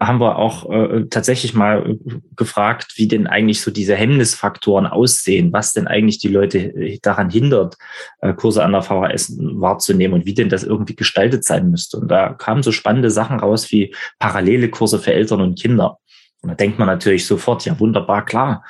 haben 0.00 0.20
wir 0.20 0.36
auch 0.36 0.70
äh, 0.70 1.06
tatsächlich 1.10 1.54
mal 1.54 1.98
gefragt, 2.36 2.92
wie 2.96 3.08
denn 3.08 3.26
eigentlich 3.26 3.60
so 3.60 3.70
diese 3.70 3.94
Hemmnisfaktoren 3.94 4.86
aussehen, 4.86 5.52
was 5.52 5.72
denn 5.72 5.86
eigentlich 5.86 6.18
die 6.18 6.28
Leute 6.28 6.58
äh, 6.58 6.98
daran 7.02 7.30
hindert, 7.30 7.76
äh, 8.20 8.32
Kurse 8.34 8.64
an 8.64 8.72
der 8.72 8.82
VHS 8.82 9.36
wahrzunehmen 9.38 10.14
und 10.14 10.26
wie 10.26 10.34
denn 10.34 10.48
das 10.48 10.64
irgendwie 10.64 10.96
gestaltet 10.96 11.44
sein 11.44 11.70
müsste. 11.70 11.98
Und 11.98 12.08
da 12.08 12.32
kamen 12.32 12.62
so 12.62 12.72
spannende 12.72 13.10
Sachen 13.10 13.40
raus 13.40 13.70
wie 13.70 13.94
parallele 14.18 14.68
Kurse 14.68 14.98
für 14.98 15.12
Eltern 15.12 15.40
und 15.40 15.60
Kinder. 15.60 15.98
Und 16.42 16.50
da 16.50 16.54
denkt 16.54 16.78
man 16.78 16.88
natürlich 16.88 17.26
sofort, 17.26 17.64
ja 17.64 17.78
wunderbar, 17.78 18.24
klar, 18.24 18.64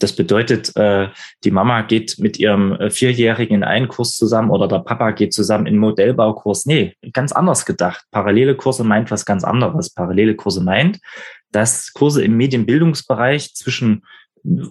das 0.00 0.16
bedeutet, 0.16 0.74
äh, 0.76 1.08
die 1.44 1.50
Mama 1.50 1.82
geht 1.82 2.18
mit 2.18 2.38
ihrem 2.38 2.72
äh, 2.72 2.90
Vierjährigen 2.90 3.56
in 3.56 3.64
einen 3.64 3.88
Kurs 3.88 4.16
zusammen 4.16 4.50
oder 4.50 4.66
der 4.66 4.80
Papa 4.80 5.12
geht 5.12 5.32
zusammen 5.32 5.66
in 5.66 5.74
einen 5.74 5.80
Modellbaukurs. 5.80 6.66
Nee, 6.66 6.96
ganz 7.12 7.32
anders 7.32 7.66
gedacht. 7.66 8.04
Parallele 8.10 8.56
Kurse 8.56 8.82
meint 8.82 9.10
was 9.10 9.24
ganz 9.24 9.44
anderes. 9.44 9.90
Parallele 9.90 10.34
Kurse 10.34 10.62
meint, 10.62 10.98
dass 11.52 11.92
Kurse 11.92 12.24
im 12.24 12.36
Medienbildungsbereich 12.36 13.54
zwischen 13.54 14.04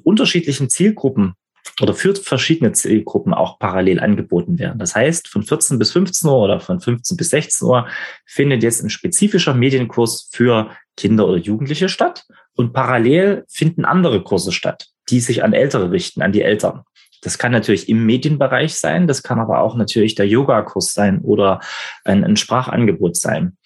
unterschiedlichen 0.04 0.70
Zielgruppen 0.70 1.36
oder 1.82 1.94
für 1.94 2.15
verschiedene 2.15 2.72
Zielgruppen 2.72 3.34
auch 3.34 3.60
parallel 3.60 4.00
angeboten 4.00 4.58
werden. 4.58 4.80
Das 4.80 4.96
heißt, 4.96 5.28
von 5.28 5.44
14 5.44 5.78
bis 5.78 5.92
15 5.92 6.28
Uhr 6.28 6.39
oder 6.39 6.60
von 6.60 6.80
15 6.80 7.15
bis 7.15 7.30
16 7.30 7.68
Uhr 7.68 7.88
findet 8.26 8.63
jetzt 8.63 8.84
ein 8.84 8.89
spezifischer 8.89 9.54
Medienkurs 9.54 10.30
für 10.32 10.72
Kinder 10.98 11.28
oder 11.28 11.38
Jugendliche 11.38 11.88
statt 11.88 12.26
und 12.56 12.74
parallel 12.74 13.46
finden 13.48 13.86
andere 13.86 14.24
Kurse 14.24 14.52
statt 14.52 14.89
die 15.10 15.19
sich 15.19 15.43
an 15.43 15.54
Ältere 15.54 15.91
richten, 15.91 16.22
an 16.22 16.32
die 16.32 16.41
Eltern. 16.41 16.84
Das 17.22 17.38
kann 17.38 17.52
natürlich 17.52 17.89
im 17.89 18.06
Medienbereich 18.06 18.76
sein, 18.76 19.08
das 19.08 19.24
kann 19.24 19.39
aber 19.39 19.60
auch 19.62 19.76
natürlich 19.76 20.15
der 20.15 20.28
Yogakurs 20.28 20.93
sein 20.93 21.19
oder 21.19 21.60
ein, 22.06 22.24
ein 22.24 22.38
Sprachangebot 22.38 23.17
sein. 23.17 23.58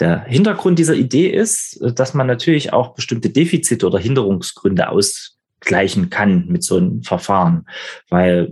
Der 0.00 0.24
Hintergrund 0.24 0.78
dieser 0.78 0.94
Idee 0.94 1.28
ist, 1.28 1.80
dass 1.80 2.14
man 2.14 2.26
natürlich 2.26 2.72
auch 2.72 2.94
bestimmte 2.94 3.30
Defizite 3.30 3.86
oder 3.86 3.98
Hinderungsgründe 3.98 4.88
ausgleichen 4.88 6.08
kann 6.10 6.46
mit 6.48 6.62
so 6.62 6.76
einem 6.76 7.02
Verfahren, 7.02 7.66
weil 8.08 8.48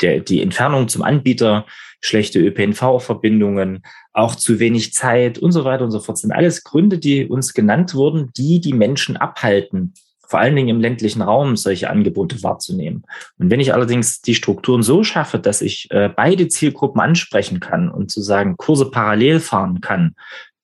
der, 0.00 0.20
die 0.20 0.42
Entfernung 0.42 0.88
zum 0.88 1.02
Anbieter, 1.02 1.66
schlechte 2.00 2.40
ÖPNV-Verbindungen, 2.40 3.82
auch 4.12 4.34
zu 4.34 4.60
wenig 4.60 4.92
Zeit 4.92 5.38
und 5.38 5.52
so 5.52 5.64
weiter 5.64 5.84
und 5.84 5.90
so 5.90 6.00
fort 6.00 6.18
sind 6.18 6.32
alles 6.32 6.64
Gründe, 6.64 6.98
die 6.98 7.26
uns 7.26 7.54
genannt 7.54 7.94
wurden, 7.94 8.30
die 8.36 8.60
die 8.60 8.72
Menschen 8.72 9.16
abhalten, 9.16 9.94
vor 10.28 10.40
allen 10.40 10.54
Dingen 10.54 10.68
im 10.68 10.80
ländlichen 10.80 11.22
Raum 11.22 11.56
solche 11.56 11.88
Angebote 11.88 12.42
wahrzunehmen. 12.42 13.04
Und 13.38 13.50
wenn 13.50 13.60
ich 13.60 13.72
allerdings 13.72 14.20
die 14.20 14.34
Strukturen 14.34 14.82
so 14.82 15.02
schaffe, 15.02 15.38
dass 15.38 15.62
ich 15.62 15.90
äh, 15.90 16.10
beide 16.14 16.48
Zielgruppen 16.48 17.00
ansprechen 17.00 17.60
kann 17.60 17.88
und 17.88 18.10
zu 18.10 18.20
sagen 18.20 18.58
Kurse 18.58 18.90
parallel 18.90 19.40
fahren 19.40 19.80
kann, 19.80 20.14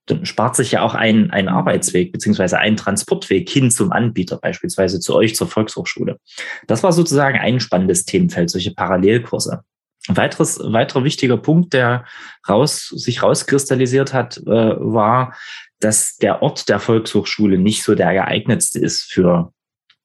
dann 0.07 0.27
spart 0.27 0.55
sich 0.55 0.73
ja 0.73 0.83
auch 0.83 0.95
ein, 0.95 1.31
ein 1.31 1.49
Arbeitsweg 1.49 2.13
beziehungsweise 2.13 2.59
ein 2.59 2.77
Transportweg 2.77 3.49
hin 3.49 3.71
zum 3.71 3.91
Anbieter, 3.91 4.37
beispielsweise 4.37 5.01
zu 5.01 5.15
euch 5.15 5.35
zur 5.35 5.49
Volkshochschule. 5.49 6.19
Das 6.67 6.83
war 6.83 6.93
sozusagen 6.93 7.39
ein 7.39 7.59
spannendes 7.59 8.05
Themenfeld, 8.05 8.51
solche 8.51 8.75
Parallelkurse. 8.75 9.63
Ein 10.09 10.19
weiteres, 10.19 10.61
weiterer 10.63 11.05
wichtiger 11.05 11.39
Punkt, 11.39 11.73
der 11.73 12.05
raus, 12.47 12.89
sich 12.89 13.23
rauskristallisiert 13.23 14.13
hat, 14.13 14.37
äh, 14.47 14.51
war, 14.79 15.35
dass 15.81 16.17
der 16.19 16.43
Ort 16.43 16.69
der 16.69 16.81
Volkshochschule 16.81 17.57
nicht 17.57 17.83
so 17.83 17.95
der 17.95 18.13
geeignetste 18.13 18.79
ist 18.79 19.11
für 19.11 19.54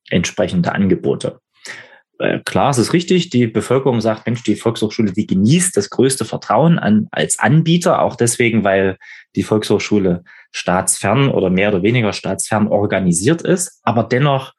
entsprechende 0.09 0.73
Angebote. 0.73 1.39
Äh, 2.19 2.39
klar, 2.39 2.69
es 2.71 2.77
ist 2.77 2.93
richtig, 2.93 3.29
die 3.29 3.47
Bevölkerung 3.47 4.01
sagt, 4.01 4.25
Mensch, 4.25 4.43
die 4.43 4.55
Volkshochschule, 4.55 5.13
die 5.13 5.25
genießt 5.25 5.75
das 5.75 5.89
größte 5.89 6.25
Vertrauen 6.25 6.77
an, 6.77 7.07
als 7.11 7.39
Anbieter, 7.39 8.01
auch 8.01 8.15
deswegen, 8.15 8.63
weil 8.63 8.97
die 9.35 9.43
Volkshochschule 9.43 10.23
staatsfern 10.51 11.29
oder 11.29 11.49
mehr 11.49 11.69
oder 11.69 11.81
weniger 11.81 12.11
staatsfern 12.11 12.67
organisiert 12.67 13.41
ist, 13.41 13.79
aber 13.83 14.03
dennoch 14.03 14.53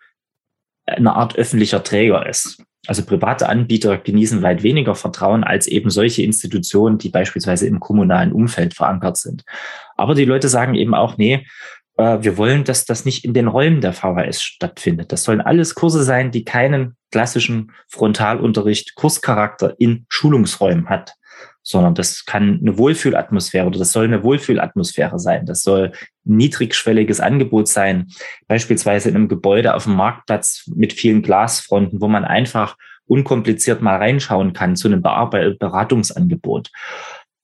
eine 0.86 1.14
Art 1.14 1.36
öffentlicher 1.36 1.82
Träger 1.82 2.26
ist. 2.26 2.62
Also 2.86 3.04
private 3.04 3.48
Anbieter 3.48 3.98
genießen 3.98 4.42
weit 4.42 4.62
weniger 4.62 4.94
Vertrauen 4.94 5.44
als 5.44 5.66
eben 5.66 5.90
solche 5.90 6.22
Institutionen, 6.22 6.96
die 6.96 7.10
beispielsweise 7.10 7.66
im 7.66 7.78
kommunalen 7.78 8.32
Umfeld 8.32 8.74
verankert 8.74 9.18
sind. 9.18 9.44
Aber 9.96 10.14
die 10.14 10.24
Leute 10.24 10.48
sagen 10.48 10.74
eben 10.74 10.94
auch, 10.94 11.18
nee, 11.18 11.46
wir 12.00 12.36
wollen, 12.36 12.64
dass 12.64 12.84
das 12.84 13.04
nicht 13.04 13.24
in 13.24 13.34
den 13.34 13.48
Räumen 13.48 13.80
der 13.80 13.92
VHS 13.92 14.42
stattfindet. 14.42 15.12
Das 15.12 15.24
sollen 15.24 15.40
alles 15.40 15.74
Kurse 15.74 16.02
sein, 16.02 16.30
die 16.30 16.44
keinen 16.44 16.96
klassischen 17.10 17.72
Frontalunterricht, 17.88 18.94
Kurscharakter 18.94 19.74
in 19.78 20.06
Schulungsräumen 20.08 20.88
hat, 20.88 21.14
sondern 21.62 21.94
das 21.94 22.24
kann 22.24 22.58
eine 22.60 22.78
Wohlfühlatmosphäre 22.78 23.66
oder 23.66 23.78
das 23.78 23.92
soll 23.92 24.04
eine 24.04 24.22
Wohlfühlatmosphäre 24.22 25.18
sein. 25.18 25.46
Das 25.46 25.62
soll 25.62 25.92
niedrigschwelliges 26.24 27.20
Angebot 27.20 27.68
sein, 27.68 28.08
beispielsweise 28.48 29.08
in 29.08 29.16
einem 29.16 29.28
Gebäude 29.28 29.74
auf 29.74 29.84
dem 29.84 29.94
Marktplatz 29.94 30.70
mit 30.74 30.92
vielen 30.92 31.22
Glasfronten, 31.22 32.00
wo 32.00 32.08
man 32.08 32.24
einfach 32.24 32.76
unkompliziert 33.06 33.82
mal 33.82 33.96
reinschauen 33.96 34.52
kann 34.52 34.76
zu 34.76 34.86
einem 34.86 35.02
Beratungsangebot. 35.02 36.70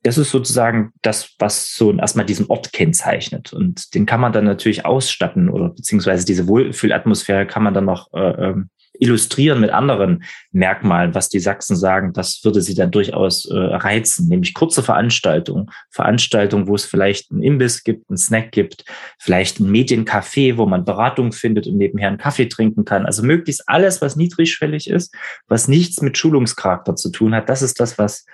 Das 0.06 0.18
ist 0.18 0.30
sozusagen 0.30 0.92
das, 1.02 1.34
was 1.40 1.74
so 1.74 1.92
erstmal 1.92 2.24
diesen 2.24 2.46
Ort 2.46 2.72
kennzeichnet. 2.72 3.52
Und 3.52 3.92
den 3.92 4.06
kann 4.06 4.20
man 4.20 4.32
dann 4.32 4.44
natürlich 4.44 4.86
ausstatten 4.86 5.48
oder 5.50 5.70
beziehungsweise 5.70 6.24
diese 6.24 6.46
Wohlfühlatmosphäre 6.46 7.44
kann 7.44 7.64
man 7.64 7.74
dann 7.74 7.86
noch 7.86 8.12
äh, 8.14 8.20
ähm, 8.20 8.70
illustrieren 9.00 9.60
mit 9.60 9.70
anderen 9.70 10.24
Merkmalen, 10.52 11.14
was 11.14 11.28
die 11.28 11.40
Sachsen 11.40 11.76
sagen, 11.76 12.12
das 12.12 12.40
würde 12.44 12.60
sie 12.60 12.74
dann 12.74 12.90
durchaus 12.90 13.44
äh, 13.46 13.54
reizen, 13.56 14.28
nämlich 14.28 14.54
kurze 14.54 14.82
Veranstaltungen, 14.82 15.70
Veranstaltungen, 15.90 16.66
wo 16.66 16.74
es 16.74 16.84
vielleicht 16.84 17.30
einen 17.30 17.42
Imbiss 17.42 17.84
gibt, 17.84 18.08
einen 18.08 18.16
Snack 18.16 18.52
gibt, 18.52 18.84
vielleicht 19.18 19.60
ein 19.60 19.70
Mediencafé, 19.70 20.56
wo 20.56 20.66
man 20.66 20.84
Beratung 20.84 21.32
findet 21.32 21.66
und 21.66 21.76
nebenher 21.76 22.08
einen 22.08 22.18
Kaffee 22.18 22.46
trinken 22.46 22.84
kann. 22.84 23.06
Also 23.06 23.22
möglichst 23.22 23.68
alles, 23.68 24.00
was 24.00 24.16
niedrigschwellig 24.16 24.88
ist, 24.88 25.14
was 25.48 25.68
nichts 25.68 26.00
mit 26.02 26.18
Schulungscharakter 26.18 26.96
zu 26.96 27.10
tun 27.10 27.34
hat, 27.34 27.48
das 27.48 27.62
ist 27.62 27.80
das, 27.80 27.98
was 27.98 28.26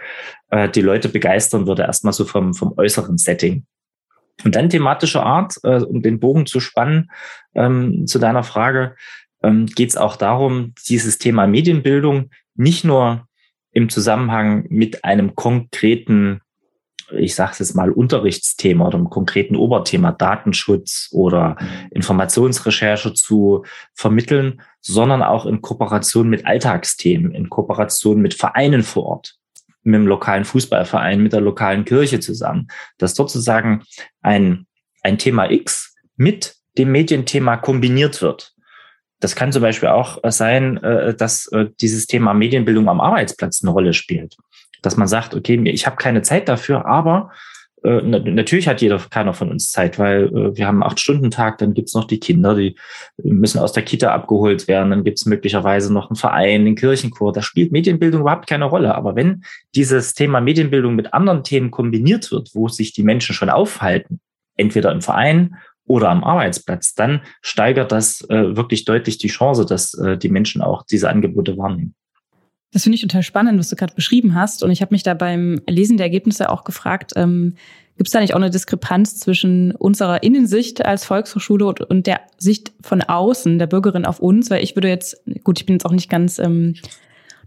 äh, 0.50 0.68
die 0.68 0.82
Leute 0.82 1.08
begeistern 1.08 1.66
würde, 1.66 1.82
erstmal 1.82 2.12
so 2.12 2.24
vom, 2.24 2.54
vom 2.54 2.74
äußeren 2.76 3.18
Setting. 3.18 3.66
Und 4.44 4.56
dann 4.56 4.70
thematischer 4.70 5.24
Art, 5.24 5.56
äh, 5.62 5.82
um 5.82 6.02
den 6.02 6.18
Bogen 6.18 6.46
zu 6.46 6.60
spannen 6.60 7.10
ähm, 7.54 8.06
zu 8.06 8.18
deiner 8.18 8.42
Frage, 8.42 8.96
ähm, 9.42 9.66
geht 9.66 9.90
es 9.90 9.96
auch 9.96 10.16
darum, 10.16 10.74
dieses 10.88 11.18
Thema 11.18 11.46
Medienbildung 11.46 12.30
nicht 12.54 12.84
nur 12.84 13.26
im 13.72 13.88
Zusammenhang 13.88 14.66
mit 14.68 15.04
einem 15.04 15.34
konkreten, 15.34 16.40
ich 17.10 17.34
sage 17.34 17.52
es 17.52 17.58
jetzt 17.58 17.74
mal, 17.74 17.90
Unterrichtsthema 17.90 18.86
oder 18.86 18.98
einem 18.98 19.10
konkreten 19.10 19.56
Oberthema 19.56 20.12
Datenschutz 20.12 21.08
oder 21.10 21.56
Informationsrecherche 21.90 23.14
zu 23.14 23.64
vermitteln, 23.94 24.60
sondern 24.80 25.22
auch 25.22 25.46
in 25.46 25.62
Kooperation 25.62 26.28
mit 26.28 26.46
Alltagsthemen, 26.46 27.32
in 27.32 27.48
Kooperation 27.48 28.20
mit 28.20 28.34
Vereinen 28.34 28.82
vor 28.82 29.06
Ort, 29.06 29.36
mit 29.82 29.94
dem 29.94 30.06
lokalen 30.06 30.44
Fußballverein, 30.44 31.22
mit 31.22 31.32
der 31.32 31.40
lokalen 31.40 31.84
Kirche 31.84 32.20
zusammen, 32.20 32.68
dass 32.98 33.14
sozusagen 33.14 33.84
ein, 34.20 34.66
ein 35.02 35.18
Thema 35.18 35.50
X 35.50 35.96
mit 36.16 36.56
dem 36.78 36.92
Medienthema 36.92 37.56
kombiniert 37.56 38.22
wird. 38.22 38.54
Das 39.22 39.36
kann 39.36 39.52
zum 39.52 39.62
Beispiel 39.62 39.88
auch 39.88 40.18
sein, 40.30 40.82
äh, 40.82 41.14
dass 41.14 41.46
äh, 41.52 41.66
dieses 41.80 42.08
Thema 42.08 42.34
Medienbildung 42.34 42.88
am 42.88 43.00
Arbeitsplatz 43.00 43.62
eine 43.62 43.70
Rolle 43.70 43.94
spielt. 43.94 44.36
Dass 44.82 44.96
man 44.96 45.06
sagt, 45.06 45.34
okay, 45.34 45.62
ich 45.70 45.86
habe 45.86 45.96
keine 45.96 46.22
Zeit 46.22 46.48
dafür, 46.48 46.86
aber 46.86 47.30
äh, 47.84 48.02
natürlich 48.02 48.66
hat 48.66 48.80
jeder, 48.80 48.98
keiner 48.98 49.32
von 49.32 49.48
uns 49.48 49.70
Zeit, 49.70 49.96
weil 50.00 50.24
äh, 50.26 50.56
wir 50.56 50.66
haben 50.66 50.82
einen 50.82 50.90
Acht-Stunden-Tag, 50.90 51.58
dann 51.58 51.72
gibt's 51.72 51.94
noch 51.94 52.04
die 52.04 52.18
Kinder, 52.18 52.56
die 52.56 52.76
müssen 53.22 53.60
aus 53.60 53.72
der 53.72 53.84
Kita 53.84 54.12
abgeholt 54.12 54.66
werden, 54.66 54.90
dann 54.90 55.04
gibt's 55.04 55.24
möglicherweise 55.24 55.92
noch 55.92 56.10
einen 56.10 56.16
Verein, 56.16 56.62
einen 56.62 56.74
Kirchenchor. 56.74 57.32
Da 57.32 57.42
spielt 57.42 57.70
Medienbildung 57.70 58.22
überhaupt 58.22 58.48
keine 58.48 58.64
Rolle. 58.64 58.96
Aber 58.96 59.14
wenn 59.14 59.44
dieses 59.76 60.14
Thema 60.14 60.40
Medienbildung 60.40 60.96
mit 60.96 61.14
anderen 61.14 61.44
Themen 61.44 61.70
kombiniert 61.70 62.32
wird, 62.32 62.50
wo 62.54 62.66
sich 62.66 62.92
die 62.92 63.04
Menschen 63.04 63.36
schon 63.36 63.50
aufhalten, 63.50 64.20
entweder 64.56 64.90
im 64.90 65.00
Verein 65.00 65.54
oder 65.86 66.10
am 66.10 66.24
Arbeitsplatz, 66.24 66.94
dann 66.94 67.22
steigert 67.40 67.92
das 67.92 68.22
äh, 68.30 68.56
wirklich 68.56 68.84
deutlich 68.84 69.18
die 69.18 69.28
Chance, 69.28 69.66
dass 69.66 69.94
äh, 69.94 70.16
die 70.16 70.28
Menschen 70.28 70.62
auch 70.62 70.84
diese 70.84 71.08
Angebote 71.10 71.56
wahrnehmen. 71.56 71.94
Das 72.72 72.84
finde 72.84 72.96
ich 72.96 73.02
total 73.02 73.22
spannend, 73.22 73.58
was 73.58 73.68
du 73.68 73.76
gerade 73.76 73.94
beschrieben 73.94 74.34
hast. 74.34 74.62
Und 74.62 74.70
ich 74.70 74.80
habe 74.80 74.94
mich 74.94 75.02
da 75.02 75.12
beim 75.14 75.60
Lesen 75.68 75.98
der 75.98 76.06
Ergebnisse 76.06 76.48
auch 76.48 76.64
gefragt, 76.64 77.12
ähm, 77.16 77.54
gibt 77.98 78.08
es 78.08 78.12
da 78.12 78.20
nicht 78.20 78.32
auch 78.32 78.38
eine 78.38 78.50
Diskrepanz 78.50 79.18
zwischen 79.18 79.72
unserer 79.72 80.22
Innensicht 80.22 80.84
als 80.84 81.04
Volkshochschule 81.04 81.66
und, 81.66 81.82
und, 81.82 82.06
der 82.06 82.20
Sicht 82.38 82.72
von 82.80 83.02
außen, 83.02 83.58
der 83.58 83.66
Bürgerin 83.66 84.06
auf 84.06 84.20
uns? 84.20 84.50
Weil 84.50 84.64
ich 84.64 84.74
würde 84.74 84.88
jetzt, 84.88 85.22
gut, 85.44 85.60
ich 85.60 85.66
bin 85.66 85.74
jetzt 85.74 85.84
auch 85.84 85.92
nicht 85.92 86.08
ganz 86.08 86.38
ähm, 86.38 86.74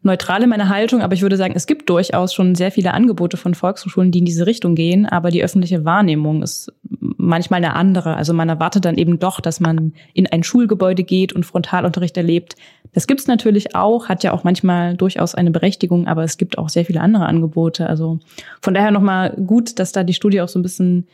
neutral 0.05 0.43
in 0.43 0.49
meiner 0.49 0.69
Haltung, 0.69 1.01
aber 1.01 1.13
ich 1.13 1.21
würde 1.21 1.37
sagen, 1.37 1.53
es 1.55 1.67
gibt 1.67 1.89
durchaus 1.89 2.33
schon 2.33 2.55
sehr 2.55 2.71
viele 2.71 2.93
Angebote 2.93 3.37
von 3.37 3.55
Volkshochschulen, 3.55 4.11
die 4.11 4.19
in 4.19 4.25
diese 4.25 4.45
Richtung 4.45 4.75
gehen, 4.75 5.05
aber 5.05 5.31
die 5.31 5.43
öffentliche 5.43 5.83
Wahrnehmung 5.83 6.43
ist 6.43 6.71
manchmal 7.17 7.57
eine 7.57 7.75
andere. 7.75 8.15
Also 8.15 8.33
man 8.33 8.47
erwartet 8.47 8.85
dann 8.85 8.97
eben 8.97 9.19
doch, 9.19 9.41
dass 9.41 9.59
man 9.59 9.93
in 10.13 10.27
ein 10.27 10.43
Schulgebäude 10.43 11.03
geht 11.03 11.33
und 11.33 11.45
Frontalunterricht 11.45 12.15
erlebt. 12.17 12.55
Das 12.93 13.07
gibt's 13.07 13.27
natürlich 13.27 13.75
auch, 13.75 14.07
hat 14.07 14.23
ja 14.23 14.31
auch 14.31 14.43
manchmal 14.43 14.95
durchaus 14.95 15.35
eine 15.35 15.51
Berechtigung, 15.51 16.07
aber 16.07 16.23
es 16.23 16.37
gibt 16.37 16.57
auch 16.57 16.69
sehr 16.69 16.85
viele 16.85 17.01
andere 17.01 17.25
Angebote. 17.25 17.87
Also 17.87 18.19
von 18.61 18.73
daher 18.73 18.91
nochmal 18.91 19.31
gut, 19.31 19.79
dass 19.79 19.91
da 19.91 20.03
die 20.03 20.13
Studie 20.13 20.41
auch 20.41 20.47
so 20.47 20.59
ein 20.59 20.63
bisschen 20.63 21.07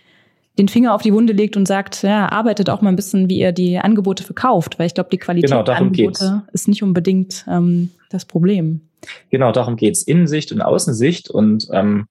den 0.57 0.67
Finger 0.67 0.93
auf 0.93 1.01
die 1.01 1.13
Wunde 1.13 1.33
legt 1.33 1.55
und 1.55 1.67
sagt, 1.67 2.03
ja, 2.03 2.29
arbeitet 2.29 2.69
auch 2.69 2.81
mal 2.81 2.89
ein 2.89 2.95
bisschen, 2.95 3.29
wie 3.29 3.39
ihr 3.39 3.51
die 3.51 3.77
Angebote 3.77 4.23
verkauft, 4.23 4.79
weil 4.79 4.87
ich 4.87 4.93
glaube, 4.93 5.09
die 5.09 5.17
Qualität 5.17 5.49
genau, 5.49 5.63
der 5.63 5.77
Angebote 5.77 6.19
geht's. 6.19 6.31
ist 6.53 6.67
nicht 6.67 6.83
unbedingt 6.83 7.45
ähm, 7.49 7.91
das 8.09 8.25
Problem. 8.25 8.81
Genau, 9.29 9.51
darum 9.51 9.77
geht's. 9.77 10.03
Innensicht 10.03 10.51
und 10.51 10.61
Außensicht. 10.61 11.29
Und 11.29 11.67
ähm, 11.71 12.07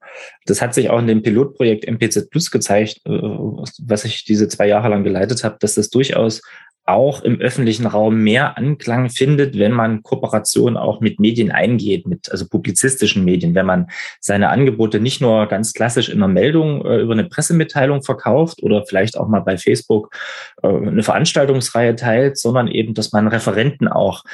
das 0.46 0.60
hat 0.60 0.74
sich 0.74 0.90
auch 0.90 0.98
in 0.98 1.06
dem 1.06 1.22
Pilotprojekt 1.22 1.88
MPZ 1.88 2.30
Plus 2.30 2.50
gezeigt, 2.50 3.00
äh, 3.04 3.10
was 3.10 4.04
ich 4.04 4.24
diese 4.24 4.48
zwei 4.48 4.66
Jahre 4.66 4.88
lang 4.88 5.04
geleitet 5.04 5.44
habe, 5.44 5.56
dass 5.60 5.74
das 5.74 5.90
durchaus 5.90 6.42
auch 6.90 7.22
im 7.22 7.40
öffentlichen 7.40 7.86
Raum 7.86 8.22
mehr 8.22 8.58
Anklang 8.58 9.10
findet, 9.10 9.58
wenn 9.58 9.72
man 9.72 10.02
Kooperation 10.02 10.76
auch 10.76 11.00
mit 11.00 11.20
Medien 11.20 11.50
eingeht, 11.50 12.06
mit 12.06 12.30
also 12.30 12.48
publizistischen 12.48 13.24
Medien, 13.24 13.54
wenn 13.54 13.66
man 13.66 13.86
seine 14.20 14.50
Angebote 14.50 15.00
nicht 15.00 15.20
nur 15.20 15.46
ganz 15.46 15.72
klassisch 15.72 16.08
in 16.08 16.18
einer 16.18 16.32
Meldung 16.32 16.84
äh, 16.84 17.00
über 17.00 17.12
eine 17.12 17.24
Pressemitteilung 17.24 18.02
verkauft 18.02 18.62
oder 18.62 18.84
vielleicht 18.86 19.16
auch 19.18 19.28
mal 19.28 19.40
bei 19.40 19.56
Facebook 19.56 20.14
äh, 20.62 20.68
eine 20.68 21.02
Veranstaltungsreihe 21.02 21.96
teilt, 21.96 22.38
sondern 22.38 22.68
eben, 22.68 22.94
dass 22.94 23.12
man 23.12 23.28
Referenten 23.28 23.88
auch 23.88 24.24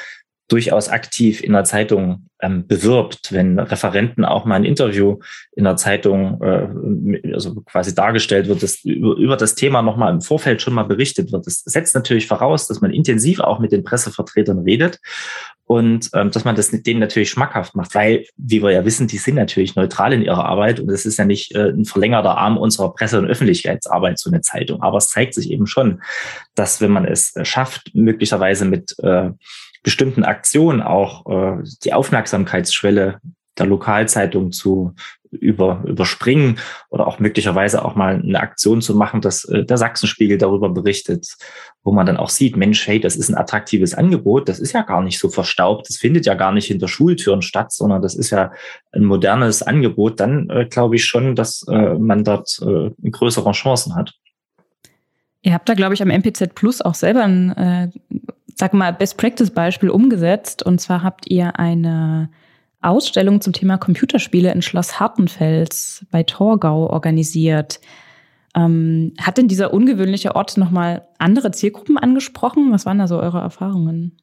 durchaus 0.47 0.89
aktiv 0.89 1.43
in 1.43 1.53
der 1.53 1.65
Zeitung 1.65 2.29
ähm, 2.39 2.67
bewirbt, 2.67 3.33
wenn 3.33 3.59
Referenten 3.59 4.23
auch 4.23 4.45
mal 4.45 4.55
ein 4.55 4.63
Interview 4.63 5.19
in 5.55 5.65
der 5.65 5.75
Zeitung 5.75 6.41
äh, 6.41 7.33
also 7.33 7.55
quasi 7.61 7.93
dargestellt 7.93 8.47
wird, 8.47 8.63
dass 8.63 8.83
über, 8.85 9.15
über 9.15 9.35
das 9.35 9.55
Thema 9.55 9.81
nochmal 9.81 10.13
im 10.13 10.21
Vorfeld 10.21 10.61
schon 10.61 10.73
mal 10.73 10.83
berichtet 10.83 11.31
wird. 11.31 11.47
Das 11.47 11.63
setzt 11.65 11.95
natürlich 11.95 12.27
voraus, 12.27 12.67
dass 12.67 12.79
man 12.79 12.91
intensiv 12.91 13.39
auch 13.39 13.59
mit 13.59 13.71
den 13.71 13.83
Pressevertretern 13.83 14.59
redet 14.59 14.99
und 15.65 16.09
ähm, 16.13 16.31
dass 16.31 16.45
man 16.45 16.55
das 16.55 16.71
denen 16.71 17.01
natürlich 17.01 17.29
schmackhaft 17.29 17.75
macht, 17.75 17.93
weil, 17.93 18.25
wie 18.37 18.63
wir 18.63 18.71
ja 18.71 18.85
wissen, 18.85 19.07
die 19.07 19.17
sind 19.17 19.35
natürlich 19.35 19.75
neutral 19.75 20.13
in 20.13 20.21
ihrer 20.21 20.45
Arbeit 20.45 20.79
und 20.79 20.89
es 20.89 21.05
ist 21.05 21.17
ja 21.17 21.25
nicht 21.25 21.53
äh, 21.55 21.71
ein 21.71 21.83
verlängerter 21.83 22.37
Arm 22.37 22.57
unserer 22.57 22.93
Presse- 22.93 23.19
und 23.19 23.27
Öffentlichkeitsarbeit, 23.27 24.17
so 24.17 24.29
eine 24.29 24.39
Zeitung. 24.39 24.81
Aber 24.81 24.97
es 24.97 25.09
zeigt 25.09 25.33
sich 25.33 25.51
eben 25.51 25.67
schon, 25.67 26.01
dass 26.55 26.79
wenn 26.79 26.91
man 26.91 27.03
es 27.03 27.33
schafft, 27.43 27.93
möglicherweise 27.93 28.63
mit 28.63 28.95
äh, 28.99 29.31
bestimmten 29.87 30.25
Aktionen 30.25 30.81
auch 30.81 31.25
äh, 31.27 31.63
die 31.85 31.93
Aufmerksamkeitsschwelle 31.93 33.21
der 33.57 33.65
Lokalzeitung 33.65 34.51
zu 34.51 34.93
über, 35.31 35.81
überspringen 35.87 36.59
oder 36.89 37.07
auch 37.07 37.19
möglicherweise 37.19 37.85
auch 37.85 37.95
mal 37.95 38.15
eine 38.15 38.41
Aktion 38.41 38.81
zu 38.81 38.97
machen, 38.97 39.21
dass 39.21 39.45
äh, 39.45 39.63
der 39.63 39.77
Sachsenspiegel 39.77 40.37
darüber 40.37 40.67
berichtet, 40.67 41.37
wo 41.85 41.93
man 41.93 42.05
dann 42.05 42.17
auch 42.17 42.27
sieht, 42.27 42.57
Mensch, 42.57 42.85
hey, 42.85 42.99
das 42.99 43.15
ist 43.15 43.29
ein 43.29 43.37
attraktives 43.37 43.93
Angebot, 43.93 44.49
das 44.49 44.59
ist 44.59 44.73
ja 44.73 44.81
gar 44.81 45.01
nicht 45.01 45.19
so 45.19 45.29
verstaubt, 45.29 45.87
das 45.87 45.95
findet 45.95 46.25
ja 46.25 46.33
gar 46.33 46.51
nicht 46.51 46.65
hinter 46.65 46.89
Schultüren 46.89 47.41
statt, 47.41 47.71
sondern 47.71 48.01
das 48.01 48.13
ist 48.13 48.31
ja 48.31 48.51
ein 48.91 49.05
modernes 49.05 49.63
Angebot, 49.63 50.19
dann 50.19 50.49
äh, 50.49 50.65
glaube 50.65 50.97
ich 50.97 51.05
schon, 51.05 51.33
dass 51.33 51.65
äh, 51.69 51.93
man 51.93 52.25
dort 52.25 52.59
äh, 52.61 52.91
größere 53.09 53.53
Chancen 53.53 53.95
hat. 53.95 54.11
Ihr 55.43 55.53
habt 55.53 55.69
da, 55.69 55.75
glaube 55.75 55.93
ich, 55.93 56.01
am 56.01 56.09
MPZ 56.09 56.55
Plus 56.55 56.81
auch 56.81 56.95
selber 56.95 57.23
ein, 57.23 57.51
äh, 57.55 57.89
sag 58.57 58.73
mal, 58.73 58.91
Best-Practice-Beispiel 58.91 59.89
umgesetzt. 59.89 60.63
Und 60.63 60.79
zwar 60.79 61.03
habt 61.03 61.29
ihr 61.29 61.59
eine 61.59 62.29
Ausstellung 62.81 63.41
zum 63.41 63.53
Thema 63.53 63.77
Computerspiele 63.77 64.51
in 64.51 64.61
Schloss 64.61 64.99
Hartenfels 64.99 66.05
bei 66.11 66.23
Torgau 66.23 66.89
organisiert. 66.89 67.79
Ähm, 68.55 69.13
hat 69.21 69.37
denn 69.37 69.47
dieser 69.47 69.73
ungewöhnliche 69.73 70.35
Ort 70.35 70.57
nochmal 70.57 71.07
andere 71.19 71.51
Zielgruppen 71.51 71.97
angesprochen? 71.97 72.71
Was 72.71 72.85
waren 72.85 72.99
da 72.99 73.07
so 73.07 73.19
eure 73.19 73.39
Erfahrungen? 73.39 74.17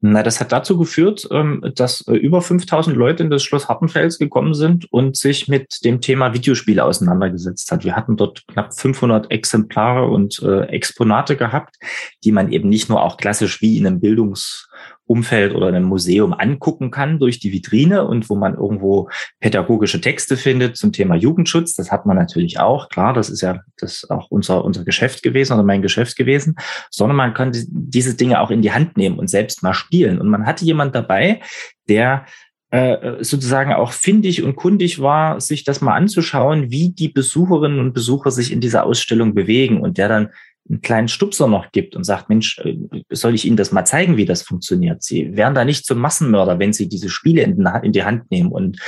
Na, 0.00 0.22
das 0.22 0.38
hat 0.38 0.52
dazu 0.52 0.78
geführt, 0.78 1.26
ähm, 1.32 1.72
dass 1.74 2.06
äh, 2.06 2.14
über 2.14 2.40
5000 2.40 2.96
Leute 2.96 3.24
in 3.24 3.30
das 3.30 3.42
Schloss 3.42 3.68
Hartenfels 3.68 4.18
gekommen 4.18 4.54
sind 4.54 4.90
und 4.92 5.16
sich 5.16 5.48
mit 5.48 5.84
dem 5.84 6.00
Thema 6.00 6.32
Videospiele 6.32 6.84
auseinandergesetzt 6.84 7.72
hat. 7.72 7.84
Wir 7.84 7.96
hatten 7.96 8.16
dort 8.16 8.46
knapp 8.46 8.72
500 8.72 9.30
Exemplare 9.32 10.06
und 10.06 10.40
äh, 10.42 10.66
Exponate 10.66 11.36
gehabt, 11.36 11.76
die 12.22 12.30
man 12.30 12.52
eben 12.52 12.68
nicht 12.68 12.88
nur 12.88 13.02
auch 13.02 13.16
klassisch 13.16 13.60
wie 13.60 13.78
in 13.78 13.86
einem 13.86 14.00
Bildungs- 14.00 14.68
Umfeld 15.08 15.54
oder 15.54 15.68
einem 15.68 15.84
Museum 15.84 16.32
angucken 16.32 16.90
kann 16.90 17.18
durch 17.18 17.40
die 17.40 17.52
Vitrine 17.52 18.06
und 18.06 18.28
wo 18.28 18.36
man 18.36 18.54
irgendwo 18.54 19.08
pädagogische 19.40 20.00
Texte 20.00 20.36
findet 20.36 20.76
zum 20.76 20.92
Thema 20.92 21.16
Jugendschutz. 21.16 21.74
Das 21.74 21.90
hat 21.90 22.06
man 22.06 22.16
natürlich 22.16 22.60
auch. 22.60 22.88
Klar, 22.90 23.14
das 23.14 23.30
ist 23.30 23.40
ja 23.40 23.60
das 23.78 23.94
ist 23.94 24.10
auch 24.10 24.30
unser, 24.30 24.64
unser 24.64 24.84
Geschäft 24.84 25.22
gewesen 25.22 25.54
oder 25.54 25.62
mein 25.62 25.82
Geschäft 25.82 26.16
gewesen, 26.16 26.56
sondern 26.90 27.16
man 27.16 27.34
kann 27.34 27.52
diese 27.70 28.16
Dinge 28.16 28.40
auch 28.40 28.50
in 28.50 28.62
die 28.62 28.72
Hand 28.72 28.96
nehmen 28.96 29.18
und 29.18 29.28
selbst 29.28 29.62
mal 29.62 29.74
spielen. 29.74 30.20
Und 30.20 30.28
man 30.28 30.46
hatte 30.46 30.64
jemand 30.64 30.94
dabei, 30.94 31.40
der 31.88 32.26
äh, 32.70 33.24
sozusagen 33.24 33.72
auch 33.72 33.92
findig 33.92 34.42
und 34.42 34.54
kundig 34.54 35.00
war, 35.00 35.40
sich 35.40 35.64
das 35.64 35.80
mal 35.80 35.94
anzuschauen, 35.94 36.70
wie 36.70 36.90
die 36.90 37.08
Besucherinnen 37.08 37.80
und 37.80 37.94
Besucher 37.94 38.30
sich 38.30 38.52
in 38.52 38.60
dieser 38.60 38.84
Ausstellung 38.84 39.34
bewegen 39.34 39.80
und 39.80 39.96
der 39.96 40.08
dann 40.08 40.28
einen 40.68 40.80
kleinen 40.82 41.08
Stupser 41.08 41.46
noch 41.46 41.72
gibt 41.72 41.96
und 41.96 42.04
sagt, 42.04 42.28
Mensch, 42.28 42.58
äh, 42.58 42.76
soll 43.10 43.34
ich 43.34 43.44
Ihnen 43.44 43.56
das 43.56 43.72
mal 43.72 43.84
zeigen, 43.84 44.16
wie 44.16 44.24
das 44.24 44.42
funktioniert? 44.42 45.02
Sie 45.02 45.36
werden 45.36 45.54
da 45.54 45.64
nicht 45.64 45.86
zum 45.86 45.98
Massenmörder, 45.98 46.58
wenn 46.58 46.72
Sie 46.72 46.88
diese 46.88 47.08
Spiele 47.08 47.42
in, 47.42 47.92
die 47.92 48.04
Hand 48.04 48.30
nehmen 48.30 48.50
und 48.52 48.78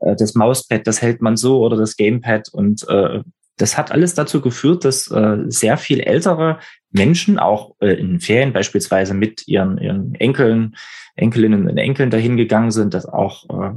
äh, 0.00 0.14
das 0.16 0.34
Mauspad, 0.34 0.86
das 0.86 1.02
hält 1.02 1.22
man 1.22 1.36
so 1.36 1.60
oder 1.60 1.76
das 1.76 1.96
Gamepad 1.96 2.48
und 2.52 2.88
äh, 2.88 3.20
das 3.58 3.78
hat 3.78 3.90
alles 3.90 4.14
dazu 4.14 4.40
geführt, 4.40 4.84
dass 4.84 5.10
äh, 5.10 5.38
sehr 5.48 5.78
viel 5.78 6.00
ältere 6.00 6.58
Menschen 6.96 7.38
auch 7.38 7.74
äh, 7.80 7.92
in 7.92 8.20
Ferien 8.20 8.52
beispielsweise 8.52 9.14
mit 9.14 9.46
ihren, 9.46 9.78
ihren 9.78 10.14
Enkeln, 10.14 10.76
Enkelinnen 11.14 11.68
und 11.68 11.78
Enkeln 11.78 12.10
dahin 12.10 12.36
gegangen 12.36 12.70
sind, 12.70 12.94
dass 12.94 13.06
auch 13.06 13.44
äh, 13.48 13.72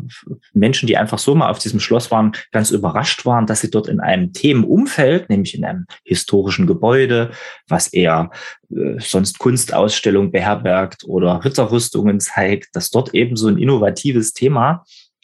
Menschen, 0.53 0.87
die 0.87 0.97
einfach 0.97 1.19
so 1.19 1.35
mal 1.35 1.49
auf 1.49 1.59
diesem 1.59 1.79
Schloss 1.79 2.11
waren, 2.11 2.33
ganz 2.51 2.71
überrascht 2.71 3.25
waren, 3.25 3.45
dass 3.45 3.61
sie 3.61 3.71
dort 3.71 3.87
in 3.87 3.99
einem 3.99 4.33
Themenumfeld, 4.33 5.29
nämlich 5.29 5.55
in 5.55 5.65
einem 5.65 5.85
historischen 6.03 6.67
Gebäude, 6.67 7.31
was 7.67 7.87
eher 7.87 8.31
äh, 8.71 8.99
sonst 8.99 9.39
Kunstausstellungen 9.39 10.31
beherbergt 10.31 11.03
oder 11.05 11.43
Ritterrüstungen 11.43 12.19
zeigt, 12.19 12.75
dass 12.75 12.89
dort 12.89 13.13
eben 13.13 13.35
so 13.35 13.47
ein 13.47 13.57
innovatives 13.57 14.33
Thema 14.33 14.83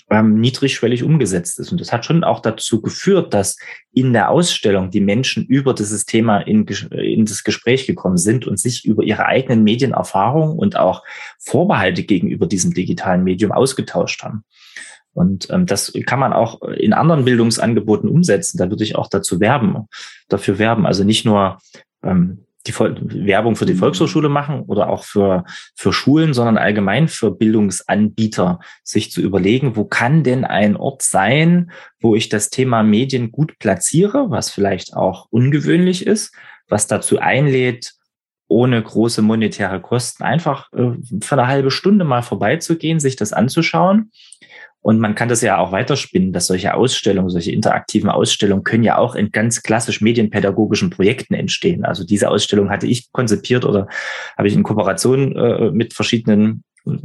ähm, 0.10 0.40
niedrigschwellig 0.40 1.04
umgesetzt 1.04 1.60
ist. 1.60 1.72
Und 1.72 1.82
das 1.82 1.92
hat 1.92 2.06
schon 2.06 2.24
auch 2.24 2.40
dazu 2.40 2.82
geführt, 2.82 3.34
dass 3.34 3.58
in 3.92 4.14
der 4.14 4.30
Ausstellung 4.30 4.92
die 4.92 5.02
Menschen 5.02 5.46
über 5.46 5.74
dieses 5.74 6.06
Thema 6.06 6.40
in, 6.40 6.66
in 6.66 7.26
das 7.26 7.44
Gespräch 7.44 7.88
gekommen 7.88 8.18
sind 8.18 8.46
und 8.46 8.60
sich 8.60 8.86
über 8.86 9.04
ihre 9.04 9.26
eigenen 9.26 9.64
Medienerfahrungen 9.64 10.58
und 10.58 10.78
auch 10.78 11.04
Vorbehalte 11.40 12.04
gegenüber 12.04 12.48
diesem 12.48 12.74
digitalen 12.74 13.24
Medium 13.24 13.52
ausgetauscht 13.52 14.24
haben. 14.24 14.44
Und 15.14 15.50
ähm, 15.50 15.66
das 15.66 15.94
kann 16.06 16.20
man 16.20 16.34
auch 16.34 16.62
in 16.62 16.94
anderen 16.94 17.26
Bildungsangeboten 17.26 18.10
umsetzen. 18.10 18.58
Da 18.58 18.70
würde 18.70 18.84
ich 18.84 18.96
auch 18.96 19.08
dazu 19.10 19.40
werben, 19.40 19.88
dafür 20.28 20.60
werben. 20.60 20.86
Also 20.86 21.04
nicht 21.04 21.26
nur 21.26 21.58
ähm, 22.04 22.45
die 22.68 23.26
Werbung 23.26 23.56
für 23.56 23.66
die 23.66 23.74
mhm. 23.74 23.80
Volkshochschule 23.80 24.30
machen 24.30 24.62
oder 24.62 24.90
auch 24.90 25.04
für, 25.04 25.44
für 25.76 25.94
Schulen, 25.94 26.34
sondern 26.34 26.58
allgemein 26.58 27.08
für 27.08 27.32
Bildungsanbieter, 27.32 28.60
sich 28.84 29.12
zu 29.12 29.22
überlegen, 29.22 29.76
wo 29.76 29.86
kann 29.86 30.24
denn 30.24 30.46
ein 30.46 30.76
Ort 30.76 31.02
sein, 31.02 31.72
wo 32.00 32.16
ich 32.16 32.30
das 32.30 32.50
Thema 32.50 32.84
Medien 32.84 33.32
gut 33.32 33.58
platziere, 33.60 34.30
was 34.30 34.50
vielleicht 34.50 34.96
auch 34.96 35.28
ungewöhnlich 35.30 36.06
ist, 36.06 36.34
was 36.68 36.88
dazu 36.88 37.20
einlädt, 37.20 37.94
ohne 38.48 38.82
große 38.82 39.22
monetäre 39.22 39.82
Kosten 39.82 40.24
einfach 40.24 40.72
äh, 40.74 40.92
für 41.22 41.36
eine 41.36 41.48
halbe 41.48 41.72
Stunde 41.72 42.06
mal 42.06 42.22
vorbeizugehen, 42.22 43.00
sich 43.00 43.16
das 43.16 43.34
anzuschauen 43.34 44.12
Und 44.86 45.00
man 45.00 45.16
kann 45.16 45.30
das 45.30 45.42
ja 45.42 45.58
auch 45.58 45.72
weiterspinnen, 45.72 46.32
dass 46.32 46.46
solche 46.46 46.76
Ausstellungen, 46.76 47.32
solche 47.32 47.52
interaktiven 47.52 48.08
Ausstellungen 48.08 48.64
können 48.64 48.84
ja 48.84 49.00
auch 49.00 49.16
in 49.16 49.32
ganz 49.32 49.64
klassisch 49.64 50.00
medienpädagogischen 50.00 50.92
Projekten 50.92 51.34
entstehen. 51.34 51.84
Also 51.84 52.06
diese 52.06 52.30
Ausstellung 52.30 52.70
hatte 52.70 52.86
ich 52.86 53.12
konzipiert 53.12 53.66
oder 53.66 53.88
habe 54.38 54.48
ich 54.48 54.54
in 54.54 54.62
Kooperation 54.62 55.36
äh, 55.36 55.72
mit 55.72 55.96
verschiedenen 55.96 56.64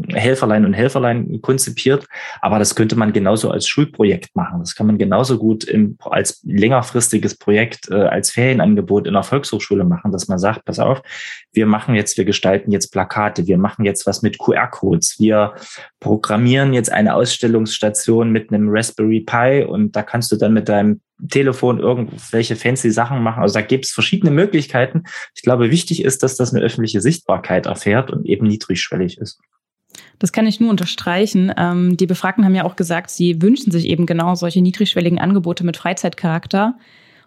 Helferlein 0.09 0.65
und 0.65 0.75
Helferlein 0.75 1.41
konzipiert. 1.43 2.07
Aber 2.41 2.59
das 2.59 2.75
könnte 2.75 2.97
man 2.97 3.13
genauso 3.13 3.51
als 3.51 3.67
Schulprojekt 3.67 4.35
machen. 4.35 4.61
Das 4.61 4.75
kann 4.75 4.87
man 4.87 4.99
genauso 4.99 5.39
gut 5.39 5.65
im, 5.65 5.97
als 6.01 6.43
längerfristiges 6.45 7.37
Projekt, 7.37 7.91
äh, 7.91 7.95
als 7.95 8.31
Ferienangebot 8.31 9.07
in 9.07 9.15
der 9.15 9.23
Volkshochschule 9.23 9.85
machen, 9.85 10.13
dass 10.13 10.29
man 10.29 10.39
sagt, 10.39 10.65
pass 10.65 10.79
auf, 10.79 11.03
wir 11.53 11.67
machen 11.67 11.95
jetzt, 11.95 12.17
wir 12.17 12.25
gestalten 12.25 12.73
jetzt 12.73 12.91
Plakate, 12.93 13.47
wir 13.47 13.59
machen 13.59 13.85
jetzt 13.85 14.07
was 14.07 14.23
mit 14.23 14.39
QR-Codes, 14.39 15.17
wir 15.19 15.55
programmieren 16.01 16.73
jetzt 16.73 16.93
eine 16.93 17.15
Ausstellungsstation 17.15 18.31
mit 18.31 18.53
einem 18.53 18.69
Raspberry 18.69 19.21
Pi 19.21 19.65
und 19.65 19.97
da 19.97 20.03
kannst 20.03 20.31
du 20.33 20.37
dann 20.37 20.53
mit 20.53 20.69
deinem 20.69 21.01
Telefon 21.29 21.79
irgendwelche 21.79 22.57
fancy 22.57 22.91
Sachen 22.91 23.23
machen. 23.23 23.43
Also 23.43 23.55
da 23.55 23.63
gibt 23.63 23.85
es 23.85 23.93
verschiedene 23.93 24.31
Möglichkeiten. 24.31 25.05
Ich 25.35 25.43
glaube, 25.43 25.71
wichtig 25.71 26.05
ist, 26.05 26.23
dass 26.23 26.37
das 26.37 26.55
eine 26.55 26.65
öffentliche 26.65 27.01
Sichtbarkeit 27.01 27.67
erfährt 27.67 28.11
und 28.11 28.25
eben 28.27 28.47
niedrigschwellig 28.47 29.19
ist. 29.19 29.41
Das 30.19 30.33
kann 30.33 30.47
ich 30.47 30.61
nur 30.61 30.71
unterstreichen. 30.71 31.53
Ähm, 31.57 31.97
die 31.97 32.07
Befragten 32.07 32.45
haben 32.45 32.55
ja 32.55 32.65
auch 32.65 32.77
gesagt, 32.77 33.11
sie 33.11 33.43
wünschen 33.43 33.71
sich 33.71 33.87
eben 33.87 34.07
genau 34.07 34.35
solche 34.35 34.61
niedrigschwelligen 34.61 35.19
Angebote 35.19 35.65
mit 35.65 35.77
Freizeitcharakter. 35.77 36.75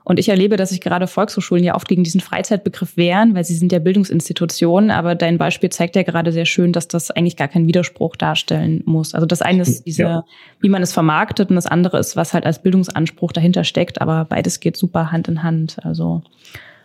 Und 0.05 0.19
ich 0.19 0.27
erlebe, 0.27 0.57
dass 0.57 0.69
sich 0.69 0.81
gerade 0.81 1.07
Volkshochschulen 1.07 1.63
ja 1.63 1.75
oft 1.75 1.87
gegen 1.87 2.03
diesen 2.03 2.19
Freizeitbegriff 2.19 2.97
wehren, 2.97 3.35
weil 3.35 3.45
sie 3.45 3.55
sind 3.55 3.71
ja 3.71 3.79
Bildungsinstitutionen. 3.79 4.91
Aber 4.91 5.15
dein 5.15 5.37
Beispiel 5.37 5.69
zeigt 5.69 5.95
ja 5.95 6.03
gerade 6.03 6.33
sehr 6.33 6.45
schön, 6.45 6.73
dass 6.73 6.89
das 6.89 7.09
eigentlich 7.09 7.37
gar 7.37 7.47
keinen 7.47 7.67
Widerspruch 7.67 8.17
darstellen 8.17 8.83
muss. 8.85 9.13
Also 9.15 9.25
das 9.25 9.41
eine 9.41 9.61
ist 9.61 9.83
diese, 9.85 10.03
ja. 10.03 10.25
wie 10.59 10.69
man 10.69 10.83
es 10.83 10.91
vermarktet 10.91 11.49
und 11.49 11.55
das 11.55 11.67
andere 11.67 11.99
ist, 11.99 12.17
was 12.17 12.33
halt 12.33 12.45
als 12.45 12.61
Bildungsanspruch 12.61 13.31
dahinter 13.31 13.63
steckt. 13.63 14.01
Aber 14.01 14.25
beides 14.25 14.59
geht 14.59 14.75
super 14.75 15.11
Hand 15.11 15.29
in 15.29 15.41
Hand. 15.41 15.77
Also 15.83 16.21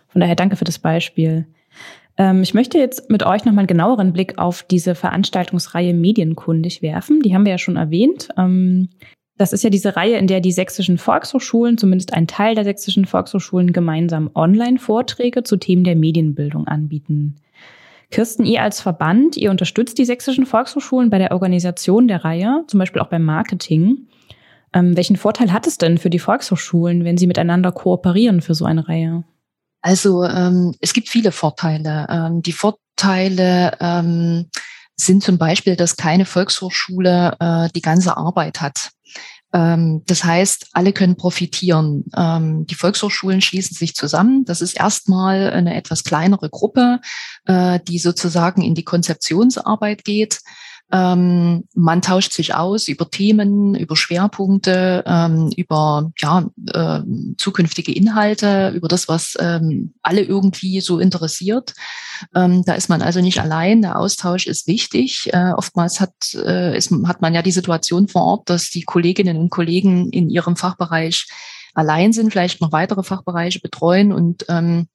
von 0.07 0.21
daher 0.21 0.35
danke 0.35 0.55
für 0.55 0.65
das 0.65 0.79
Beispiel. 0.79 1.45
Ähm, 2.19 2.43
ich 2.43 2.53
möchte 2.53 2.77
jetzt 2.77 3.09
mit 3.09 3.25
euch 3.25 3.45
nochmal 3.45 3.63
einen 3.63 3.67
genaueren 3.67 4.13
Blick 4.13 4.37
auf 4.37 4.61
diese 4.61 4.93
Veranstaltungsreihe 4.93 5.95
Medienkundig 5.95 6.83
werfen. 6.83 7.21
Die 7.21 7.33
haben 7.33 7.45
wir 7.45 7.53
ja 7.53 7.57
schon 7.57 7.77
erwähnt. 7.77 8.29
Ähm, 8.37 8.89
das 9.37 9.53
ist 9.53 9.63
ja 9.63 9.69
diese 9.69 9.95
Reihe, 9.95 10.17
in 10.17 10.27
der 10.27 10.41
die 10.41 10.51
sächsischen 10.51 10.97
Volkshochschulen, 10.97 11.77
zumindest 11.77 12.13
ein 12.13 12.27
Teil 12.27 12.55
der 12.55 12.65
sächsischen 12.65 13.05
Volkshochschulen, 13.05 13.71
gemeinsam 13.71 14.29
Online-Vorträge 14.35 15.43
zu 15.43 15.55
Themen 15.55 15.85
der 15.85 15.95
Medienbildung 15.95 16.67
anbieten. 16.67 17.37
Kirsten, 18.11 18.43
ihr 18.43 18.63
als 18.63 18.81
Verband, 18.81 19.37
ihr 19.37 19.49
unterstützt 19.49 19.97
die 19.97 20.03
sächsischen 20.03 20.45
Volkshochschulen 20.45 21.09
bei 21.09 21.19
der 21.19 21.31
Organisation 21.31 22.09
der 22.09 22.25
Reihe, 22.25 22.65
zum 22.67 22.79
Beispiel 22.79 23.01
auch 23.01 23.07
beim 23.07 23.23
Marketing. 23.23 24.07
Ähm, 24.73 24.97
welchen 24.97 25.15
Vorteil 25.15 25.53
hat 25.53 25.67
es 25.67 25.77
denn 25.77 25.97
für 25.97 26.09
die 26.09 26.19
Volkshochschulen, 26.19 27.05
wenn 27.05 27.17
sie 27.17 27.27
miteinander 27.27 27.71
kooperieren 27.71 28.41
für 28.41 28.55
so 28.55 28.65
eine 28.65 28.89
Reihe? 28.89 29.23
Also 29.81 30.23
ähm, 30.25 30.75
es 30.81 30.93
gibt 30.93 31.09
viele 31.09 31.31
Vorteile. 31.31 32.07
Ähm, 32.09 32.41
die 32.41 32.53
Vorteile 32.53 33.77
ähm, 33.79 34.49
sind 34.95 35.23
zum 35.23 35.37
Beispiel, 35.37 35.75
dass 35.75 35.95
keine 35.95 36.25
Volkshochschule 36.25 37.37
äh, 37.39 37.69
die 37.73 37.81
ganze 37.81 38.17
Arbeit 38.17 38.61
hat. 38.61 38.91
Ähm, 39.53 40.03
das 40.05 40.23
heißt, 40.23 40.67
alle 40.73 40.93
können 40.93 41.15
profitieren. 41.15 42.05
Ähm, 42.15 42.65
die 42.67 42.75
Volkshochschulen 42.75 43.41
schließen 43.41 43.75
sich 43.75 43.95
zusammen. 43.95 44.45
Das 44.45 44.61
ist 44.61 44.77
erstmal 44.77 45.49
eine 45.51 45.75
etwas 45.75 46.03
kleinere 46.03 46.49
Gruppe, 46.49 46.99
äh, 47.45 47.79
die 47.87 47.99
sozusagen 47.99 48.61
in 48.61 48.75
die 48.75 48.83
Konzeptionsarbeit 48.83 50.03
geht. 50.03 50.41
Ähm, 50.91 51.65
man 51.75 52.01
tauscht 52.01 52.33
sich 52.33 52.55
aus 52.55 52.87
über 52.87 53.09
Themen, 53.09 53.75
über 53.75 53.95
Schwerpunkte, 53.95 55.03
ähm, 55.05 55.51
über 55.55 56.11
ja, 56.17 56.45
äh, 56.73 57.01
zukünftige 57.37 57.93
Inhalte, 57.93 58.69
über 58.75 58.87
das, 58.87 59.07
was 59.07 59.35
ähm, 59.39 59.93
alle 60.01 60.21
irgendwie 60.21 60.81
so 60.81 60.99
interessiert. 60.99 61.73
Ähm, 62.35 62.63
da 62.65 62.73
ist 62.73 62.89
man 62.89 63.01
also 63.01 63.21
nicht 63.21 63.39
allein. 63.39 63.81
Der 63.81 63.99
Austausch 63.99 64.47
ist 64.47 64.67
wichtig. 64.67 65.29
Äh, 65.31 65.51
oftmals 65.53 65.99
hat, 65.99 66.33
äh, 66.33 66.75
ist, 66.75 66.91
hat 67.05 67.21
man 67.21 67.35
ja 67.35 67.41
die 67.41 67.51
Situation 67.51 68.07
vor 68.07 68.23
Ort, 68.23 68.49
dass 68.49 68.69
die 68.69 68.83
Kolleginnen 68.83 69.37
und 69.37 69.49
Kollegen 69.49 70.09
in 70.09 70.29
ihrem 70.29 70.55
Fachbereich 70.55 71.27
allein 71.75 72.13
sind, 72.13 72.31
vielleicht 72.31 72.61
noch 72.61 72.71
weitere 72.71 73.03
Fachbereiche 73.03 73.59
betreuen 73.59 74.11
und 74.11 74.45
ähm, 74.49 74.87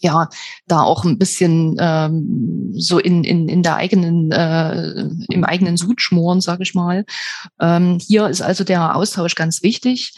ja, 0.00 0.28
da 0.66 0.82
auch 0.82 1.04
ein 1.04 1.18
bisschen 1.18 1.76
ähm, 1.78 2.72
so 2.74 2.98
in, 2.98 3.24
in, 3.24 3.48
in 3.48 3.62
der 3.62 3.76
eigenen, 3.76 4.30
äh, 4.30 5.08
im 5.30 5.44
eigenen 5.44 5.76
Sud 5.76 6.00
schmoren, 6.00 6.40
sage 6.40 6.62
ich 6.62 6.74
mal. 6.74 7.04
Ähm, 7.60 7.98
hier 8.00 8.28
ist 8.28 8.42
also 8.42 8.64
der 8.64 8.96
Austausch 8.96 9.34
ganz 9.34 9.62
wichtig. 9.62 10.14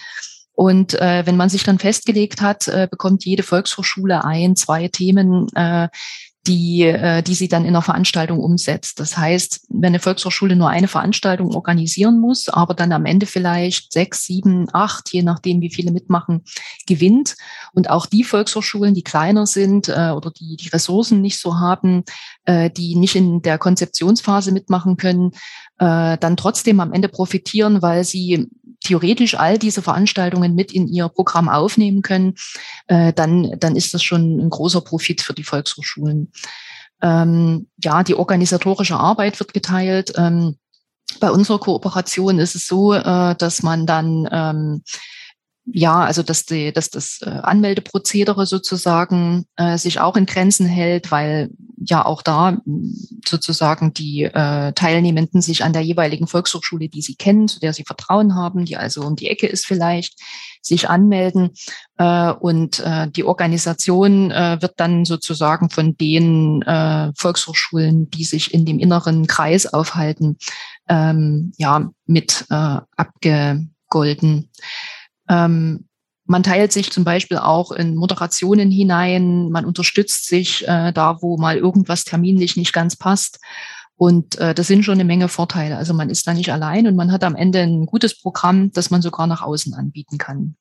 Und 0.54 0.94
äh, 0.94 1.24
wenn 1.26 1.36
man 1.36 1.48
sich 1.48 1.64
dann 1.64 1.78
festgelegt 1.78 2.40
hat, 2.40 2.68
äh, 2.68 2.86
bekommt 2.90 3.24
jede 3.24 3.42
Volkshochschule 3.42 4.24
ein, 4.24 4.54
zwei 4.54 4.88
Themen, 4.88 5.48
äh, 5.54 5.88
die, 6.46 6.82
äh, 6.82 7.22
die 7.22 7.34
sie 7.34 7.48
dann 7.48 7.64
in 7.64 7.72
der 7.72 7.82
Veranstaltung 7.82 8.40
umsetzt. 8.40 8.98
Das 8.98 9.16
heißt, 9.16 9.66
wenn 9.68 9.88
eine 9.88 10.00
Volkshochschule 10.00 10.56
nur 10.56 10.68
eine 10.68 10.88
Veranstaltung 10.88 11.54
organisieren 11.54 12.18
muss, 12.18 12.48
aber 12.48 12.74
dann 12.74 12.92
am 12.92 13.06
Ende 13.06 13.26
vielleicht 13.26 13.92
sechs, 13.92 14.24
sieben, 14.24 14.66
acht, 14.72 15.12
je 15.12 15.22
nachdem, 15.22 15.60
wie 15.60 15.70
viele 15.70 15.92
mitmachen, 15.92 16.42
gewinnt 16.86 17.36
und 17.74 17.90
auch 17.90 18.06
die 18.06 18.24
Volkshochschulen, 18.24 18.94
die 18.94 19.04
kleiner 19.04 19.46
sind 19.46 19.88
äh, 19.88 20.10
oder 20.10 20.30
die 20.30 20.56
die 20.56 20.68
Ressourcen 20.68 21.20
nicht 21.20 21.38
so 21.38 21.58
haben, 21.58 22.02
äh, 22.44 22.70
die 22.70 22.96
nicht 22.96 23.14
in 23.14 23.42
der 23.42 23.58
Konzeptionsphase 23.58 24.50
mitmachen 24.50 24.96
können, 24.96 25.30
äh, 25.78 26.18
dann 26.18 26.36
trotzdem 26.36 26.80
am 26.80 26.92
Ende 26.92 27.08
profitieren, 27.08 27.82
weil 27.82 28.04
sie 28.04 28.48
theoretisch 28.82 29.34
all 29.34 29.58
diese 29.58 29.82
Veranstaltungen 29.82 30.54
mit 30.54 30.72
in 30.72 30.88
ihr 30.88 31.08
Programm 31.08 31.48
aufnehmen 31.48 32.02
können, 32.02 32.34
äh, 32.86 33.12
dann, 33.12 33.54
dann 33.58 33.76
ist 33.76 33.94
das 33.94 34.02
schon 34.02 34.38
ein 34.38 34.50
großer 34.50 34.80
Profit 34.80 35.22
für 35.22 35.34
die 35.34 35.44
Volkshochschulen. 35.44 36.32
Ähm, 37.00 37.68
ja, 37.82 38.02
die 38.04 38.14
organisatorische 38.14 38.96
Arbeit 38.96 39.40
wird 39.40 39.54
geteilt. 39.54 40.12
Ähm, 40.16 40.56
bei 41.20 41.30
unserer 41.30 41.58
Kooperation 41.58 42.38
ist 42.38 42.54
es 42.54 42.66
so, 42.66 42.94
äh, 42.94 43.34
dass 43.36 43.62
man 43.62 43.86
dann 43.86 44.28
ähm, 44.30 44.82
ja, 45.64 46.00
also 46.00 46.22
dass, 46.22 46.44
die, 46.44 46.72
dass 46.72 46.90
das 46.90 47.20
äh, 47.22 47.30
Anmeldeprozedere 47.30 48.46
sozusagen 48.46 49.44
äh, 49.56 49.78
sich 49.78 50.00
auch 50.00 50.16
in 50.16 50.26
Grenzen 50.26 50.66
hält, 50.66 51.12
weil 51.12 51.50
ja 51.76 52.04
auch 52.04 52.22
da 52.22 52.58
sozusagen 53.26 53.92
die 53.94 54.24
äh, 54.24 54.72
Teilnehmenden 54.72 55.40
sich 55.40 55.64
an 55.64 55.72
der 55.72 55.82
jeweiligen 55.82 56.26
Volkshochschule, 56.26 56.88
die 56.88 57.02
sie 57.02 57.14
kennen, 57.14 57.46
zu 57.46 57.60
der 57.60 57.72
sie 57.72 57.84
Vertrauen 57.84 58.34
haben, 58.34 58.64
die 58.64 58.76
also 58.76 59.02
um 59.02 59.14
die 59.14 59.28
Ecke 59.28 59.46
ist 59.46 59.66
vielleicht, 59.66 60.18
sich 60.62 60.88
anmelden. 60.88 61.50
Äh, 61.96 62.32
und 62.32 62.80
äh, 62.80 63.08
die 63.08 63.24
Organisation 63.24 64.30
äh, 64.30 64.58
wird 64.60 64.74
dann 64.78 65.04
sozusagen 65.04 65.70
von 65.70 65.96
den 65.96 66.62
äh, 66.62 67.12
Volkshochschulen, 67.16 68.10
die 68.10 68.24
sich 68.24 68.52
in 68.52 68.64
dem 68.64 68.78
inneren 68.78 69.26
Kreis 69.26 69.66
aufhalten, 69.66 70.38
ähm, 70.88 71.52
ja, 71.56 71.88
mit 72.06 72.46
äh, 72.50 72.78
abgegolten. 72.96 74.50
Ähm, 75.32 75.86
man 76.24 76.42
teilt 76.42 76.72
sich 76.72 76.90
zum 76.92 77.04
Beispiel 77.04 77.38
auch 77.38 77.72
in 77.72 77.96
Moderationen 77.96 78.70
hinein, 78.70 79.50
man 79.50 79.64
unterstützt 79.64 80.28
sich 80.28 80.66
äh, 80.68 80.92
da, 80.92 81.20
wo 81.20 81.36
mal 81.36 81.56
irgendwas 81.56 82.04
terminlich 82.04 82.56
nicht 82.56 82.72
ganz 82.72 82.96
passt. 82.96 83.40
Und 83.96 84.38
äh, 84.38 84.54
das 84.54 84.66
sind 84.66 84.84
schon 84.84 84.94
eine 84.94 85.04
Menge 85.04 85.28
Vorteile. 85.28 85.76
Also 85.76 85.94
man 85.94 86.10
ist 86.10 86.26
da 86.26 86.34
nicht 86.34 86.52
allein 86.52 86.86
und 86.86 86.96
man 86.96 87.12
hat 87.12 87.24
am 87.24 87.34
Ende 87.34 87.60
ein 87.60 87.86
gutes 87.86 88.18
Programm, 88.20 88.72
das 88.72 88.90
man 88.90 89.02
sogar 89.02 89.26
nach 89.26 89.42
außen 89.42 89.74
anbieten 89.74 90.18
kann. 90.18 90.56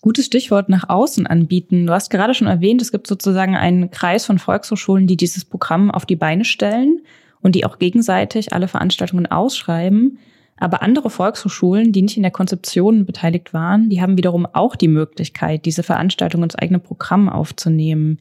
Gutes 0.00 0.26
Stichwort 0.26 0.68
nach 0.68 0.88
außen 0.88 1.26
anbieten. 1.26 1.86
Du 1.86 1.92
hast 1.92 2.10
gerade 2.10 2.34
schon 2.34 2.48
erwähnt, 2.48 2.82
es 2.82 2.92
gibt 2.92 3.06
sozusagen 3.06 3.56
einen 3.56 3.90
Kreis 3.90 4.26
von 4.26 4.38
Volkshochschulen, 4.38 5.06
die 5.06 5.16
dieses 5.16 5.44
Programm 5.44 5.90
auf 5.90 6.06
die 6.06 6.16
Beine 6.16 6.44
stellen 6.44 7.02
und 7.40 7.54
die 7.54 7.64
auch 7.64 7.78
gegenseitig 7.78 8.52
alle 8.52 8.68
Veranstaltungen 8.68 9.26
ausschreiben. 9.26 10.18
Aber 10.62 10.80
andere 10.80 11.10
Volkshochschulen, 11.10 11.90
die 11.90 12.02
nicht 12.02 12.16
in 12.16 12.22
der 12.22 12.30
Konzeption 12.30 13.04
beteiligt 13.04 13.52
waren, 13.52 13.90
die 13.90 14.00
haben 14.00 14.16
wiederum 14.16 14.46
auch 14.46 14.76
die 14.76 14.86
Möglichkeit, 14.86 15.64
diese 15.64 15.82
Veranstaltung 15.82 16.44
ins 16.44 16.54
eigene 16.54 16.78
Programm 16.78 17.28
aufzunehmen. 17.28 18.20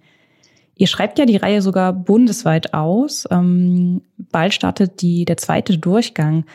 Ihr 0.73 0.87
schreibt 0.87 1.19
ja 1.19 1.27
die 1.27 1.37
Reihe 1.37 1.61
sogar 1.61 1.93
bundesweit 1.93 2.73
aus. 2.73 3.27
Ähm, 3.29 4.01
bald 4.17 4.55
startet 4.55 5.03
die, 5.03 5.23
der 5.23 5.37
zweite 5.37 5.77
Durchgang. 5.77 6.45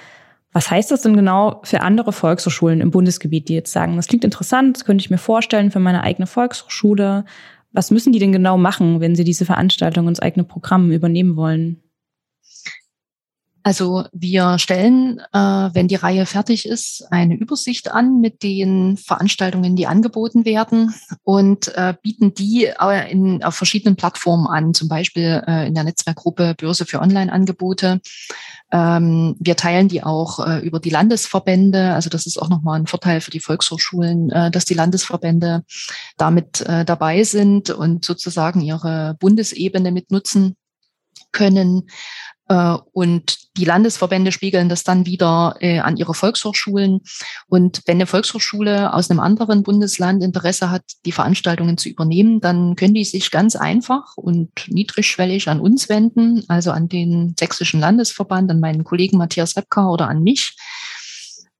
Was 0.53 0.73
heißt 0.73 0.91
das 0.91 1.03
denn 1.03 1.15
genau 1.15 1.61
für 1.63 1.83
andere 1.83 2.13
Volkshochschulen 2.13 2.81
im 2.81 2.91
Bundesgebiet, 2.91 3.49
die 3.49 3.55
jetzt 3.55 3.71
sagen, 3.71 3.95
das 3.95 4.09
klingt 4.09 4.25
interessant, 4.25 4.79
das 4.79 4.85
könnte 4.87 5.03
ich 5.03 5.11
mir 5.11 5.19
vorstellen 5.19 5.71
für 5.71 5.79
meine 5.79 6.03
eigene 6.03 6.27
Volkshochschule. 6.27 7.25
Was 7.71 7.93
müssen 7.93 8.13
die 8.13 8.19
denn 8.19 8.33
genau 8.33 8.59
machen, 8.59 8.99
wenn 8.99 9.15
sie 9.15 9.23
diese 9.23 9.45
Veranstaltung 9.45 10.09
ins 10.09 10.19
eigene 10.19 10.43
Programm 10.43 10.91
übernehmen 10.91 11.37
wollen? 11.37 11.81
Also 13.67 14.05
wir 14.13 14.61
stellen, 14.61 15.19
äh, 15.33 15.39
wenn 15.39 15.89
die 15.89 15.97
Reihe 15.97 16.25
fertig 16.25 16.69
ist, 16.69 17.05
eine 17.11 17.35
Übersicht 17.35 17.91
an 17.91 18.21
mit 18.21 18.45
den 18.45 18.97
Veranstaltungen, 18.97 19.75
die 19.75 19.89
angeboten 19.89 20.45
werden 20.45 20.95
und 21.25 21.75
äh, 21.75 21.95
bieten 22.01 22.33
die 22.33 22.67
äh, 22.67 23.11
in, 23.11 23.43
auf 23.43 23.57
verschiedenen 23.57 23.97
Plattformen 23.97 24.47
an, 24.47 24.73
zum 24.73 24.87
Beispiel 24.87 25.43
äh, 25.49 25.67
in 25.67 25.75
der 25.75 25.83
Netzwerkgruppe 25.83 26.55
Börse 26.57 26.87
für 26.87 27.01
Online-Angebote. 27.01 28.01
Ähm, 28.71 29.35
wir 29.41 29.57
teilen 29.57 29.89
die 29.89 30.05
auch 30.05 30.47
äh, 30.47 30.61
über 30.61 30.79
die 30.79 30.91
Landesverbände. 30.91 31.93
Also 31.93 32.09
das 32.09 32.27
ist 32.27 32.41
auch 32.41 32.49
nochmal 32.49 32.79
ein 32.79 32.87
Vorteil 32.87 33.21
für 33.21 33.33
die 33.33 33.41
Volkshochschulen, 33.41 34.31
äh, 34.31 34.53
dass 34.53 34.65
die 34.65 34.75
Landesverbände 34.75 35.65
damit 36.17 36.65
dabei 36.67 37.25
sind 37.25 37.71
und 37.71 38.05
sozusagen 38.05 38.61
ihre 38.61 39.17
Bundesebene 39.19 39.91
mitnutzen 39.91 40.55
können. 41.33 41.89
Äh, 42.49 42.77
und 42.93 43.39
die 43.57 43.65
Landesverbände 43.65 44.33
spiegeln 44.33 44.69
das 44.69 44.85
dann 44.85 45.07
wieder 45.07 45.57
äh, 45.61 45.79
an 45.79 45.97
ihre 45.97 46.15
Volkshochschulen. 46.15 47.01
Und 47.49 47.83
wenn 47.87 47.97
eine 47.97 48.07
Volkshochschule 48.07 48.93
aus 48.93 49.11
einem 49.11 49.21
anderen 49.21 49.63
Bundesland 49.63 50.23
Interesse 50.23 50.71
hat, 50.71 50.83
die 51.05 51.13
Veranstaltungen 51.13 51.79
zu 51.79 51.89
übernehmen, 51.89 52.41
dann 52.41 52.77
können 52.77 52.95
die 52.95 53.05
sich 53.05 53.31
ganz 53.31 53.57
einfach 53.57 54.17
und 54.17 54.51
niedrigschwellig 54.69 55.49
an 55.49 55.61
uns 55.61 55.89
wenden, 55.89 56.45
also 56.49 56.71
an 56.71 56.89
den 56.89 57.35
Sächsischen 57.39 57.81
Landesverband, 57.81 58.51
an 58.51 58.61
meinen 58.61 58.85
Kollegen 58.85 59.19
Matthias 59.19 59.57
Repka 59.57 59.89
oder 59.89 60.09
an 60.09 60.23
mich. 60.23 60.57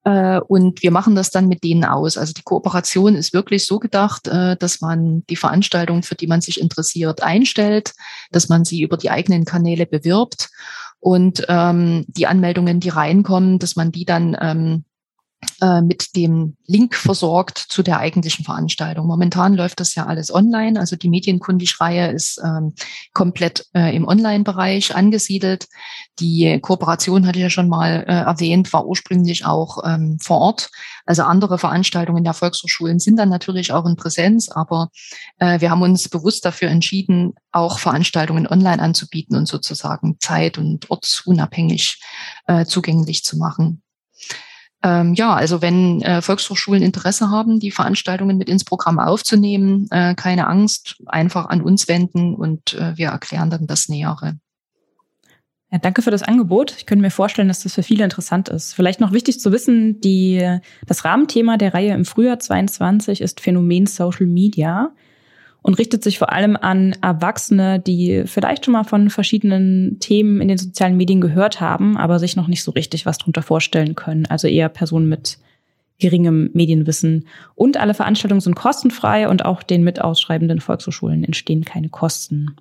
Äh, 0.07 0.41
und 0.41 0.83
wir 0.83 0.91
machen 0.91 1.15
das 1.15 1.31
dann 1.31 1.49
mit 1.49 1.65
denen 1.65 1.85
aus. 1.85 2.17
Also 2.17 2.33
die 2.33 2.43
Kooperation 2.43 3.15
ist 3.15 3.35
wirklich 3.35 3.67
so 3.67 3.79
gedacht, 3.79 4.27
dass 4.27 4.81
man 4.81 5.25
die 5.29 5.37
Veranstaltung, 5.37 6.03
für 6.03 6.15
die 6.15 6.29
man 6.29 6.41
sich 6.41 6.61
interessiert, 6.61 7.23
einstellt, 7.23 7.93
dass 8.31 8.49
man 8.49 8.65
sie 8.65 8.83
über 8.83 8.97
die 8.97 9.11
eigenen 9.11 9.45
Kanäle 9.45 9.85
bewirbt 9.85 10.49
und 11.01 11.45
ähm, 11.49 12.05
die 12.09 12.27
Anmeldungen, 12.27 12.81
die 12.81 12.89
reinkommen, 12.89 13.59
dass 13.59 13.77
man 13.77 13.93
die 13.93 14.05
dann 14.05 14.37
ähm, 14.41 14.85
äh, 14.85 14.96
mit 15.83 16.17
dem 16.17 16.57
Link 16.67 16.95
versorgt 16.95 17.59
zu 17.59 17.83
der 17.83 17.99
eigentlichen 17.99 18.45
Veranstaltung. 18.45 19.07
Momentan 19.07 19.55
läuft 19.55 19.81
das 19.81 19.95
ja 19.95 20.07
alles 20.07 20.33
online. 20.33 20.79
Also 20.79 20.97
die 20.97 21.09
Medienkundig-Reihe 21.09 22.11
ist 22.11 22.41
ähm, 22.45 22.75
komplett 23.13 23.67
äh, 23.75 23.95
im 23.95 24.07
Online-Bereich 24.07 24.95
angesiedelt. 24.95 25.67
Die 26.19 26.59
Kooperation 26.61 27.27
hatte 27.27 27.39
ich 27.39 27.43
ja 27.43 27.51
schon 27.51 27.69
mal 27.69 28.05
äh, 28.07 28.13
erwähnt, 28.13 28.73
war 28.73 28.87
ursprünglich 28.87 29.45
auch 29.45 29.79
ähm, 29.85 30.19
vor 30.21 30.39
Ort. 30.39 30.71
Also 31.05 31.23
andere 31.23 31.59
Veranstaltungen 31.59 32.25
der 32.25 32.35
Volkshochschulen 32.35 32.99
sind 32.99 33.17
dann 33.17 33.29
natürlich 33.29 33.73
auch 33.73 33.87
in 33.87 33.97
Präsenz, 33.97 34.49
aber 34.49 34.91
äh, 35.39 35.61
wir 35.61 35.71
haben 35.71 35.83
uns 35.83 36.09
bewusst 36.09 36.45
dafür 36.45 36.69
entschieden, 36.69 37.35
auch 37.53 37.79
Veranstaltungen 37.79 38.47
online 38.47 38.83
anzubieten 38.83 39.37
und 39.37 39.47
sozusagen 39.47 40.17
zeit- 40.21 40.59
und 40.59 40.91
ortsunabhängig 40.91 42.01
äh, 42.47 42.65
zugänglich 42.65 43.25
zu 43.25 43.37
machen. 43.37 43.83
Ähm, 44.87 45.15
ja, 45.15 45.35
also 45.35 45.63
wenn 45.63 46.01
äh, 46.03 46.23
Volkshochschulen 46.23 46.81
Interesse 46.81 47.29
haben, 47.29 47.59
die 47.59 47.73
Veranstaltungen 47.73 48.39
mit 48.39 48.49
ins 48.49 48.63
Programm 48.63 49.01
aufzunehmen, 49.01 49.89
äh, 49.91 50.15
keine 50.15 50.47
Angst, 50.47 51.03
einfach 51.07 51.47
an 51.47 51.61
uns 51.61 51.89
wenden 51.89 52.37
und 52.37 52.75
äh, 52.75 52.97
wir 52.97 53.09
erklären 53.09 53.51
dann 53.51 53.67
das 53.67 53.89
Nähere. 53.89 54.39
Ja, 55.73 55.79
danke 55.79 56.03
für 56.03 56.13
das 56.13 56.23
Angebot. 56.23 56.77
Ich 56.79 56.87
könnte 56.87 57.03
mir 57.03 57.11
vorstellen, 57.11 57.49
dass 57.49 57.65
das 57.65 57.75
für 57.75 57.83
viele 57.83 58.05
interessant 58.05 58.49
ist. 58.49 58.75
Vielleicht 58.75 59.01
noch 59.01 59.11
wichtig 59.11 59.41
zu 59.41 59.51
wissen, 59.51 60.01
die, 60.01 60.61
das 60.87 61.05
Rahmenthema 61.05 61.57
der 61.57 61.75
Reihe 61.75 61.93
im 61.93 62.05
Frühjahr 62.05 62.39
22 62.39 63.21
ist 63.21 63.41
Phänomen 63.41 63.87
Social 63.87 64.27
Media 64.27 64.95
und 65.67 65.79
richtet 65.79 66.05
sich 66.05 66.17
vor 66.17 66.33
allem 66.33 66.57
an 66.57 66.95
Erwachsene, 67.03 67.81
die 67.81 68.23
vielleicht 68.27 68.65
schon 68.65 68.71
mal 68.71 68.85
von 68.85 69.11
verschiedenen 69.11 69.99
Themen 69.99 70.41
in 70.41 70.47
den 70.47 70.59
sozialen 70.59 70.97
Medien 70.97 71.21
gehört 71.21 71.61
haben, 71.61 71.97
aber 71.97 72.21
sich 72.21 72.37
noch 72.37 72.47
nicht 72.47 72.63
so 72.63 72.71
richtig 72.71 73.05
was 73.05 73.19
drunter 73.19 73.43
vorstellen 73.43 73.97
können. 73.97 74.27
Also 74.27 74.47
eher 74.47 74.69
Personen 74.69 75.09
mit 75.09 75.39
geringem 75.99 76.51
Medienwissen. 76.53 77.27
Und 77.57 77.79
alle 77.79 77.95
Veranstaltungen 77.95 78.41
sind 78.41 78.55
kostenfrei 78.55 79.29
und 79.29 79.45
auch 79.45 79.65
den 79.65 79.83
mit 79.83 80.01
ausschreibenden 80.01 80.61
Volkshochschulen 80.61 81.25
entstehen 81.25 81.65
keine 81.65 81.89
Kosten. 81.89 82.55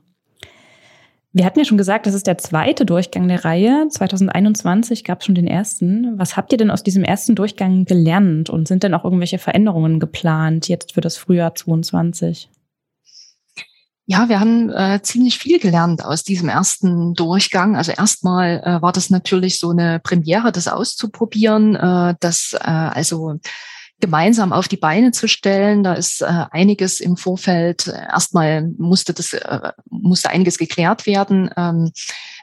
Wir 1.31 1.45
hatten 1.45 1.59
ja 1.59 1.65
schon 1.65 1.77
gesagt, 1.77 2.07
das 2.07 2.15
ist 2.15 2.25
der 2.25 2.39
zweite 2.39 2.87
Durchgang 2.87 3.27
der 3.27 3.45
Reihe. 3.45 3.85
2021 3.87 5.03
gab 5.03 5.19
es 5.19 5.27
schon 5.27 5.35
den 5.35 5.45
ersten. 5.45 6.17
Was 6.17 6.37
habt 6.37 6.51
ihr 6.53 6.57
denn 6.57 6.71
aus 6.71 6.81
diesem 6.81 7.03
ersten 7.03 7.35
Durchgang 7.35 7.85
gelernt 7.85 8.49
und 8.49 8.67
sind 8.67 8.81
denn 8.81 8.95
auch 8.95 9.03
irgendwelche 9.03 9.37
Veränderungen 9.37 9.99
geplant 9.99 10.67
jetzt 10.69 10.93
für 10.93 11.01
das 11.01 11.17
Frühjahr 11.17 11.53
22? 11.53 12.49
Ja, 14.07 14.29
wir 14.29 14.39
haben 14.39 14.69
äh, 14.69 15.01
ziemlich 15.01 15.39
viel 15.39 15.59
gelernt 15.59 16.05
aus 16.05 16.23
diesem 16.23 16.47
ersten 16.47 17.15
Durchgang. 17.15 17.75
Also 17.75 17.91
erstmal 17.91 18.61
äh, 18.63 18.81
war 18.81 18.91
das 18.91 19.09
natürlich 19.09 19.57
so 19.57 19.71
eine 19.71 19.99
Premiere, 19.99 20.51
das 20.51 20.67
auszuprobieren, 20.67 21.75
äh, 21.75 22.13
das 22.19 22.53
äh, 22.53 22.67
also 22.67 23.39
gemeinsam 24.01 24.53
auf 24.53 24.67
die 24.67 24.77
Beine 24.77 25.11
zu 25.11 25.27
stellen. 25.27 25.83
Da 25.83 25.93
ist 25.93 26.21
äh, 26.21 26.45
einiges 26.51 26.99
im 26.99 27.17
Vorfeld. 27.17 27.87
Erstmal 27.87 28.69
musste 28.77 29.13
das 29.13 29.33
äh, 29.33 29.71
musste 29.89 30.29
einiges 30.29 30.59
geklärt 30.59 31.07
werden. 31.07 31.49
Ähm, 31.57 31.91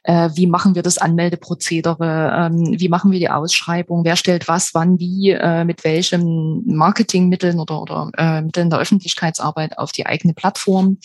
äh, 0.02 0.30
wie 0.34 0.48
machen 0.48 0.74
wir 0.74 0.82
das 0.82 0.98
Anmeldeprozedere? 0.98 2.50
Ähm, 2.50 2.74
wie 2.80 2.88
machen 2.88 3.12
wir 3.12 3.20
die 3.20 3.30
Ausschreibung? 3.30 4.04
Wer 4.04 4.16
stellt 4.16 4.48
was, 4.48 4.74
wann, 4.74 4.98
wie, 4.98 5.30
äh, 5.30 5.64
mit 5.64 5.84
welchen 5.84 6.66
Marketingmitteln 6.66 7.60
oder, 7.60 7.80
oder 7.80 8.10
äh, 8.16 8.42
Mitteln 8.42 8.68
der 8.68 8.80
Öffentlichkeitsarbeit 8.80 9.78
auf 9.78 9.92
die 9.92 10.06
eigene 10.06 10.34
Plattform? 10.34 10.98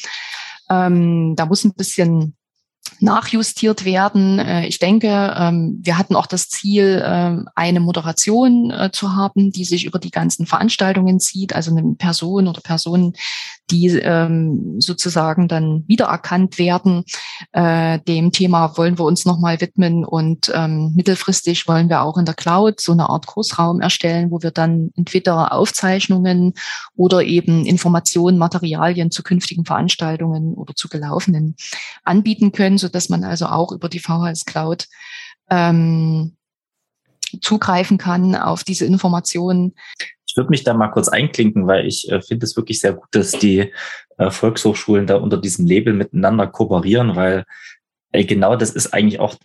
Ähm, 0.69 1.35
da 1.35 1.45
muss 1.45 1.63
ein 1.63 1.73
bisschen 1.73 2.35
nachjustiert 2.99 3.85
werden. 3.85 4.39
Äh, 4.39 4.67
ich 4.67 4.79
denke, 4.79 5.35
ähm, 5.37 5.79
wir 5.81 5.97
hatten 5.97 6.15
auch 6.15 6.25
das 6.25 6.49
Ziel, 6.49 7.03
ähm, 7.05 7.47
eine 7.55 7.79
Moderation 7.79 8.71
äh, 8.71 8.91
zu 8.91 9.15
haben, 9.15 9.51
die 9.51 9.65
sich 9.65 9.85
über 9.85 9.99
die 9.99 10.11
ganzen 10.11 10.45
Veranstaltungen 10.45 11.19
zieht, 11.19 11.53
also 11.53 11.71
eine 11.71 11.95
Person 11.95 12.47
oder 12.47 12.61
Personen, 12.61 13.13
die 13.69 13.87
ähm, 13.87 14.79
sozusagen 14.79 15.47
dann 15.47 15.83
wiedererkannt 15.87 16.57
werden. 16.57 17.03
Äh, 17.51 17.99
dem 18.07 18.31
Thema 18.31 18.77
wollen 18.77 18.97
wir 18.97 19.05
uns 19.05 19.25
nochmal 19.25 19.59
widmen 19.61 20.05
und 20.05 20.51
mittelfristig 20.57 21.67
wollen 21.67 21.89
wir 21.89 22.01
auch 22.01 22.17
in 22.17 22.25
der 22.25 22.33
Cloud 22.33 22.79
so 22.79 22.91
eine 22.91 23.09
Art 23.09 23.25
Kursraum 23.25 23.81
erstellen, 23.81 24.31
wo 24.31 24.41
wir 24.41 24.51
dann 24.51 24.91
entweder 24.95 25.51
Aufzeichnungen 25.51 26.53
oder 26.95 27.23
eben 27.23 27.65
Informationen, 27.65 28.37
Materialien 28.37 29.11
zu 29.11 29.23
künftigen 29.23 29.65
Veranstaltungen 29.65 30.53
oder 30.53 30.73
zu 30.75 30.89
gelaufenen 30.89 31.55
anbieten 32.03 32.51
können, 32.51 32.77
so 32.77 32.87
dass 32.87 33.09
man 33.09 33.23
also 33.23 33.47
auch 33.47 33.71
über 33.71 33.89
die 33.89 33.99
VHS 33.99 34.45
Cloud 34.45 34.87
ähm, 35.49 36.35
zugreifen 37.41 37.97
kann 37.97 38.35
auf 38.35 38.63
diese 38.63 38.85
Informationen. 38.85 39.73
Ich 40.37 40.39
würde 40.39 40.51
mich 40.51 40.63
da 40.63 40.75
mal 40.75 40.89
kurz 40.89 41.07
einklinken, 41.07 41.65
weil 41.65 41.87
ich 41.87 42.11
äh, 42.11 42.21
finde 42.21 42.45
es 42.45 42.55
wirklich 42.55 42.79
sehr 42.79 42.93
gut, 42.93 43.07
dass 43.09 43.31
die 43.31 43.73
äh, 44.19 44.29
Volkshochschulen 44.29 45.07
da 45.07 45.15
unter 45.15 45.37
diesem 45.37 45.65
Label 45.65 45.93
miteinander 45.93 46.45
kooperieren, 46.45 47.15
weil 47.15 47.43
genau 48.13 48.55
das 48.55 48.69
ist 48.71 48.93
eigentlich 48.93 49.19
auch 49.19 49.35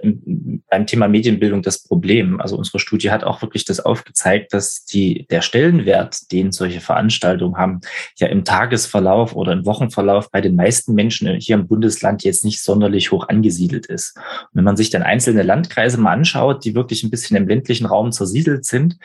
beim 0.71 0.87
Thema 0.87 1.09
Medienbildung 1.09 1.63
das 1.63 1.83
Problem. 1.83 2.41
Also 2.41 2.57
unsere 2.57 2.79
Studie 2.79 3.11
hat 3.11 3.25
auch 3.25 3.43
wirklich 3.43 3.65
das 3.65 3.81
aufgezeigt, 3.81 4.53
dass 4.55 4.85
die, 4.85 5.27
der 5.31 5.43
Stellenwert, 5.43 6.31
den 6.33 6.53
solche 6.53 6.81
Veranstaltungen 6.81 7.57
haben, 7.57 7.81
ja 8.17 8.29
im 8.29 8.45
Tagesverlauf 8.45 9.35
oder 9.35 9.53
im 9.53 9.67
Wochenverlauf 9.67 10.31
bei 10.31 10.41
den 10.41 10.55
meisten 10.55 10.95
Menschen 10.95 11.35
hier 11.37 11.57
im 11.57 11.67
Bundesland 11.67 12.25
jetzt 12.25 12.45
nicht 12.45 12.63
sonderlich 12.63 13.11
hoch 13.11 13.29
angesiedelt 13.29 13.87
ist. 13.87 14.17
Und 14.17 14.51
wenn 14.55 14.65
man 14.65 14.77
sich 14.77 14.91
dann 14.91 15.03
einzelne 15.03 15.43
Landkreise 15.43 15.99
mal 15.99 16.13
anschaut, 16.13 16.65
die 16.65 16.75
wirklich 16.75 17.03
ein 17.03 17.11
bisschen 17.11 17.37
im 17.37 17.49
ländlichen 17.49 17.87
Raum 17.87 18.13
zersiedelt 18.13 18.65
sind 18.65 18.97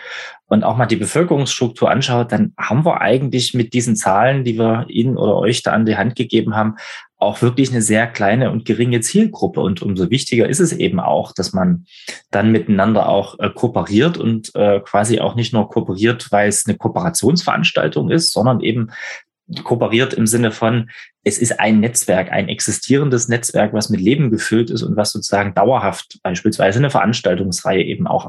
und 0.47 0.63
auch 0.63 0.77
mal 0.77 0.85
die 0.85 0.95
Bevölkerungsstruktur 0.95 1.89
anschaut, 1.89 2.31
dann 2.31 2.53
haben 2.57 2.85
wir 2.85 3.01
eigentlich 3.01 3.53
mit 3.53 3.73
diesen 3.73 3.95
Zahlen, 3.95 4.43
die 4.43 4.57
wir 4.57 4.85
Ihnen 4.89 5.17
oder 5.17 5.35
euch 5.35 5.63
da 5.63 5.71
an 5.71 5.85
die 5.85 5.97
Hand 5.97 6.15
gegeben 6.15 6.55
haben, 6.55 6.75
auch 7.17 7.41
wirklich 7.41 7.71
eine 7.71 7.81
sehr 7.81 8.07
kleine 8.07 8.51
und 8.51 8.65
geringe 8.65 9.01
Zielgruppe. 9.01 9.59
Und 9.59 9.81
umso 9.81 10.09
wichtiger 10.09 10.47
ist 10.47 10.59
es 10.59 10.71
eben 10.71 10.99
auch, 10.99 11.31
dass 11.31 11.51
man 11.51 11.85
dann 12.29 12.51
miteinander 12.51 13.09
auch 13.09 13.39
äh, 13.39 13.49
kooperiert 13.49 14.17
und 14.17 14.53
äh, 14.55 14.79
quasi 14.81 15.19
auch 15.19 15.35
nicht 15.35 15.53
nur 15.53 15.69
kooperiert, 15.69 16.31
weil 16.31 16.47
es 16.47 16.65
eine 16.67 16.77
Kooperationsveranstaltung 16.77 18.11
ist, 18.11 18.31
sondern 18.31 18.61
eben 18.61 18.91
kooperiert 19.63 20.13
im 20.13 20.27
Sinne 20.27 20.51
von, 20.51 20.89
es 21.23 21.37
ist 21.37 21.59
ein 21.59 21.79
Netzwerk, 21.79 22.31
ein 22.31 22.49
existierendes 22.49 23.29
Netzwerk, 23.29 23.73
was 23.73 23.89
mit 23.89 24.01
Leben 24.01 24.29
gefüllt 24.29 24.69
ist 24.69 24.83
und 24.83 24.95
was 24.95 25.11
sozusagen 25.11 25.53
dauerhaft 25.53 26.19
beispielsweise 26.21 26.79
eine 26.79 26.89
Veranstaltungsreihe 26.89 27.83
eben 27.83 28.07
auch 28.07 28.25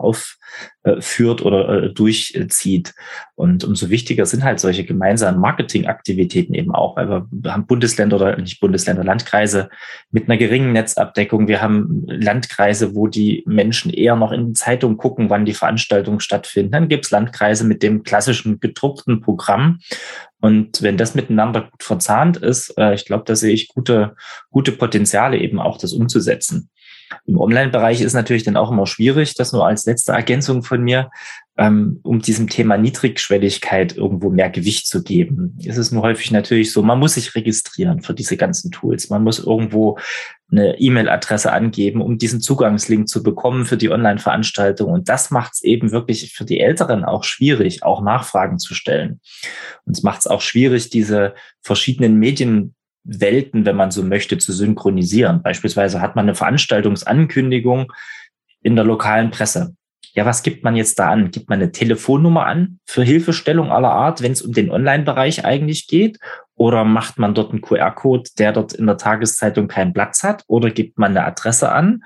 aufführt 0.82 1.42
oder 1.42 1.84
äh, 1.84 1.92
durchzieht. 1.92 2.94
Und 3.34 3.64
umso 3.64 3.90
wichtiger 3.90 4.26
sind 4.26 4.44
halt 4.44 4.60
solche 4.60 4.84
gemeinsamen 4.84 5.40
Marketingaktivitäten 5.40 6.54
eben 6.54 6.74
auch, 6.74 6.96
weil 6.96 7.24
wir 7.30 7.52
haben 7.52 7.66
Bundesländer 7.66 8.16
oder 8.16 8.36
nicht 8.36 8.60
Bundesländer, 8.60 9.04
Landkreise 9.04 9.68
mit 10.10 10.28
einer 10.28 10.38
geringen 10.38 10.72
Netzabdeckung. 10.72 11.48
Wir 11.48 11.60
haben 11.60 12.04
Landkreise, 12.06 12.94
wo 12.94 13.06
die 13.06 13.44
Menschen 13.46 13.92
eher 13.92 14.16
noch 14.16 14.32
in 14.32 14.54
Zeitung 14.54 14.96
gucken, 14.96 15.30
wann 15.30 15.44
die 15.44 15.54
Veranstaltungen 15.54 16.20
stattfinden. 16.20 16.72
Dann 16.72 16.88
gibt 16.88 17.04
es 17.04 17.10
Landkreise 17.10 17.64
mit 17.64 17.82
dem 17.82 18.02
klassischen 18.02 18.60
gedruckten 18.60 19.20
Programm. 19.20 19.80
Und 20.40 20.82
wenn 20.82 20.96
das 20.96 21.14
miteinander 21.14 21.62
gut 21.62 21.82
verzahnt 21.82 22.36
ist, 22.36 22.74
äh, 22.78 22.94
ich 22.94 23.04
glaube, 23.04 23.24
da 23.26 23.34
sehe 23.34 23.52
ich 23.52 23.68
gute, 23.68 24.14
gute 24.50 24.72
Potenziale 24.72 25.38
eben 25.38 25.60
auch, 25.60 25.78
das 25.78 25.92
umzusetzen. 25.92 26.70
Im 27.26 27.38
Online-Bereich 27.38 28.00
ist 28.00 28.14
natürlich 28.14 28.44
dann 28.44 28.56
auch 28.56 28.70
immer 28.70 28.86
schwierig, 28.86 29.34
das 29.34 29.52
nur 29.52 29.66
als 29.66 29.86
letzte 29.86 30.12
Ergänzung 30.12 30.62
von 30.62 30.82
mir, 30.82 31.10
ähm, 31.56 32.00
um 32.04 32.20
diesem 32.20 32.48
Thema 32.48 32.78
Niedrigschwelligkeit 32.78 33.96
irgendwo 33.96 34.30
mehr 34.30 34.48
Gewicht 34.48 34.86
zu 34.86 35.02
geben. 35.02 35.58
Es 35.64 35.76
ist 35.76 35.90
nur 35.90 36.02
häufig 36.02 36.30
natürlich 36.30 36.72
so, 36.72 36.82
man 36.82 36.98
muss 36.98 37.14
sich 37.14 37.34
registrieren 37.34 38.00
für 38.00 38.14
diese 38.14 38.36
ganzen 38.36 38.70
Tools. 38.70 39.10
Man 39.10 39.24
muss 39.24 39.40
irgendwo 39.40 39.98
eine 40.50 40.78
E-Mail-Adresse 40.78 41.52
angeben, 41.52 42.00
um 42.00 42.16
diesen 42.16 42.40
Zugangslink 42.40 43.08
zu 43.08 43.22
bekommen 43.22 43.66
für 43.66 43.76
die 43.76 43.90
Online-Veranstaltung. 43.90 44.90
Und 44.90 45.08
das 45.08 45.30
macht 45.30 45.54
es 45.54 45.62
eben 45.64 45.90
wirklich 45.90 46.32
für 46.32 46.44
die 46.44 46.60
Älteren 46.60 47.04
auch 47.04 47.24
schwierig, 47.24 47.82
auch 47.82 48.02
Nachfragen 48.02 48.58
zu 48.58 48.74
stellen. 48.74 49.20
Und 49.84 49.96
es 49.96 50.02
macht 50.02 50.20
es 50.20 50.26
auch 50.26 50.40
schwierig, 50.40 50.90
diese 50.90 51.34
verschiedenen 51.60 52.18
Medien 52.18 52.74
Welten, 53.08 53.64
wenn 53.64 53.76
man 53.76 53.90
so 53.90 54.02
möchte, 54.02 54.38
zu 54.38 54.52
synchronisieren. 54.52 55.42
Beispielsweise 55.42 56.00
hat 56.00 56.14
man 56.14 56.26
eine 56.26 56.34
Veranstaltungsankündigung 56.34 57.92
in 58.62 58.76
der 58.76 58.84
lokalen 58.84 59.30
Presse. 59.30 59.74
Ja, 60.14 60.26
was 60.26 60.42
gibt 60.42 60.64
man 60.64 60.76
jetzt 60.76 60.98
da 60.98 61.10
an? 61.10 61.30
Gibt 61.30 61.48
man 61.48 61.60
eine 61.60 61.72
Telefonnummer 61.72 62.46
an 62.46 62.80
für 62.84 63.02
Hilfestellung 63.02 63.70
aller 63.70 63.92
Art, 63.92 64.22
wenn 64.22 64.32
es 64.32 64.42
um 64.42 64.52
den 64.52 64.70
Online-Bereich 64.70 65.44
eigentlich 65.44 65.86
geht? 65.86 66.18
Oder 66.54 66.84
macht 66.84 67.18
man 67.18 67.34
dort 67.34 67.52
einen 67.52 67.60
QR-Code, 67.60 68.30
der 68.38 68.52
dort 68.52 68.72
in 68.72 68.86
der 68.86 68.96
Tageszeitung 68.96 69.68
keinen 69.68 69.92
Platz 69.92 70.22
hat? 70.22 70.44
Oder 70.46 70.70
gibt 70.70 70.98
man 70.98 71.12
eine 71.12 71.24
Adresse 71.24 71.70
an? 71.72 72.02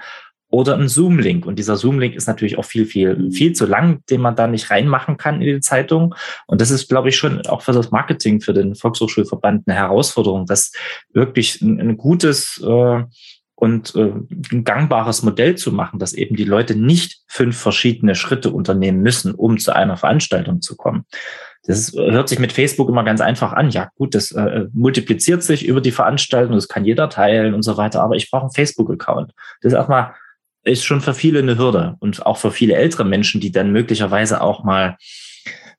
Oder 0.53 0.76
ein 0.76 0.86
Zoom-Link. 0.86 1.46
Und 1.46 1.59
dieser 1.59 1.76
Zoom-Link 1.76 2.14
ist 2.14 2.26
natürlich 2.26 2.59
auch 2.59 2.66
viel, 2.66 2.84
viel, 2.84 3.16
mhm. 3.16 3.32
viel 3.32 3.55
zu 3.55 3.64
lang, 3.64 4.05
den 4.11 4.20
man 4.20 4.36
da 4.36 4.46
nicht 4.46 4.70
reinmachen 4.70 5.16
kann 5.16 5.40
in 5.40 5.55
die 5.55 5.61
Zeitung. 5.61 6.14
Und 6.46 6.61
das 6.61 6.70
ist, 6.70 6.88
glaube 6.88 7.09
ich, 7.09 7.16
schon 7.16 7.44
auch 7.46 7.62
für 7.62 7.72
das 7.72 7.90
Marketing, 7.90 8.42
für 8.42 8.53
den 8.53 8.74
Volkshochschulverband 8.74 9.66
eine 9.66 9.76
Herausforderung, 9.76 10.44
das 10.44 10.72
wirklich 11.14 11.62
ein, 11.62 11.80
ein 11.80 11.96
gutes 11.96 12.62
äh, 12.62 13.03
und 13.55 13.94
äh, 13.94 14.12
ein 14.53 14.64
gangbares 14.64 15.22
Modell 15.22 15.55
zu 15.55 15.72
machen, 15.72 15.98
dass 15.98 16.12
eben 16.12 16.36
die 16.36 16.44
Leute 16.44 16.74
nicht 16.74 17.22
fünf 17.28 17.57
verschiedene 17.57 18.14
Schritte 18.14 18.50
unternehmen 18.50 19.00
müssen, 19.00 19.34
um 19.34 19.57
zu 19.57 19.74
einer 19.74 19.96
Veranstaltung 19.96 20.61
zu 20.61 20.76
kommen. 20.76 21.07
Das 21.64 21.92
hört 21.94 22.28
sich 22.28 22.40
mit 22.40 22.53
Facebook 22.53 22.88
immer 22.90 23.05
ganz 23.05 23.22
einfach 23.22 23.53
an. 23.53 23.70
Ja, 23.70 23.88
gut, 23.94 24.14
das 24.14 24.32
äh, 24.32 24.66
multipliziert 24.74 25.42
sich 25.44 25.64
über 25.64 25.80
die 25.80 25.92
Veranstaltung, 25.92 26.57
das 26.57 26.68
kann 26.68 26.84
jeder 26.84 27.09
teilen 27.09 27.55
und 27.55 27.62
so 27.62 27.78
weiter, 27.78 28.03
aber 28.03 28.16
ich 28.16 28.30
brauche 28.30 28.42
einen 28.42 28.50
Facebook-Account. 28.50 29.32
Das 29.62 29.72
ist 29.72 29.76
erstmal 29.76 30.12
ist 30.64 30.84
schon 30.84 31.00
für 31.00 31.14
viele 31.14 31.40
eine 31.40 31.58
Hürde 31.58 31.96
und 32.00 32.24
auch 32.24 32.38
für 32.38 32.50
viele 32.50 32.74
ältere 32.74 33.04
Menschen, 33.04 33.40
die 33.40 33.52
dann 33.52 33.72
möglicherweise 33.72 34.40
auch 34.40 34.64
mal 34.64 34.96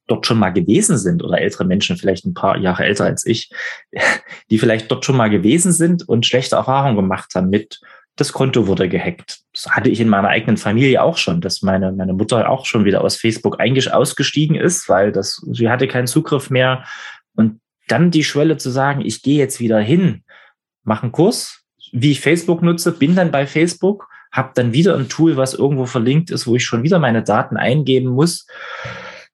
dort 0.08 0.26
schon 0.28 0.38
mal 0.38 0.50
gewesen 0.50 0.98
sind 0.98 1.24
oder 1.24 1.40
ältere 1.40 1.66
Menschen, 1.66 1.98
vielleicht 1.98 2.26
ein 2.26 2.34
paar 2.34 2.58
Jahre 2.58 2.84
älter 2.84 3.06
als 3.06 3.26
ich, 3.26 3.50
die 4.50 4.58
vielleicht 4.58 4.92
dort 4.92 5.06
schon 5.06 5.18
mal 5.18 5.30
gewesen 5.30 5.72
sind 5.72 6.08
und 6.08 6.26
schlechte 6.26 6.58
Erfahrungen 6.58 6.96
gemacht 6.96 7.34
haben 7.36 7.50
mit, 7.50 7.80
das 8.16 8.32
Konto 8.32 8.68
wurde 8.68 8.90
gehackt. 8.90 9.40
Das 9.54 9.68
hatte 9.72 9.90
ich 9.90 10.00
in 10.00 10.10
meiner 10.10 10.28
eigenen 10.28 10.58
Familie 10.58 11.02
auch 11.02 11.18
schon, 11.18 11.42
dass 11.42 11.64
meine, 11.64 11.92
meine 11.92 12.14
Mutter 12.14 12.48
auch 12.50 12.66
schon 12.66 12.86
wieder 12.86 13.02
aus 13.02 13.16
Facebook 13.16 13.60
ausgestiegen 13.60 14.56
ist, 14.56 14.88
weil 14.88 15.12
das, 15.12 15.42
sie 15.52 15.70
hatte 15.70 15.88
keinen 15.88 16.06
Zugriff 16.06 16.50
mehr. 16.50 16.84
Und 17.36 17.60
dann 17.88 18.12
die 18.12 18.24
Schwelle 18.24 18.58
zu 18.58 18.70
sagen, 18.70 19.02
ich 19.02 19.24
gehe 19.24 19.40
jetzt 19.40 19.60
wieder 19.60 19.80
hin, 19.80 20.24
mache 20.84 21.04
einen 21.04 21.12
Kurs, 21.12 21.64
wie 21.92 22.12
ich 22.12 22.22
Facebook 22.22 22.62
nutze, 22.62 22.92
bin 22.92 23.16
dann 23.16 23.32
bei 23.32 23.48
Facebook 23.48 24.08
habe 24.34 24.52
dann 24.56 24.74
wieder 24.74 24.98
ein 24.98 25.08
Tool, 25.08 25.38
was 25.38 25.54
irgendwo 25.54 25.86
verlinkt 25.86 26.32
ist, 26.32 26.48
wo 26.48 26.56
ich 26.56 26.66
schon 26.66 26.84
wieder 26.84 27.00
meine 27.00 27.24
Daten 27.24 27.56
eingeben 27.56 28.10
muss. 28.10 28.48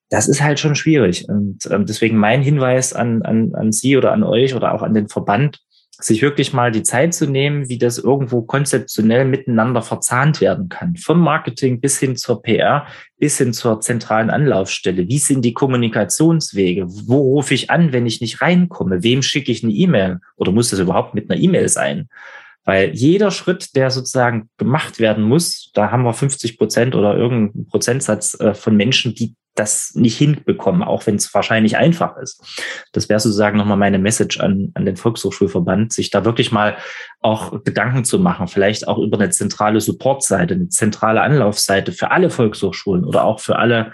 Das 0.10 0.28
ist 0.28 0.44
halt 0.44 0.60
schon 0.60 0.76
schwierig. 0.76 1.28
Und 1.30 1.68
ähm, 1.72 1.86
deswegen 1.86 2.18
mein 2.18 2.42
Hinweis 2.42 2.94
an, 2.94 3.22
an, 3.24 3.54
an 3.56 3.72
Sie 3.72 3.96
oder 3.96 4.12
an 4.12 4.24
euch 4.24 4.54
oder 4.54 4.74
auch 4.74 4.84
an 4.84 4.94
den 4.94 5.08
Verband, 5.08 5.60
sich 6.02 6.22
wirklich 6.22 6.54
mal 6.54 6.72
die 6.72 6.84
Zeit 6.84 7.14
zu 7.14 7.28
nehmen, 7.28 7.68
wie 7.68 7.78
das 7.78 7.98
irgendwo 7.98 8.42
konzeptionell 8.42 9.26
miteinander 9.26 9.82
verzahnt 9.82 10.40
werden 10.40 10.70
kann. 10.70 10.96
Vom 10.96 11.20
Marketing 11.20 11.82
bis 11.82 12.00
hin 12.00 12.16
zur 12.16 12.42
PR, 12.42 12.88
bis 13.18 13.38
hin 13.38 13.52
zur 13.54 13.82
zentralen 13.82 14.30
Anlaufstelle. 14.30 15.08
Wie 15.08 15.20
sind 15.20 15.44
die 15.44 15.54
Kommunikationswege? 15.54 16.86
Wo 16.88 17.18
rufe 17.18 17.54
ich 17.54 17.70
an, 17.70 17.92
wenn 17.92 18.06
ich 18.06 18.22
nicht 18.22 18.42
reinkomme? 18.42 19.04
Wem 19.04 19.22
schicke 19.22 19.52
ich 19.52 19.64
eine 19.64 19.74
E-Mail? 19.74 20.20
Oder 20.38 20.54
muss 20.54 20.70
das 20.70 20.80
überhaupt 20.80 21.16
mit 21.16 21.30
einer 21.30 21.40
E-Mail 21.40 21.68
sein? 21.68 22.08
Weil 22.66 22.94
jeder 22.94 23.32
Schritt, 23.32 23.76
der 23.76 23.90
sozusagen 23.90 24.50
gemacht 24.58 25.00
werden 25.00 25.24
muss, 25.24 25.72
da 25.74 25.92
haben 25.92 26.04
wir 26.04 26.14
50 26.14 26.58
Prozent 26.58 26.96
oder 26.96 27.16
irgendeinen 27.16 27.66
Prozentsatz 27.68 28.40
äh, 28.40 28.54
von 28.54 28.76
Menschen, 28.76 29.16
die 29.16 29.36
das 29.56 29.94
nicht 29.96 30.18
hinbekommen, 30.18 30.84
auch 30.84 31.06
wenn 31.06 31.16
es 31.16 31.34
wahrscheinlich 31.34 31.76
einfach 31.78 32.18
ist. 32.18 32.42
Das 32.94 33.10
wäre 33.10 33.20
sozusagen 33.20 33.58
nochmal 33.58 33.78
meine 33.78 34.00
Message 34.00 34.40
an, 34.40 34.72
an 34.74 34.86
den 34.86 34.96
Volkshochschulverband, 34.96 35.92
sich 35.92 36.10
da 36.10 36.24
wirklich 36.24 36.52
mal 36.52 36.78
auch 37.20 37.64
Gedanken 37.64 38.06
zu 38.06 38.20
machen, 38.20 38.48
vielleicht 38.48 38.88
auch 38.88 39.00
über 39.00 39.20
eine 39.20 39.32
zentrale 39.32 39.82
Supportseite, 39.82 40.54
eine 40.54 40.70
zentrale 40.70 41.22
Anlaufseite 41.22 41.92
für 41.92 42.12
alle 42.12 42.30
Volkshochschulen 42.30 43.04
oder 43.04 43.26
auch 43.26 43.42
für 43.42 43.58
alle 43.58 43.92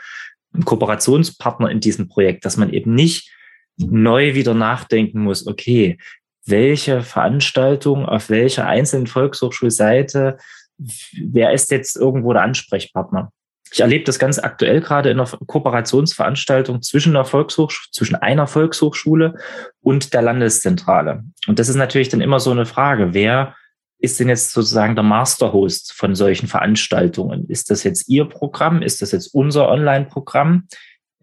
Kooperationspartner 0.64 1.70
in 1.70 1.80
diesem 1.80 2.08
Projekt, 2.08 2.46
dass 2.46 2.58
man 2.58 2.72
eben 2.72 2.94
nicht 2.94 3.32
neu 3.78 4.36
wieder 4.36 4.54
nachdenken 4.54 5.22
muss, 5.22 5.48
okay, 5.48 5.98
welche 6.46 7.02
Veranstaltung 7.02 8.06
auf 8.06 8.30
welcher 8.30 8.68
einzelnen 8.68 9.08
Volkshochschulseite, 9.08 10.38
wer 10.78 11.54
ist 11.54 11.72
jetzt 11.72 11.96
irgendwo 11.96 12.34
der 12.34 12.44
Ansprechpartner? 12.44 13.32
Ich 13.72 13.80
erlebe 13.82 14.06
das 14.06 14.20
ganz 14.20 14.40
aktuell 14.40 14.80
gerade 14.80 15.10
in 15.10 15.20
einer 15.20 15.30
Kooperationsveranstaltung 15.48 16.82
zwischen 16.82 17.14
der 17.14 17.26
Volkshochschule, 17.26 17.92
zwischen 17.92 18.16
einer 18.16 18.48
Volkshochschule 18.48 19.36
und 19.82 20.14
der 20.14 20.22
Landeszentrale. 20.22 21.24
Und 21.48 21.60
das 21.60 21.68
ist 21.68 21.76
natürlich 21.76 22.10
dann 22.10 22.22
immer 22.22 22.40
so 22.40 22.52
eine 22.52 22.66
Frage, 22.66 23.14
wer 23.14 23.56
ist 23.98 24.20
denn 24.20 24.30
jetzt 24.30 24.52
sozusagen 24.52 24.96
der 24.96 25.04
Masterhost 25.04 25.94
von 25.94 26.16
solchen 26.16 26.48
Veranstaltungen? 26.48 27.50
Ist 27.50 27.72
das 27.72 27.84
jetzt 27.84 28.08
Ihr 28.08 28.26
Programm? 28.26 28.82
Ist 28.82 29.02
das 29.02 29.12
jetzt 29.12 29.34
unser 29.34 29.68
Online-Programm? 29.68 30.68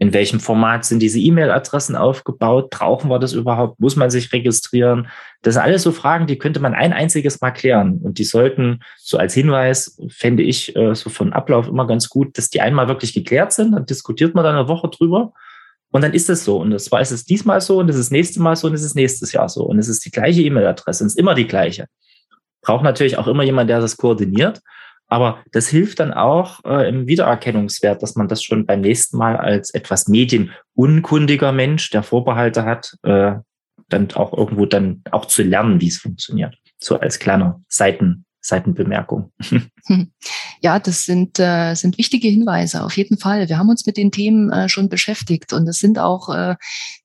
In 0.02 0.12
welchem 0.12 0.40
Format 0.40 0.84
sind 0.84 0.98
diese 0.98 1.20
E-Mail-Adressen 1.20 1.94
aufgebaut? 1.94 2.70
Brauchen 2.70 3.08
wir 3.08 3.20
das 3.20 3.34
überhaupt? 3.34 3.78
Muss 3.78 3.94
man 3.94 4.10
sich 4.10 4.32
registrieren? 4.32 5.06
Das 5.42 5.54
sind 5.54 5.62
alles 5.62 5.84
so 5.84 5.92
Fragen, 5.92 6.26
die 6.26 6.38
könnte 6.38 6.58
man 6.58 6.74
ein 6.74 6.92
einziges 6.92 7.40
Mal 7.40 7.52
klären. 7.52 8.00
Und 8.02 8.18
die 8.18 8.24
sollten 8.24 8.80
so 8.98 9.16
als 9.16 9.32
Hinweis, 9.34 10.00
fände 10.08 10.42
ich 10.42 10.74
äh, 10.74 10.96
so 10.96 11.08
von 11.08 11.32
Ablauf 11.32 11.68
immer 11.68 11.86
ganz 11.86 12.08
gut, 12.08 12.36
dass 12.36 12.50
die 12.50 12.60
einmal 12.60 12.88
wirklich 12.88 13.14
geklärt 13.14 13.52
sind. 13.52 13.70
Dann 13.70 13.86
diskutiert 13.86 14.34
man 14.34 14.42
dann 14.42 14.56
eine 14.56 14.66
Woche 14.66 14.88
drüber. 14.88 15.34
Und 15.92 16.02
dann 16.02 16.14
ist 16.14 16.28
es 16.28 16.44
so. 16.44 16.56
Und 16.56 16.76
zwar 16.80 17.00
ist 17.00 17.12
es 17.12 17.24
diesmal 17.24 17.60
so 17.60 17.78
und 17.78 17.88
es 17.88 17.94
ist 17.94 18.10
nächstes 18.10 18.38
Mal 18.38 18.56
so 18.56 18.66
und 18.66 18.74
es 18.74 18.82
ist 18.82 18.96
nächstes 18.96 19.30
Jahr 19.30 19.48
so. 19.48 19.62
Und 19.62 19.78
es 19.78 19.86
ist 19.86 20.04
die 20.04 20.10
gleiche 20.10 20.42
E-Mail-Adresse 20.42 21.04
es 21.04 21.12
ist 21.12 21.18
immer 21.18 21.36
die 21.36 21.46
gleiche. 21.46 21.86
Braucht 22.60 22.82
natürlich 22.82 23.18
auch 23.18 23.28
immer 23.28 23.44
jemand, 23.44 23.70
der 23.70 23.78
das 23.78 23.96
koordiniert. 23.96 24.62
Aber 25.12 25.44
das 25.52 25.68
hilft 25.68 26.00
dann 26.00 26.14
auch 26.14 26.64
äh, 26.64 26.88
im 26.88 27.06
Wiedererkennungswert, 27.06 28.02
dass 28.02 28.16
man 28.16 28.28
das 28.28 28.42
schon 28.42 28.64
beim 28.64 28.80
nächsten 28.80 29.18
Mal 29.18 29.36
als 29.36 29.68
etwas 29.74 30.08
medienunkundiger 30.08 31.52
Mensch, 31.52 31.90
der 31.90 32.02
Vorbehalte 32.02 32.64
hat, 32.64 32.96
äh, 33.02 33.34
dann 33.90 34.10
auch 34.14 34.32
irgendwo 34.32 34.64
dann 34.64 35.02
auch 35.10 35.26
zu 35.26 35.42
lernen, 35.42 35.82
wie 35.82 35.88
es 35.88 35.98
funktioniert. 35.98 36.56
So 36.78 36.98
als 36.98 37.18
kleiner 37.18 37.60
Seiten, 37.68 38.24
Seitenbemerkung. 38.42 39.32
Ja, 40.60 40.78
das 40.78 41.04
sind, 41.04 41.40
äh, 41.40 41.74
sind 41.74 41.98
wichtige 41.98 42.28
Hinweise, 42.28 42.84
auf 42.84 42.96
jeden 42.96 43.18
Fall. 43.18 43.48
Wir 43.48 43.58
haben 43.58 43.68
uns 43.68 43.84
mit 43.84 43.96
den 43.96 44.12
Themen 44.12 44.50
äh, 44.50 44.68
schon 44.68 44.88
beschäftigt 44.88 45.52
und 45.52 45.66
es 45.66 45.78
sind 45.78 45.98
auch 45.98 46.28
äh, 46.28 46.54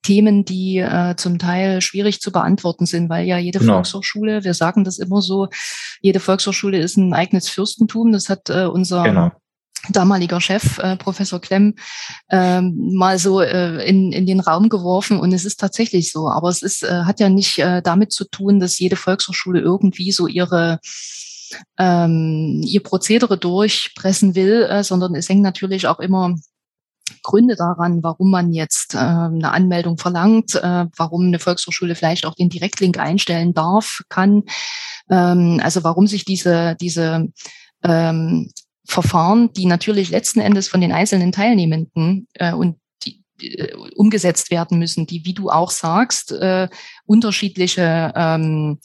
Themen, 0.03 0.45
die 0.45 0.77
äh, 0.77 1.15
zum 1.15 1.39
Teil 1.39 1.81
schwierig 1.81 2.21
zu 2.21 2.31
beantworten 2.31 2.85
sind, 2.85 3.09
weil 3.09 3.25
ja 3.25 3.38
jede 3.38 3.57
genau. 3.59 3.73
Volkshochschule, 3.73 4.43
wir 4.43 4.53
sagen 4.53 4.83
das 4.83 4.99
immer 4.99 5.21
so, 5.21 5.47
jede 6.01 6.19
Volkshochschule 6.19 6.77
ist 6.77 6.97
ein 6.97 7.13
eigenes 7.13 7.49
Fürstentum. 7.49 8.11
Das 8.11 8.29
hat 8.29 8.49
äh, 8.49 8.65
unser 8.65 9.03
genau 9.03 9.31
damaliger 9.89 10.41
Chef, 10.41 10.79
äh, 10.79 10.95
Professor 10.97 11.39
Klemm, 11.39 11.75
ähm, 12.29 12.93
mal 12.93 13.19
so 13.19 13.41
äh, 13.41 13.88
in, 13.88 14.11
in 14.11 14.25
den 14.25 14.39
Raum 14.39 14.69
geworfen. 14.69 15.19
Und 15.19 15.33
es 15.33 15.45
ist 15.45 15.59
tatsächlich 15.59 16.11
so. 16.11 16.29
Aber 16.29 16.49
es 16.49 16.61
ist, 16.61 16.83
äh, 16.83 17.03
hat 17.03 17.19
ja 17.19 17.29
nicht 17.29 17.59
äh, 17.59 17.81
damit 17.81 18.11
zu 18.11 18.25
tun, 18.25 18.59
dass 18.59 18.79
jede 18.79 18.95
Volkshochschule 18.95 19.59
irgendwie 19.59 20.11
so 20.11 20.27
ihre 20.27 20.79
ähm, 21.77 22.61
ihr 22.65 22.83
Prozedere 22.83 23.38
durchpressen 23.38 24.35
will, 24.35 24.63
äh, 24.63 24.83
sondern 24.83 25.15
es 25.15 25.29
hängt 25.29 25.41
natürlich 25.41 25.88
auch 25.88 25.99
immer 25.99 26.35
Gründe 27.23 27.55
daran, 27.55 28.03
warum 28.03 28.31
man 28.31 28.53
jetzt 28.53 28.93
äh, 28.93 28.97
eine 28.97 29.51
Anmeldung 29.51 29.97
verlangt, 29.97 30.55
äh, 30.55 30.85
warum 30.95 31.27
eine 31.27 31.39
Volkshochschule 31.39 31.95
vielleicht 31.95 32.25
auch 32.25 32.35
den 32.35 32.49
Direktlink 32.49 32.97
einstellen 32.99 33.53
darf, 33.53 34.01
kann. 34.09 34.43
Ähm, 35.09 35.59
also 35.63 35.83
warum 35.83 36.07
sich 36.07 36.25
diese, 36.25 36.75
diese 36.79 37.27
ähm, 37.83 38.51
Verfahren, 38.88 39.51
die 39.53 39.65
natürlich 39.65 40.09
letzten 40.09 40.39
Endes 40.39 40.69
von 40.69 40.79
den 40.79 40.93
einzelnen 40.93 41.33
Teilnehmenden 41.33 42.27
äh, 42.35 42.53
und 42.53 42.77
die, 43.03 43.21
äh, 43.41 43.73
umgesetzt 43.95 44.49
werden 44.49 44.79
müssen, 44.79 45.05
die, 45.05 45.25
wie 45.25 45.33
du 45.33 45.49
auch 45.49 45.71
sagst, 45.71 46.31
äh, 46.31 46.69
unterschiedliche 47.05 48.13
ähm, 48.15 48.79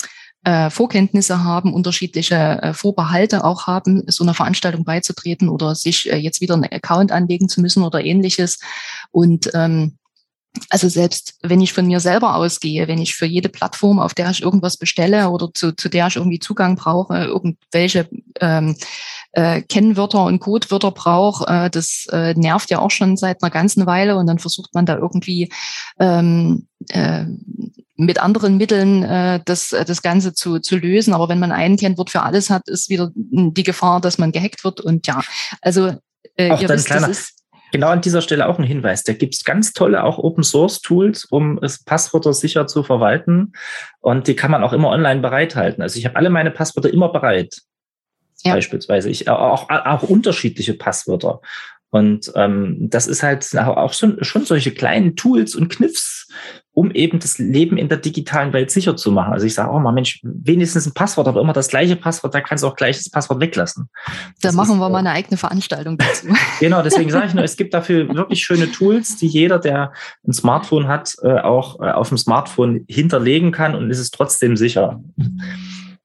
äh, 0.44 0.70
Vorkenntnisse 0.70 1.44
haben, 1.44 1.72
unterschiedliche 1.72 2.34
äh, 2.34 2.74
Vorbehalte 2.74 3.44
auch 3.44 3.68
haben, 3.68 4.02
so 4.08 4.24
einer 4.24 4.34
Veranstaltung 4.34 4.84
beizutreten 4.84 5.48
oder 5.48 5.76
sich 5.76 6.10
äh, 6.10 6.16
jetzt 6.16 6.40
wieder 6.40 6.54
einen 6.54 6.64
Account 6.64 7.12
anlegen 7.12 7.48
zu 7.48 7.60
müssen 7.60 7.84
oder 7.84 8.04
ähnliches. 8.04 8.58
Und 9.12 9.50
ähm, 9.54 9.98
also 10.68 10.88
selbst 10.88 11.38
wenn 11.42 11.60
ich 11.60 11.72
von 11.72 11.86
mir 11.86 12.00
selber 12.00 12.34
ausgehe, 12.34 12.88
wenn 12.88 13.00
ich 13.00 13.14
für 13.14 13.26
jede 13.26 13.48
Plattform, 13.48 14.00
auf 14.00 14.14
der 14.14 14.30
ich 14.30 14.42
irgendwas 14.42 14.76
bestelle 14.76 15.30
oder 15.30 15.48
zu, 15.54 15.72
zu 15.72 15.88
der 15.88 16.08
ich 16.08 16.16
irgendwie 16.16 16.40
Zugang 16.40 16.76
brauche, 16.76 17.16
irgendwelche 17.24 18.08
ähm, 18.40 18.76
äh, 19.32 19.62
Kennwörter 19.62 20.24
und 20.24 20.40
Codewörter 20.40 20.90
brauche, 20.90 21.46
äh, 21.46 21.70
das 21.70 22.06
äh, 22.12 22.34
nervt 22.34 22.70
ja 22.70 22.78
auch 22.80 22.90
schon 22.90 23.16
seit 23.16 23.42
einer 23.42 23.50
ganzen 23.50 23.86
Weile 23.86 24.16
und 24.16 24.26
dann 24.26 24.38
versucht 24.38 24.74
man 24.74 24.86
da 24.86 24.96
irgendwie 24.96 25.50
ähm, 25.98 26.66
äh, 26.90 27.24
mit 27.96 28.20
anderen 28.20 28.56
Mitteln 28.56 29.02
äh, 29.02 29.40
das, 29.44 29.70
das 29.70 30.02
Ganze 30.02 30.34
zu, 30.34 30.58
zu 30.58 30.76
lösen. 30.76 31.14
Aber 31.14 31.28
wenn 31.28 31.38
man 31.38 31.52
ein 31.52 31.76
Kennwort 31.76 32.10
für 32.10 32.22
alles 32.22 32.50
hat, 32.50 32.68
ist 32.68 32.88
wieder 32.88 33.10
die 33.14 33.62
Gefahr, 33.62 34.00
dass 34.00 34.18
man 34.18 34.32
gehackt 34.32 34.64
wird. 34.64 34.80
Und 34.80 35.06
ja, 35.06 35.20
also 35.60 35.92
äh, 36.36 36.50
auch 36.50 36.60
ihr 36.60 36.68
wisst, 36.68 36.86
kleiner, 36.86 37.08
das 37.08 37.18
ist 37.18 37.42
Genau 37.72 37.88
an 37.88 38.02
dieser 38.02 38.20
Stelle 38.20 38.48
auch 38.48 38.58
ein 38.58 38.64
Hinweis. 38.64 39.02
Da 39.02 39.14
gibt 39.14 39.34
es 39.34 39.44
ganz 39.44 39.72
tolle 39.72 40.04
auch 40.04 40.18
Open 40.18 40.44
Source 40.44 40.82
Tools, 40.82 41.24
um 41.24 41.58
es 41.62 41.82
Passwörter 41.82 42.34
sicher 42.34 42.66
zu 42.66 42.82
verwalten. 42.82 43.54
Und 44.00 44.28
die 44.28 44.36
kann 44.36 44.50
man 44.50 44.62
auch 44.62 44.74
immer 44.74 44.90
online 44.90 45.22
bereithalten. 45.22 45.82
Also 45.82 45.98
ich 45.98 46.04
habe 46.04 46.16
alle 46.16 46.28
meine 46.28 46.50
Passwörter 46.50 46.92
immer 46.92 47.10
bereit. 47.10 47.62
Ja. 48.44 48.54
Beispielsweise. 48.54 49.08
Ich 49.08 49.28
auch, 49.28 49.68
auch 49.70 50.02
unterschiedliche 50.02 50.74
Passwörter. 50.74 51.40
Und 51.92 52.32
ähm, 52.36 52.76
das 52.80 53.06
ist 53.06 53.22
halt 53.22 53.46
auch 53.58 53.92
schon, 53.92 54.16
schon 54.24 54.46
solche 54.46 54.70
kleinen 54.70 55.14
Tools 55.14 55.54
und 55.54 55.68
Kniffs, 55.68 56.26
um 56.72 56.90
eben 56.90 57.18
das 57.18 57.36
Leben 57.36 57.76
in 57.76 57.90
der 57.90 57.98
digitalen 57.98 58.54
Welt 58.54 58.70
sicher 58.70 58.96
zu 58.96 59.12
machen. 59.12 59.34
Also 59.34 59.44
ich 59.44 59.52
sage, 59.52 59.70
oh 59.70 59.78
mal, 59.78 59.92
Mensch, 59.92 60.20
wenigstens 60.22 60.86
ein 60.86 60.94
Passwort, 60.94 61.28
aber 61.28 61.42
immer 61.42 61.52
das 61.52 61.68
gleiche 61.68 61.96
Passwort, 61.96 62.34
da 62.34 62.40
kannst 62.40 62.64
du 62.64 62.68
auch 62.68 62.76
gleich 62.76 62.96
das 62.96 63.10
Passwort 63.10 63.40
weglassen. 63.40 63.90
Da 64.40 64.52
machen 64.52 64.76
ist, 64.76 64.78
wir 64.78 64.88
mal 64.88 65.00
eine 65.00 65.10
eigene 65.10 65.36
Veranstaltung 65.36 65.98
dazu. 65.98 66.28
genau, 66.60 66.82
deswegen 66.82 67.10
sage 67.10 67.26
ich 67.26 67.34
nur, 67.34 67.44
es 67.44 67.58
gibt 67.58 67.74
dafür 67.74 68.08
wirklich 68.08 68.42
schöne 68.42 68.72
Tools, 68.72 69.18
die 69.18 69.26
jeder, 69.26 69.58
der 69.58 69.92
ein 70.26 70.32
Smartphone 70.32 70.88
hat, 70.88 71.14
äh, 71.22 71.40
auch 71.40 71.78
äh, 71.80 71.90
auf 71.90 72.08
dem 72.08 72.16
Smartphone 72.16 72.86
hinterlegen 72.88 73.52
kann 73.52 73.74
und 73.74 73.90
ist 73.90 73.98
es 73.98 74.10
trotzdem 74.10 74.56
sicher. 74.56 74.98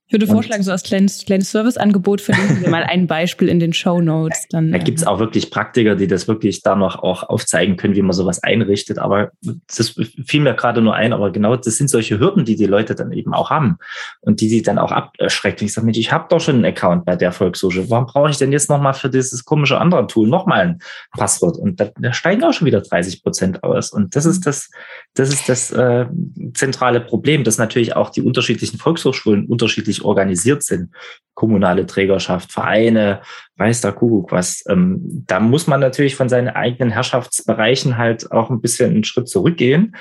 Ich 0.08 0.12
würde 0.12 0.26
vorschlagen, 0.26 0.62
so 0.62 0.72
als 0.72 0.84
kleines, 0.84 1.26
kleines 1.26 1.50
Serviceangebot 1.50 2.22
verlinken 2.22 2.62
wir 2.62 2.70
mal 2.70 2.82
ein 2.82 3.06
Beispiel 3.06 3.46
in 3.46 3.60
den 3.60 3.74
Show 3.74 4.00
Notes. 4.00 4.46
Dann, 4.48 4.72
da 4.72 4.78
gibt 4.78 4.96
es 4.96 5.06
auch 5.06 5.18
wirklich 5.18 5.50
Praktiker, 5.50 5.96
die 5.96 6.06
das 6.06 6.26
wirklich 6.26 6.62
da 6.62 6.76
noch 6.76 7.02
auch 7.02 7.24
aufzeigen 7.24 7.76
können, 7.76 7.94
wie 7.94 8.00
man 8.00 8.14
sowas 8.14 8.42
einrichtet. 8.42 8.98
Aber 8.98 9.32
das 9.76 10.00
fiel 10.24 10.40
mir 10.40 10.54
gerade 10.54 10.80
nur 10.80 10.94
ein, 10.94 11.12
aber 11.12 11.30
genau 11.30 11.56
das 11.56 11.76
sind 11.76 11.90
solche 11.90 12.18
Hürden, 12.18 12.46
die 12.46 12.56
die 12.56 12.64
Leute 12.64 12.94
dann 12.94 13.12
eben 13.12 13.34
auch 13.34 13.50
haben 13.50 13.76
und 14.22 14.40
die 14.40 14.48
sie 14.48 14.62
dann 14.62 14.78
auch 14.78 14.92
abschreckt. 14.92 15.60
Ich 15.60 15.74
sage, 15.74 15.84
Mensch, 15.84 15.98
ich 15.98 16.10
habe 16.10 16.24
doch 16.30 16.40
schon 16.40 16.54
einen 16.54 16.64
Account 16.64 17.04
bei 17.04 17.14
der 17.14 17.30
Volkshochschule. 17.30 17.90
Warum 17.90 18.06
brauche 18.06 18.30
ich 18.30 18.38
denn 18.38 18.50
jetzt 18.50 18.70
nochmal 18.70 18.94
für 18.94 19.10
dieses 19.10 19.44
komische 19.44 19.78
andere 19.78 20.06
Tool 20.06 20.26
nochmal 20.26 20.60
ein 20.60 20.78
Passwort? 21.18 21.58
Und 21.58 21.80
da, 21.80 21.90
da, 22.00 22.14
steigen 22.14 22.44
auch 22.44 22.54
schon 22.54 22.66
wieder 22.66 22.80
30 22.80 23.22
Prozent 23.22 23.62
aus. 23.62 23.92
Und 23.92 24.16
das 24.16 24.24
ist 24.24 24.46
das, 24.46 24.70
das 25.12 25.28
ist 25.28 25.50
das 25.50 25.70
äh, 25.70 26.06
zentrale 26.54 27.02
Problem, 27.02 27.44
dass 27.44 27.58
natürlich 27.58 27.94
auch 27.94 28.08
die 28.08 28.22
unterschiedlichen 28.22 28.78
Volkshochschulen 28.78 29.44
unterschiedlich 29.44 29.97
unterschiedlich 29.98 30.04
organisiert 30.04 30.62
sind, 30.62 30.90
kommunale 31.34 31.86
Trägerschaft, 31.86 32.52
Vereine, 32.52 33.20
weiß 33.56 33.80
der 33.80 33.92
Kuckuck 33.92 34.32
was. 34.32 34.64
Ähm, 34.68 35.24
da 35.26 35.40
muss 35.40 35.66
man 35.66 35.80
natürlich 35.80 36.16
von 36.16 36.28
seinen 36.28 36.48
eigenen 36.48 36.90
Herrschaftsbereichen 36.90 37.96
halt 37.96 38.32
auch 38.32 38.50
ein 38.50 38.60
bisschen 38.60 38.90
einen 38.90 39.04
Schritt 39.04 39.28
zurückgehen. 39.28 39.94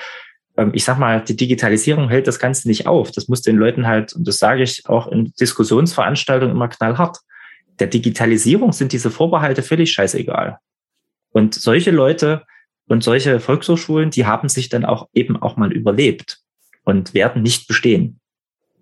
Ähm, 0.58 0.72
ich 0.74 0.84
sag 0.84 0.98
mal, 0.98 1.22
die 1.22 1.36
Digitalisierung 1.36 2.10
hält 2.10 2.28
das 2.28 2.40
Ganze 2.40 2.68
nicht 2.68 2.88
auf. 2.88 3.12
Das 3.12 3.28
muss 3.28 3.42
den 3.42 3.58
Leuten 3.58 3.86
halt, 3.86 4.14
und 4.14 4.28
das 4.28 4.40
sage 4.40 4.64
ich 4.64 4.88
auch 4.88 5.08
in 5.08 5.32
Diskussionsveranstaltungen 5.40 6.56
immer 6.56 6.70
knallhart. 6.70 7.20
Der 7.80 7.88
Digitalisierung 7.88 8.72
sind 8.72 8.92
diese 8.92 9.12
Vorbehalte 9.12 9.62
völlig 9.62 9.92
scheißegal. 9.92 10.58
Und 11.32 11.54
solche 11.54 11.92
Leute 11.92 12.44
und 12.88 13.04
solche 13.04 13.40
Volkshochschulen, 13.40 14.10
die 14.10 14.26
haben 14.26 14.50
sich 14.50 14.70
dann 14.70 14.86
auch 14.86 15.10
eben 15.14 15.38
auch 15.40 15.58
mal 15.58 15.72
überlebt 15.72 16.40
und 16.84 17.14
werden 17.14 17.44
nicht 17.44 17.68
bestehen. 17.68 18.20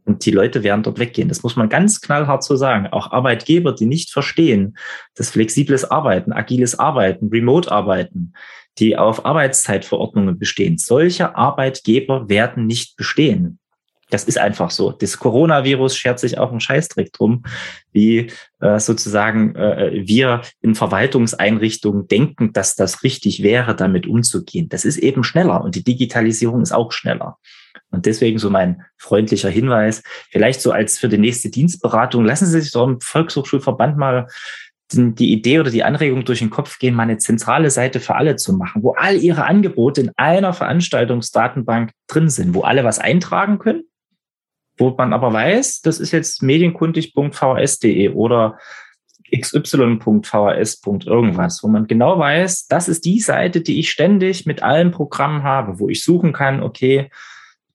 Und 0.06 0.26
die 0.26 0.32
Leute 0.32 0.64
werden 0.64 0.84
dort 0.84 1.00
weggehen. 1.00 1.30
Das 1.30 1.42
muss 1.42 1.56
man 1.56 1.68
ganz 1.68 2.00
knallhart 2.00 2.44
so 2.44 2.56
sagen. 2.56 2.88
Auch 2.88 3.12
Arbeitgeber, 3.12 3.74
die 3.74 3.88
nicht 3.88 4.12
verstehen, 4.12 4.78
dass 5.16 5.32
flexibles 5.32 5.84
Arbeiten, 5.84 6.32
agiles 6.32 6.78
Arbeiten, 6.78 7.30
Remote-Arbeiten, 7.30 8.34
die 8.78 8.98
auf 8.98 9.26
Arbeitszeitverordnungen 9.26 10.38
bestehen, 10.38 10.78
solche 10.78 11.36
Arbeitgeber 11.36 12.30
werden 12.30 12.68
nicht 12.68 12.98
bestehen. 12.98 13.60
Das 14.12 14.26
ist 14.26 14.38
einfach 14.38 14.70
so. 14.70 14.92
Das 14.92 15.18
Coronavirus 15.18 15.98
schert 15.98 16.20
sich 16.20 16.38
auch 16.38 16.52
einen 16.52 16.60
Scheißdreck 16.60 17.12
drum, 17.12 17.44
wie 17.92 18.32
äh, 18.60 18.80
sozusagen 18.80 19.56
äh, 19.56 20.04
wir 20.06 20.42
in 20.62 20.76
Verwaltungseinrichtungen 20.76 22.08
denken, 22.08 22.54
dass 22.54 22.76
das 22.76 23.02
richtig 23.02 23.42
wäre, 23.42 23.76
damit 23.76 24.06
umzugehen. 24.06 24.70
Das 24.70 24.86
ist 24.86 24.98
eben 24.98 25.24
schneller 25.24 25.64
und 25.64 25.74
die 25.74 25.84
Digitalisierung 25.84 26.62
ist 26.62 26.72
auch 26.72 26.92
schneller. 26.92 27.40
Und 27.92 28.06
deswegen 28.06 28.40
so 28.40 28.50
mein 28.50 28.84
freundlicher 28.98 29.50
Hinweis, 29.50 30.04
vielleicht 30.30 30.62
so 30.62 30.72
als 30.72 30.98
für 30.98 31.08
die 31.08 31.18
nächste 31.18 31.50
Dienstberatung, 31.50 32.26
lassen 32.26 32.46
Sie 32.46 32.62
sich 32.62 32.72
doch 32.72 32.88
im 32.88 33.00
Volkshochschulverband 33.00 33.98
mal 33.98 34.28
die 34.94 35.32
Idee 35.32 35.60
oder 35.60 35.72
die 35.72 35.84
Anregung 35.84 36.26
durch 36.26 36.40
den 36.40 36.50
Kopf 36.50 36.78
gehen, 36.78 36.94
mal 36.94 37.04
eine 37.04 37.18
zentrale 37.18 37.72
Seite 37.72 38.00
für 38.00 38.16
alle 38.16 38.36
zu 38.36 38.54
machen, 38.54 38.84
wo 38.84 38.94
all 38.94 39.16
Ihre 39.16 39.46
Angebote 39.46 40.02
in 40.02 40.12
einer 40.16 40.54
Veranstaltungsdatenbank 40.54 41.92
drin 42.08 42.30
sind, 42.30 42.54
wo 42.54 42.62
alle 42.62 42.84
was 42.84 43.00
eintragen 43.00 43.58
können, 43.58 43.84
wo 44.78 44.92
man 44.92 45.14
aber 45.14 45.34
weiß, 45.34 45.82
das 45.82 46.00
ist 46.00 46.12
jetzt 46.12 46.44
medienkundig.vhs.de 46.44 48.10
oder 48.10 48.60
xy.vhs. 49.32 50.82
irgendwas, 51.06 51.64
wo 51.64 51.68
man 51.68 51.88
genau 51.88 52.20
weiß, 52.20 52.68
das 52.68 52.88
ist 52.88 53.06
die 53.06 53.20
Seite, 53.20 53.62
die 53.62 53.80
ich 53.80 53.90
ständig 53.90 54.46
mit 54.46 54.62
allen 54.62 54.92
Programmen 54.92 55.44
habe, 55.44 55.80
wo 55.80 55.90
ich 55.90 56.04
suchen 56.04 56.32
kann, 56.32 56.62
okay, 56.62 57.10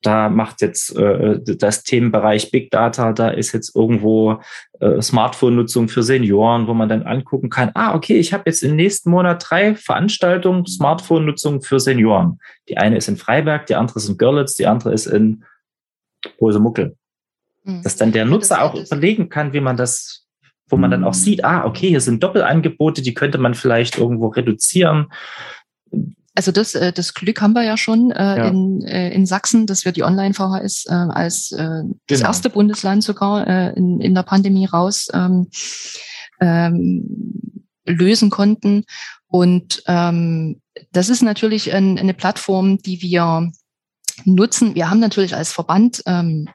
da 0.03 0.29
macht 0.31 0.63
jetzt 0.63 0.97
äh, 0.97 1.39
das 1.43 1.83
Themenbereich 1.83 2.51
Big 2.51 2.71
Data, 2.71 3.13
da 3.13 3.29
ist 3.29 3.53
jetzt 3.53 3.77
irgendwo 3.77 4.41
äh, 4.81 5.01
Smartphone-Nutzung 5.01 5.89
für 5.89 6.03
Senioren, 6.03 6.67
wo 6.67 6.75
man 6.75 6.89
dann 6.89 7.03
angucken 7.03 7.51
kann, 7.51 7.71
ah, 7.75 7.95
okay, 7.95 8.17
ich 8.17 8.33
habe 8.33 8.45
jetzt 8.47 8.63
im 8.63 8.77
nächsten 8.77 9.11
Monat 9.11 9.45
drei 9.49 9.75
Veranstaltungen 9.75 10.67
Smartphone-Nutzung 10.67 11.61
für 11.61 11.81
Senioren. 11.81 12.39
Die 12.69 12.79
eine 12.79 12.97
ist 12.97 13.09
in 13.09 13.17
Freiberg, 13.17 13.67
die 13.67 13.75
andere 13.75 13.99
ist 13.99 14.09
in 14.09 14.17
Görlitz, 14.17 14.55
die 14.55 14.67
andere 14.67 14.93
ist 14.93 15.07
in 15.07 15.45
Bosemuckel. 16.39 16.97
Mhm. 17.65 17.83
Dass 17.83 17.97
dann 17.97 18.13
der 18.13 18.25
Nutzer 18.25 18.63
auch 18.63 18.75
überlegen 18.75 19.29
kann, 19.29 19.53
wie 19.53 19.61
man 19.61 19.77
das, 19.77 20.27
wo 20.69 20.77
man 20.77 20.91
dann 20.91 21.05
auch 21.05 21.15
hm. 21.15 21.21
sieht, 21.21 21.45
ah, 21.45 21.65
okay, 21.67 21.89
hier 21.89 22.01
sind 22.01 22.23
Doppelangebote, 22.23 23.03
die 23.03 23.13
könnte 23.13 23.39
man 23.39 23.55
vielleicht 23.55 23.99
irgendwo 23.99 24.29
reduzieren 24.29 25.09
also 26.35 26.53
das, 26.53 26.75
äh, 26.75 26.93
das 26.93 27.15
Glück 27.15 27.41
haben 27.41 27.55
wir 27.55 27.65
ja 27.65 27.77
schon 27.77 28.13
äh, 28.13 28.39
ja. 28.39 28.49
In, 28.49 28.83
äh, 28.83 29.11
in 29.11 29.27
Sachsen, 29.27 29.67
dass 29.67 29.85
wir 29.85 29.93
die 29.93 30.05
Online-VHS 30.05 30.87
äh, 30.87 30.93
als 30.93 31.53
äh, 31.53 31.83
das 32.07 32.19
genau. 32.19 32.29
erste 32.29 32.51
Bundesland 32.51 33.03
sogar 33.03 33.47
äh, 33.47 33.73
in, 33.75 34.01
in 34.01 34.15
der 34.15 34.23
Pandemie 34.23 34.67
raus 34.67 35.09
ähm, 35.13 35.49
ähm, 36.41 37.65
lösen 37.85 38.31
konnten. 38.31 38.85
Und 39.27 39.83
ähm, 39.87 40.61
das 40.93 41.09
ist 41.09 41.23
natürlich 41.23 41.73
ein, 41.73 41.99
eine 41.99 42.15
Plattform, 42.15 42.79
die 42.79 43.03
wir 43.03 43.51
nutzen. 44.25 44.75
Wir 44.75 44.91
haben 44.91 45.01
natürlich 45.01 45.35
als 45.35 45.53
Verband 45.53 46.03
ähm, 46.07 46.49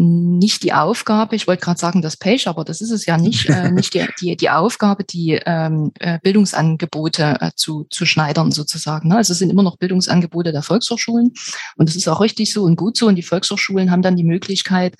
nicht 0.00 0.62
die 0.62 0.72
Aufgabe, 0.72 1.36
ich 1.36 1.46
wollte 1.46 1.62
gerade 1.62 1.78
sagen, 1.78 2.00
das 2.00 2.16
Page, 2.16 2.46
aber 2.46 2.64
das 2.64 2.80
ist 2.80 2.90
es 2.90 3.04
ja 3.04 3.18
nicht, 3.18 3.50
äh, 3.50 3.70
nicht 3.70 3.92
die, 3.92 4.06
die, 4.18 4.34
die 4.34 4.48
Aufgabe, 4.48 5.04
die 5.04 5.38
ähm, 5.44 5.92
äh, 6.00 6.18
Bildungsangebote 6.22 7.36
äh, 7.40 7.50
zu, 7.54 7.84
zu 7.90 8.06
schneidern 8.06 8.50
sozusagen. 8.50 9.10
Ne? 9.10 9.16
Also 9.16 9.32
es 9.32 9.38
sind 9.38 9.50
immer 9.50 9.62
noch 9.62 9.76
Bildungsangebote 9.76 10.52
der 10.52 10.62
Volkshochschulen 10.62 11.34
und 11.76 11.88
das 11.88 11.96
ist 11.96 12.08
auch 12.08 12.22
richtig 12.22 12.50
so 12.50 12.62
und 12.62 12.76
gut 12.76 12.96
so. 12.96 13.08
Und 13.08 13.16
die 13.16 13.22
Volkshochschulen 13.22 13.90
haben 13.90 14.00
dann 14.00 14.16
die 14.16 14.24
Möglichkeit, 14.24 14.94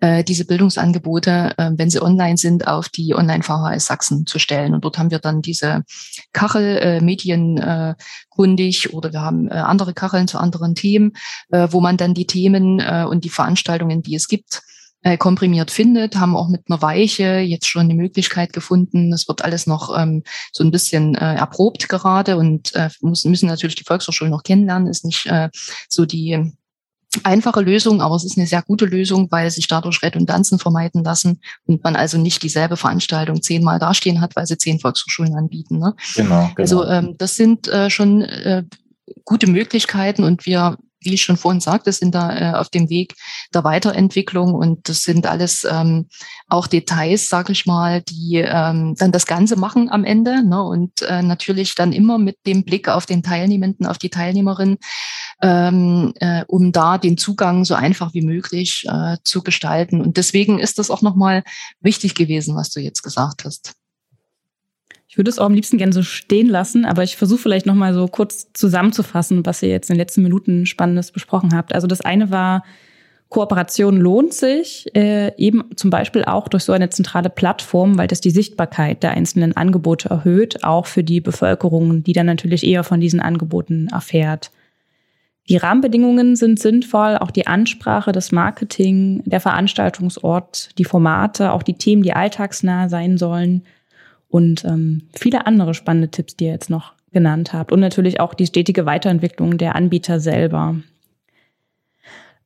äh, 0.00 0.24
diese 0.24 0.46
Bildungsangebote, 0.46 1.52
äh, 1.58 1.70
wenn 1.76 1.90
sie 1.90 2.00
online 2.00 2.38
sind, 2.38 2.66
auf 2.66 2.88
die 2.88 3.14
Online-VHS 3.14 3.84
Sachsen 3.84 4.26
zu 4.26 4.38
stellen. 4.38 4.72
Und 4.72 4.84
dort 4.84 4.96
haben 4.96 5.10
wir 5.10 5.18
dann 5.18 5.42
diese 5.42 5.84
Kachel 6.32 6.78
äh, 6.78 7.00
Medien 7.02 7.58
äh, 7.58 7.94
kundig 8.36 8.92
oder 8.92 9.12
wir 9.12 9.22
haben 9.22 9.48
äh, 9.48 9.54
andere 9.54 9.94
Kacheln 9.94 10.28
zu 10.28 10.38
anderen 10.38 10.74
Themen, 10.74 11.14
äh, 11.50 11.68
wo 11.70 11.80
man 11.80 11.96
dann 11.96 12.14
die 12.14 12.26
Themen 12.26 12.80
äh, 12.80 13.06
und 13.08 13.24
die 13.24 13.30
Veranstaltungen, 13.30 14.02
die 14.02 14.14
es 14.14 14.28
gibt, 14.28 14.62
äh, 15.02 15.16
komprimiert 15.16 15.70
findet, 15.70 16.16
haben 16.16 16.36
auch 16.36 16.48
mit 16.48 16.62
einer 16.68 16.82
Weiche 16.82 17.38
jetzt 17.38 17.68
schon 17.68 17.88
die 17.88 17.94
Möglichkeit 17.94 18.52
gefunden. 18.52 19.10
Das 19.10 19.28
wird 19.28 19.44
alles 19.44 19.66
noch 19.66 19.96
ähm, 19.96 20.22
so 20.52 20.64
ein 20.64 20.70
bisschen 20.70 21.14
äh, 21.14 21.34
erprobt 21.36 21.88
gerade 21.88 22.36
und 22.36 22.74
äh, 22.74 22.90
müssen, 23.00 23.30
müssen 23.30 23.48
natürlich 23.48 23.76
die 23.76 23.84
Volkshochschulen 23.84 24.32
noch 24.32 24.42
kennenlernen. 24.42 24.88
Ist 24.88 25.04
nicht 25.04 25.26
äh, 25.26 25.48
so 25.88 26.06
die 26.06 26.52
einfache 27.24 27.60
Lösung, 27.60 28.00
aber 28.00 28.16
es 28.16 28.24
ist 28.24 28.36
eine 28.36 28.46
sehr 28.46 28.62
gute 28.62 28.84
Lösung, 28.84 29.28
weil 29.30 29.50
sich 29.50 29.68
dadurch 29.68 30.02
Redundanzen 30.02 30.58
vermeiden 30.58 31.04
lassen 31.04 31.40
und 31.66 31.82
man 31.84 31.96
also 31.96 32.18
nicht 32.18 32.42
dieselbe 32.42 32.76
Veranstaltung 32.76 33.42
zehnmal 33.42 33.78
dastehen 33.78 34.20
hat, 34.20 34.36
weil 34.36 34.46
sie 34.46 34.58
zehn 34.58 34.80
Volkshochschulen 34.80 35.34
anbieten. 35.34 35.78
Ne? 35.78 35.94
Genau, 36.14 36.50
genau. 36.54 36.54
Also 36.56 36.84
ähm, 36.86 37.14
das 37.18 37.36
sind 37.36 37.68
äh, 37.68 37.90
schon 37.90 38.22
äh, 38.22 38.64
gute 39.24 39.48
Möglichkeiten 39.48 40.24
und 40.24 40.46
wir 40.46 40.76
wie 41.06 41.14
ich 41.14 41.22
schon 41.22 41.38
vorhin 41.38 41.60
sagte, 41.60 41.90
sind 41.92 42.14
da 42.14 42.36
äh, 42.36 42.54
auf 42.54 42.68
dem 42.68 42.90
Weg 42.90 43.14
der 43.54 43.64
Weiterentwicklung 43.64 44.54
und 44.54 44.88
das 44.88 45.02
sind 45.02 45.26
alles 45.26 45.66
ähm, 45.68 46.08
auch 46.48 46.66
Details, 46.66 47.28
sage 47.28 47.52
ich 47.52 47.64
mal, 47.64 48.02
die 48.02 48.36
ähm, 48.36 48.94
dann 48.98 49.12
das 49.12 49.26
Ganze 49.26 49.56
machen 49.56 49.90
am 49.90 50.04
Ende 50.04 50.46
ne? 50.46 50.62
und 50.62 51.02
äh, 51.02 51.22
natürlich 51.22 51.74
dann 51.74 51.92
immer 51.92 52.18
mit 52.18 52.36
dem 52.46 52.64
Blick 52.64 52.88
auf 52.88 53.06
den 53.06 53.22
Teilnehmenden, 53.22 53.86
auf 53.86 53.98
die 53.98 54.10
Teilnehmerin, 54.10 54.76
ähm, 55.42 56.12
äh, 56.16 56.44
um 56.48 56.72
da 56.72 56.98
den 56.98 57.16
Zugang 57.16 57.64
so 57.64 57.74
einfach 57.74 58.12
wie 58.12 58.22
möglich 58.22 58.84
äh, 58.88 59.16
zu 59.24 59.42
gestalten. 59.42 60.00
Und 60.00 60.16
deswegen 60.16 60.58
ist 60.58 60.78
das 60.78 60.90
auch 60.90 61.02
nochmal 61.02 61.42
wichtig 61.80 62.14
gewesen, 62.14 62.56
was 62.56 62.70
du 62.70 62.80
jetzt 62.80 63.02
gesagt 63.02 63.44
hast. 63.44 63.74
Ich 65.16 65.18
würde 65.18 65.30
es 65.30 65.38
auch 65.38 65.46
am 65.46 65.54
liebsten 65.54 65.78
gerne 65.78 65.94
so 65.94 66.02
stehen 66.02 66.46
lassen, 66.46 66.84
aber 66.84 67.02
ich 67.02 67.16
versuche 67.16 67.40
vielleicht 67.40 67.64
nochmal 67.64 67.94
so 67.94 68.06
kurz 68.06 68.52
zusammenzufassen, 68.52 69.46
was 69.46 69.62
ihr 69.62 69.70
jetzt 69.70 69.88
in 69.88 69.94
den 69.94 70.00
letzten 70.00 70.22
Minuten 70.22 70.66
Spannendes 70.66 71.10
besprochen 71.10 71.54
habt. 71.56 71.74
Also 71.74 71.86
das 71.86 72.02
eine 72.02 72.30
war, 72.30 72.64
Kooperation 73.30 73.96
lohnt 73.96 74.34
sich, 74.34 74.94
äh, 74.94 75.34
eben 75.38 75.64
zum 75.74 75.88
Beispiel 75.88 76.26
auch 76.26 76.48
durch 76.48 76.64
so 76.64 76.74
eine 76.74 76.90
zentrale 76.90 77.30
Plattform, 77.30 77.96
weil 77.96 78.08
das 78.08 78.20
die 78.20 78.30
Sichtbarkeit 78.30 79.02
der 79.02 79.12
einzelnen 79.12 79.56
Angebote 79.56 80.10
erhöht, 80.10 80.62
auch 80.64 80.84
für 80.84 81.02
die 81.02 81.22
Bevölkerung, 81.22 82.02
die 82.02 82.12
dann 82.12 82.26
natürlich 82.26 82.66
eher 82.66 82.84
von 82.84 83.00
diesen 83.00 83.20
Angeboten 83.20 83.88
erfährt. 83.90 84.50
Die 85.48 85.56
Rahmenbedingungen 85.56 86.36
sind 86.36 86.58
sinnvoll, 86.58 87.16
auch 87.16 87.30
die 87.30 87.46
Ansprache, 87.46 88.12
das 88.12 88.32
Marketing, 88.32 89.22
der 89.24 89.40
Veranstaltungsort, 89.40 90.76
die 90.76 90.84
Formate, 90.84 91.52
auch 91.52 91.62
die 91.62 91.78
Themen, 91.78 92.02
die 92.02 92.12
alltagsnah 92.12 92.90
sein 92.90 93.16
sollen 93.16 93.62
und 94.36 94.66
ähm, 94.66 95.08
viele 95.14 95.46
andere 95.46 95.72
spannende 95.72 96.10
Tipps, 96.10 96.36
die 96.36 96.44
ihr 96.44 96.50
jetzt 96.50 96.68
noch 96.68 96.92
genannt 97.10 97.54
habt. 97.54 97.72
Und 97.72 97.80
natürlich 97.80 98.20
auch 98.20 98.34
die 98.34 98.44
stetige 98.44 98.84
Weiterentwicklung 98.84 99.56
der 99.56 99.74
Anbieter 99.74 100.20
selber. 100.20 100.76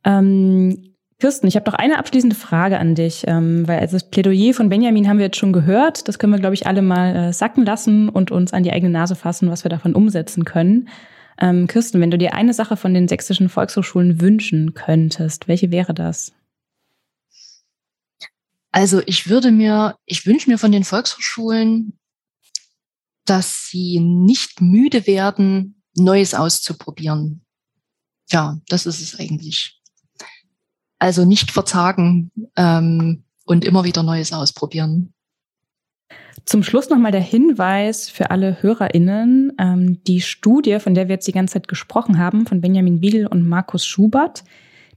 Ähm, 0.05 0.95
Kirsten, 1.19 1.49
ich 1.49 1.57
habe 1.57 1.69
noch 1.69 1.77
eine 1.77 1.99
abschließende 1.99 2.37
Frage 2.37 2.79
an 2.79 2.95
dich, 2.95 3.25
ähm, 3.27 3.67
weil 3.67 3.81
also 3.81 3.97
das 3.97 4.09
Plädoyer 4.09 4.55
von 4.55 4.69
Benjamin 4.69 5.09
haben 5.09 5.19
wir 5.19 5.25
jetzt 5.25 5.37
schon 5.39 5.53
gehört. 5.53 6.07
Das 6.07 6.21
können 6.21 6.33
wir, 6.33 6.39
glaube 6.39 6.55
ich, 6.55 6.69
alle 6.69 6.81
mal 6.81 7.17
äh, 7.17 7.33
sacken 7.33 7.65
lassen 7.65 8.09
und 8.09 8.31
uns 8.31 8.53
an 8.53 8.63
die 8.63 8.73
eigene 8.73 8.93
Nase 8.93 9.17
fassen, 9.17 9.51
was 9.51 9.65
wir 9.65 9.69
davon 9.69 9.97
umsetzen 9.97 10.45
können. 10.45 10.89
Ähm, 11.41 11.67
Kirsten, 11.67 12.01
wenn 12.01 12.13
du 12.13 12.19
dir 12.19 12.35
eine 12.35 12.55
Sache 12.55 12.77
von 12.77 12.95
den 12.95 13.09
sächsischen 13.09 13.49
Volkshochschulen 13.49 14.21
wünschen 14.21 14.75
könntest, 14.75 15.49
welche 15.49 15.73
wäre 15.73 15.93
das? 15.93 16.33
Also 18.73 19.03
ich 19.07 19.29
würde 19.29 19.51
mir, 19.51 19.97
ich 20.07 20.27
wünsche 20.27 20.49
mir 20.49 20.59
von 20.59 20.73
den 20.73 20.85
Volkshochschulen, 20.85 21.99
dass 23.25 23.69
sie 23.69 24.01
nicht 24.01 24.61
müde 24.61 25.07
werden, 25.07 25.83
Neues 25.97 26.35
auszuprobieren. 26.35 27.45
Ja, 28.31 28.61
das 28.69 28.87
ist 28.87 29.01
es 29.01 29.19
eigentlich. 29.19 29.81
Also 30.99 31.25
nicht 31.25 31.51
verzagen 31.51 32.31
ähm, 32.57 33.25
und 33.45 33.65
immer 33.65 33.85
wieder 33.85 34.03
Neues 34.03 34.33
ausprobieren. 34.33 35.15
Zum 36.45 36.63
Schluss 36.63 36.89
nochmal 36.89 37.13
der 37.13 37.21
Hinweis 37.21 38.09
für 38.09 38.31
alle 38.31 38.63
HörerInnen. 38.63 39.53
Ähm, 39.59 40.03
die 40.05 40.21
Studie, 40.21 40.79
von 40.79 40.95
der 40.95 41.09
wir 41.09 41.15
jetzt 41.15 41.27
die 41.27 41.33
ganze 41.33 41.55
Zeit 41.55 41.69
gesprochen 41.69 42.19
haben, 42.19 42.47
von 42.47 42.61
Benjamin 42.61 43.01
Biegel 43.01 43.27
und 43.27 43.49
Markus 43.49 43.85
Schubert, 43.85 44.45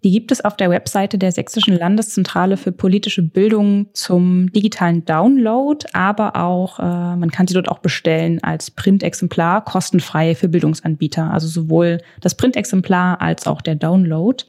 die 0.04 0.12
gibt 0.12 0.32
es 0.32 0.44
auf 0.44 0.58
der 0.58 0.70
Webseite 0.70 1.18
der 1.18 1.32
Sächsischen 1.32 1.78
Landeszentrale 1.78 2.58
für 2.58 2.72
politische 2.72 3.22
Bildung 3.22 3.88
zum 3.94 4.52
digitalen 4.52 5.06
Download, 5.06 5.86
aber 5.94 6.36
auch, 6.36 6.80
äh, 6.80 6.84
man 6.84 7.32
kann 7.32 7.48
sie 7.48 7.54
dort 7.54 7.70
auch 7.70 7.80
bestellen 7.80 8.44
als 8.44 8.70
Printexemplar, 8.72 9.64
kostenfrei 9.64 10.36
für 10.36 10.50
Bildungsanbieter. 10.50 11.32
Also 11.32 11.48
sowohl 11.48 12.00
das 12.22 12.36
Printexemplar 12.36 13.22
als 13.22 13.48
auch 13.48 13.62
der 13.62 13.76
Download. 13.76 14.44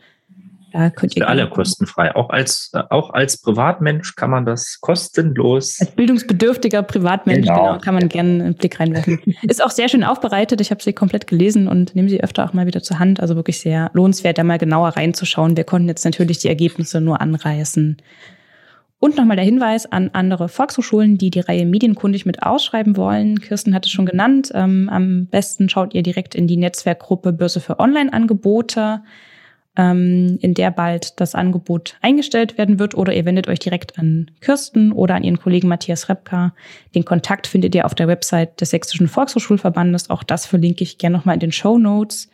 Da 0.75 0.91
könnt 0.91 1.15
ihr 1.15 1.23
für 1.23 1.29
alle 1.29 1.49
kostenfrei. 1.49 2.17
Auch 2.17 2.31
als, 2.31 2.73
auch 2.91 3.11
als 3.11 3.37
Privatmensch 3.37 4.17
kann 4.17 4.31
man 4.31 4.45
das 4.45 4.81
kostenlos. 4.81 5.77
Als 5.79 5.93
bildungsbedürftiger 5.93 6.83
Privatmensch 6.83 7.47
genau. 7.47 7.67
genau 7.67 7.79
kann 7.79 7.95
man 7.95 8.09
gerne 8.09 8.45
einen 8.45 8.55
Blick 8.55 8.81
reinwerfen. 8.81 9.21
Ist 9.43 9.63
auch 9.63 9.71
sehr 9.71 9.89
schön 9.89 10.03
aufbereitet. 10.03 10.61
Ich 10.61 10.73
habe 10.73 10.83
sie 10.83 10.93
komplett 10.93 11.29
gelesen 11.29 11.69
und 11.69 11.95
nehme 11.95 12.09
sie 12.09 12.21
öfter 12.25 12.45
auch 12.45 12.55
mal 12.55 12.67
wieder 12.67 12.83
zur 12.83 12.99
Hand. 12.99 13.21
Also 13.21 13.37
wirklich 13.37 13.61
sehr 13.61 13.93
lohnenswert, 13.95 14.37
da 14.37 14.43
mal 14.43 14.59
genauer 14.59 14.89
reinzuschauen. 14.89 15.57
Wir 15.57 15.63
konnten 15.63 15.87
jetzt 15.87 16.05
natürlich 16.05 16.39
die 16.39 16.49
Ergebnisse 16.49 17.01
nur 17.01 17.21
anreißen. 17.21 17.99
Und 18.99 19.17
nochmal 19.17 19.37
der 19.37 19.45
Hinweis 19.45 19.87
an 19.87 20.11
andere 20.13 20.49
Volkshochschulen, 20.49 21.19
die 21.19 21.31
die 21.31 21.41
Reihe 21.41 21.67
Medienkundig 21.67 22.27
mit 22.27 22.43
ausschreiben 22.43 22.97
wollen. 22.97 23.41
Kirsten 23.41 23.77
hat 23.77 23.87
es 23.87 23.93
schon 23.93 24.07
genannt. 24.07 24.51
Ähm, 24.55 24.89
am 24.91 25.27
besten 25.27 25.69
schaut 25.69 25.95
ihr 25.95 26.03
direkt 26.03 26.35
in 26.35 26.49
die 26.49 26.57
Netzwerkgruppe 26.57 27.33
Börse 27.33 27.61
für 27.61 27.79
Online-Angebote 27.79 29.03
ähm, 29.77 30.39
in 30.41 30.55
der 30.55 30.71
bald 30.71 31.21
das 31.21 31.35
Angebot 31.35 31.97
eingestellt 32.01 32.59
werden 32.59 32.79
wird. 32.79 32.95
Oder 32.95 33.13
ihr 33.13 33.25
wendet 33.25 33.49
euch 33.49 33.59
direkt 33.59 33.99
an 33.99 34.31
Kirsten 34.41 34.93
oder 34.93 35.15
an 35.15 35.25
ihren 35.25 35.39
Kollegen 35.39 35.69
Matthias 35.69 36.09
Repka. 36.09 36.55
Den 36.95 37.05
Kontakt 37.05 37.47
findet 37.47 37.75
ihr 37.75 37.87
auf 37.87 37.95
der 37.95 38.09
Website 38.09 38.61
des 38.61 38.71
Sächsischen 38.71 39.09
Volkshochschulverbandes. 39.09 40.11
Auch 40.11 40.23
das 40.23 40.47
verlinke 40.47 40.85
ich 40.85 40.99
gerne 40.99 41.17
nochmal 41.17 41.35
in 41.35 41.41
den 41.41 41.53
Show 41.53 41.79
Notes. 41.79 42.29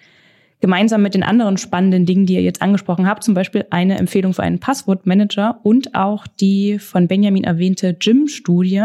Gemeinsam 0.60 1.00
mit 1.00 1.14
den 1.14 1.22
anderen 1.22 1.56
spannenden 1.56 2.04
Dingen, 2.04 2.26
die 2.26 2.34
ihr 2.34 2.42
jetzt 2.42 2.60
angesprochen 2.60 3.06
habt, 3.06 3.24
zum 3.24 3.32
Beispiel 3.32 3.64
eine 3.70 3.98
Empfehlung 3.98 4.34
für 4.34 4.42
einen 4.42 4.60
Passwortmanager 4.60 5.58
und 5.62 5.94
auch 5.94 6.26
die 6.26 6.78
von 6.78 7.08
Benjamin 7.08 7.44
erwähnte 7.44 7.94
Gym-Studie, 7.94 8.84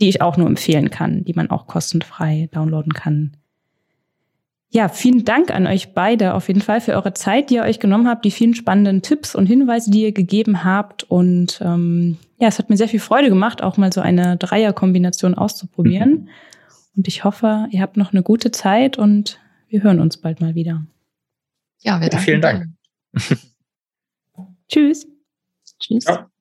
die 0.00 0.08
ich 0.08 0.20
auch 0.20 0.36
nur 0.36 0.48
empfehlen 0.48 0.90
kann, 0.90 1.24
die 1.24 1.34
man 1.34 1.50
auch 1.50 1.68
kostenfrei 1.68 2.48
downloaden 2.52 2.94
kann. 2.94 3.36
Ja, 4.74 4.88
vielen 4.88 5.26
Dank 5.26 5.50
an 5.50 5.66
euch 5.66 5.92
beide 5.92 6.32
auf 6.32 6.48
jeden 6.48 6.62
Fall 6.62 6.80
für 6.80 6.94
eure 6.94 7.12
Zeit, 7.12 7.50
die 7.50 7.56
ihr 7.56 7.62
euch 7.62 7.78
genommen 7.78 8.08
habt, 8.08 8.24
die 8.24 8.30
vielen 8.30 8.54
spannenden 8.54 9.02
Tipps 9.02 9.34
und 9.34 9.44
Hinweise, 9.44 9.90
die 9.90 10.00
ihr 10.00 10.12
gegeben 10.12 10.64
habt. 10.64 11.04
Und 11.04 11.60
ähm, 11.62 12.16
ja, 12.38 12.48
es 12.48 12.58
hat 12.58 12.70
mir 12.70 12.78
sehr 12.78 12.88
viel 12.88 12.98
Freude 12.98 13.28
gemacht, 13.28 13.62
auch 13.62 13.76
mal 13.76 13.92
so 13.92 14.00
eine 14.00 14.38
Dreierkombination 14.38 15.34
auszuprobieren. 15.34 16.10
Mhm. 16.10 16.28
Und 16.96 17.06
ich 17.06 17.22
hoffe, 17.22 17.66
ihr 17.70 17.82
habt 17.82 17.98
noch 17.98 18.12
eine 18.12 18.22
gute 18.22 18.50
Zeit 18.50 18.96
und 18.96 19.38
wir 19.68 19.82
hören 19.82 20.00
uns 20.00 20.16
bald 20.16 20.40
mal 20.40 20.54
wieder. 20.54 20.86
Ja, 21.80 22.00
wir 22.00 22.08
ja, 22.08 22.18
vielen 22.18 22.40
Dank. 22.40 22.68
Tschüss. 24.68 25.06
Tschüss. 25.80 26.06
Ja. 26.06 26.31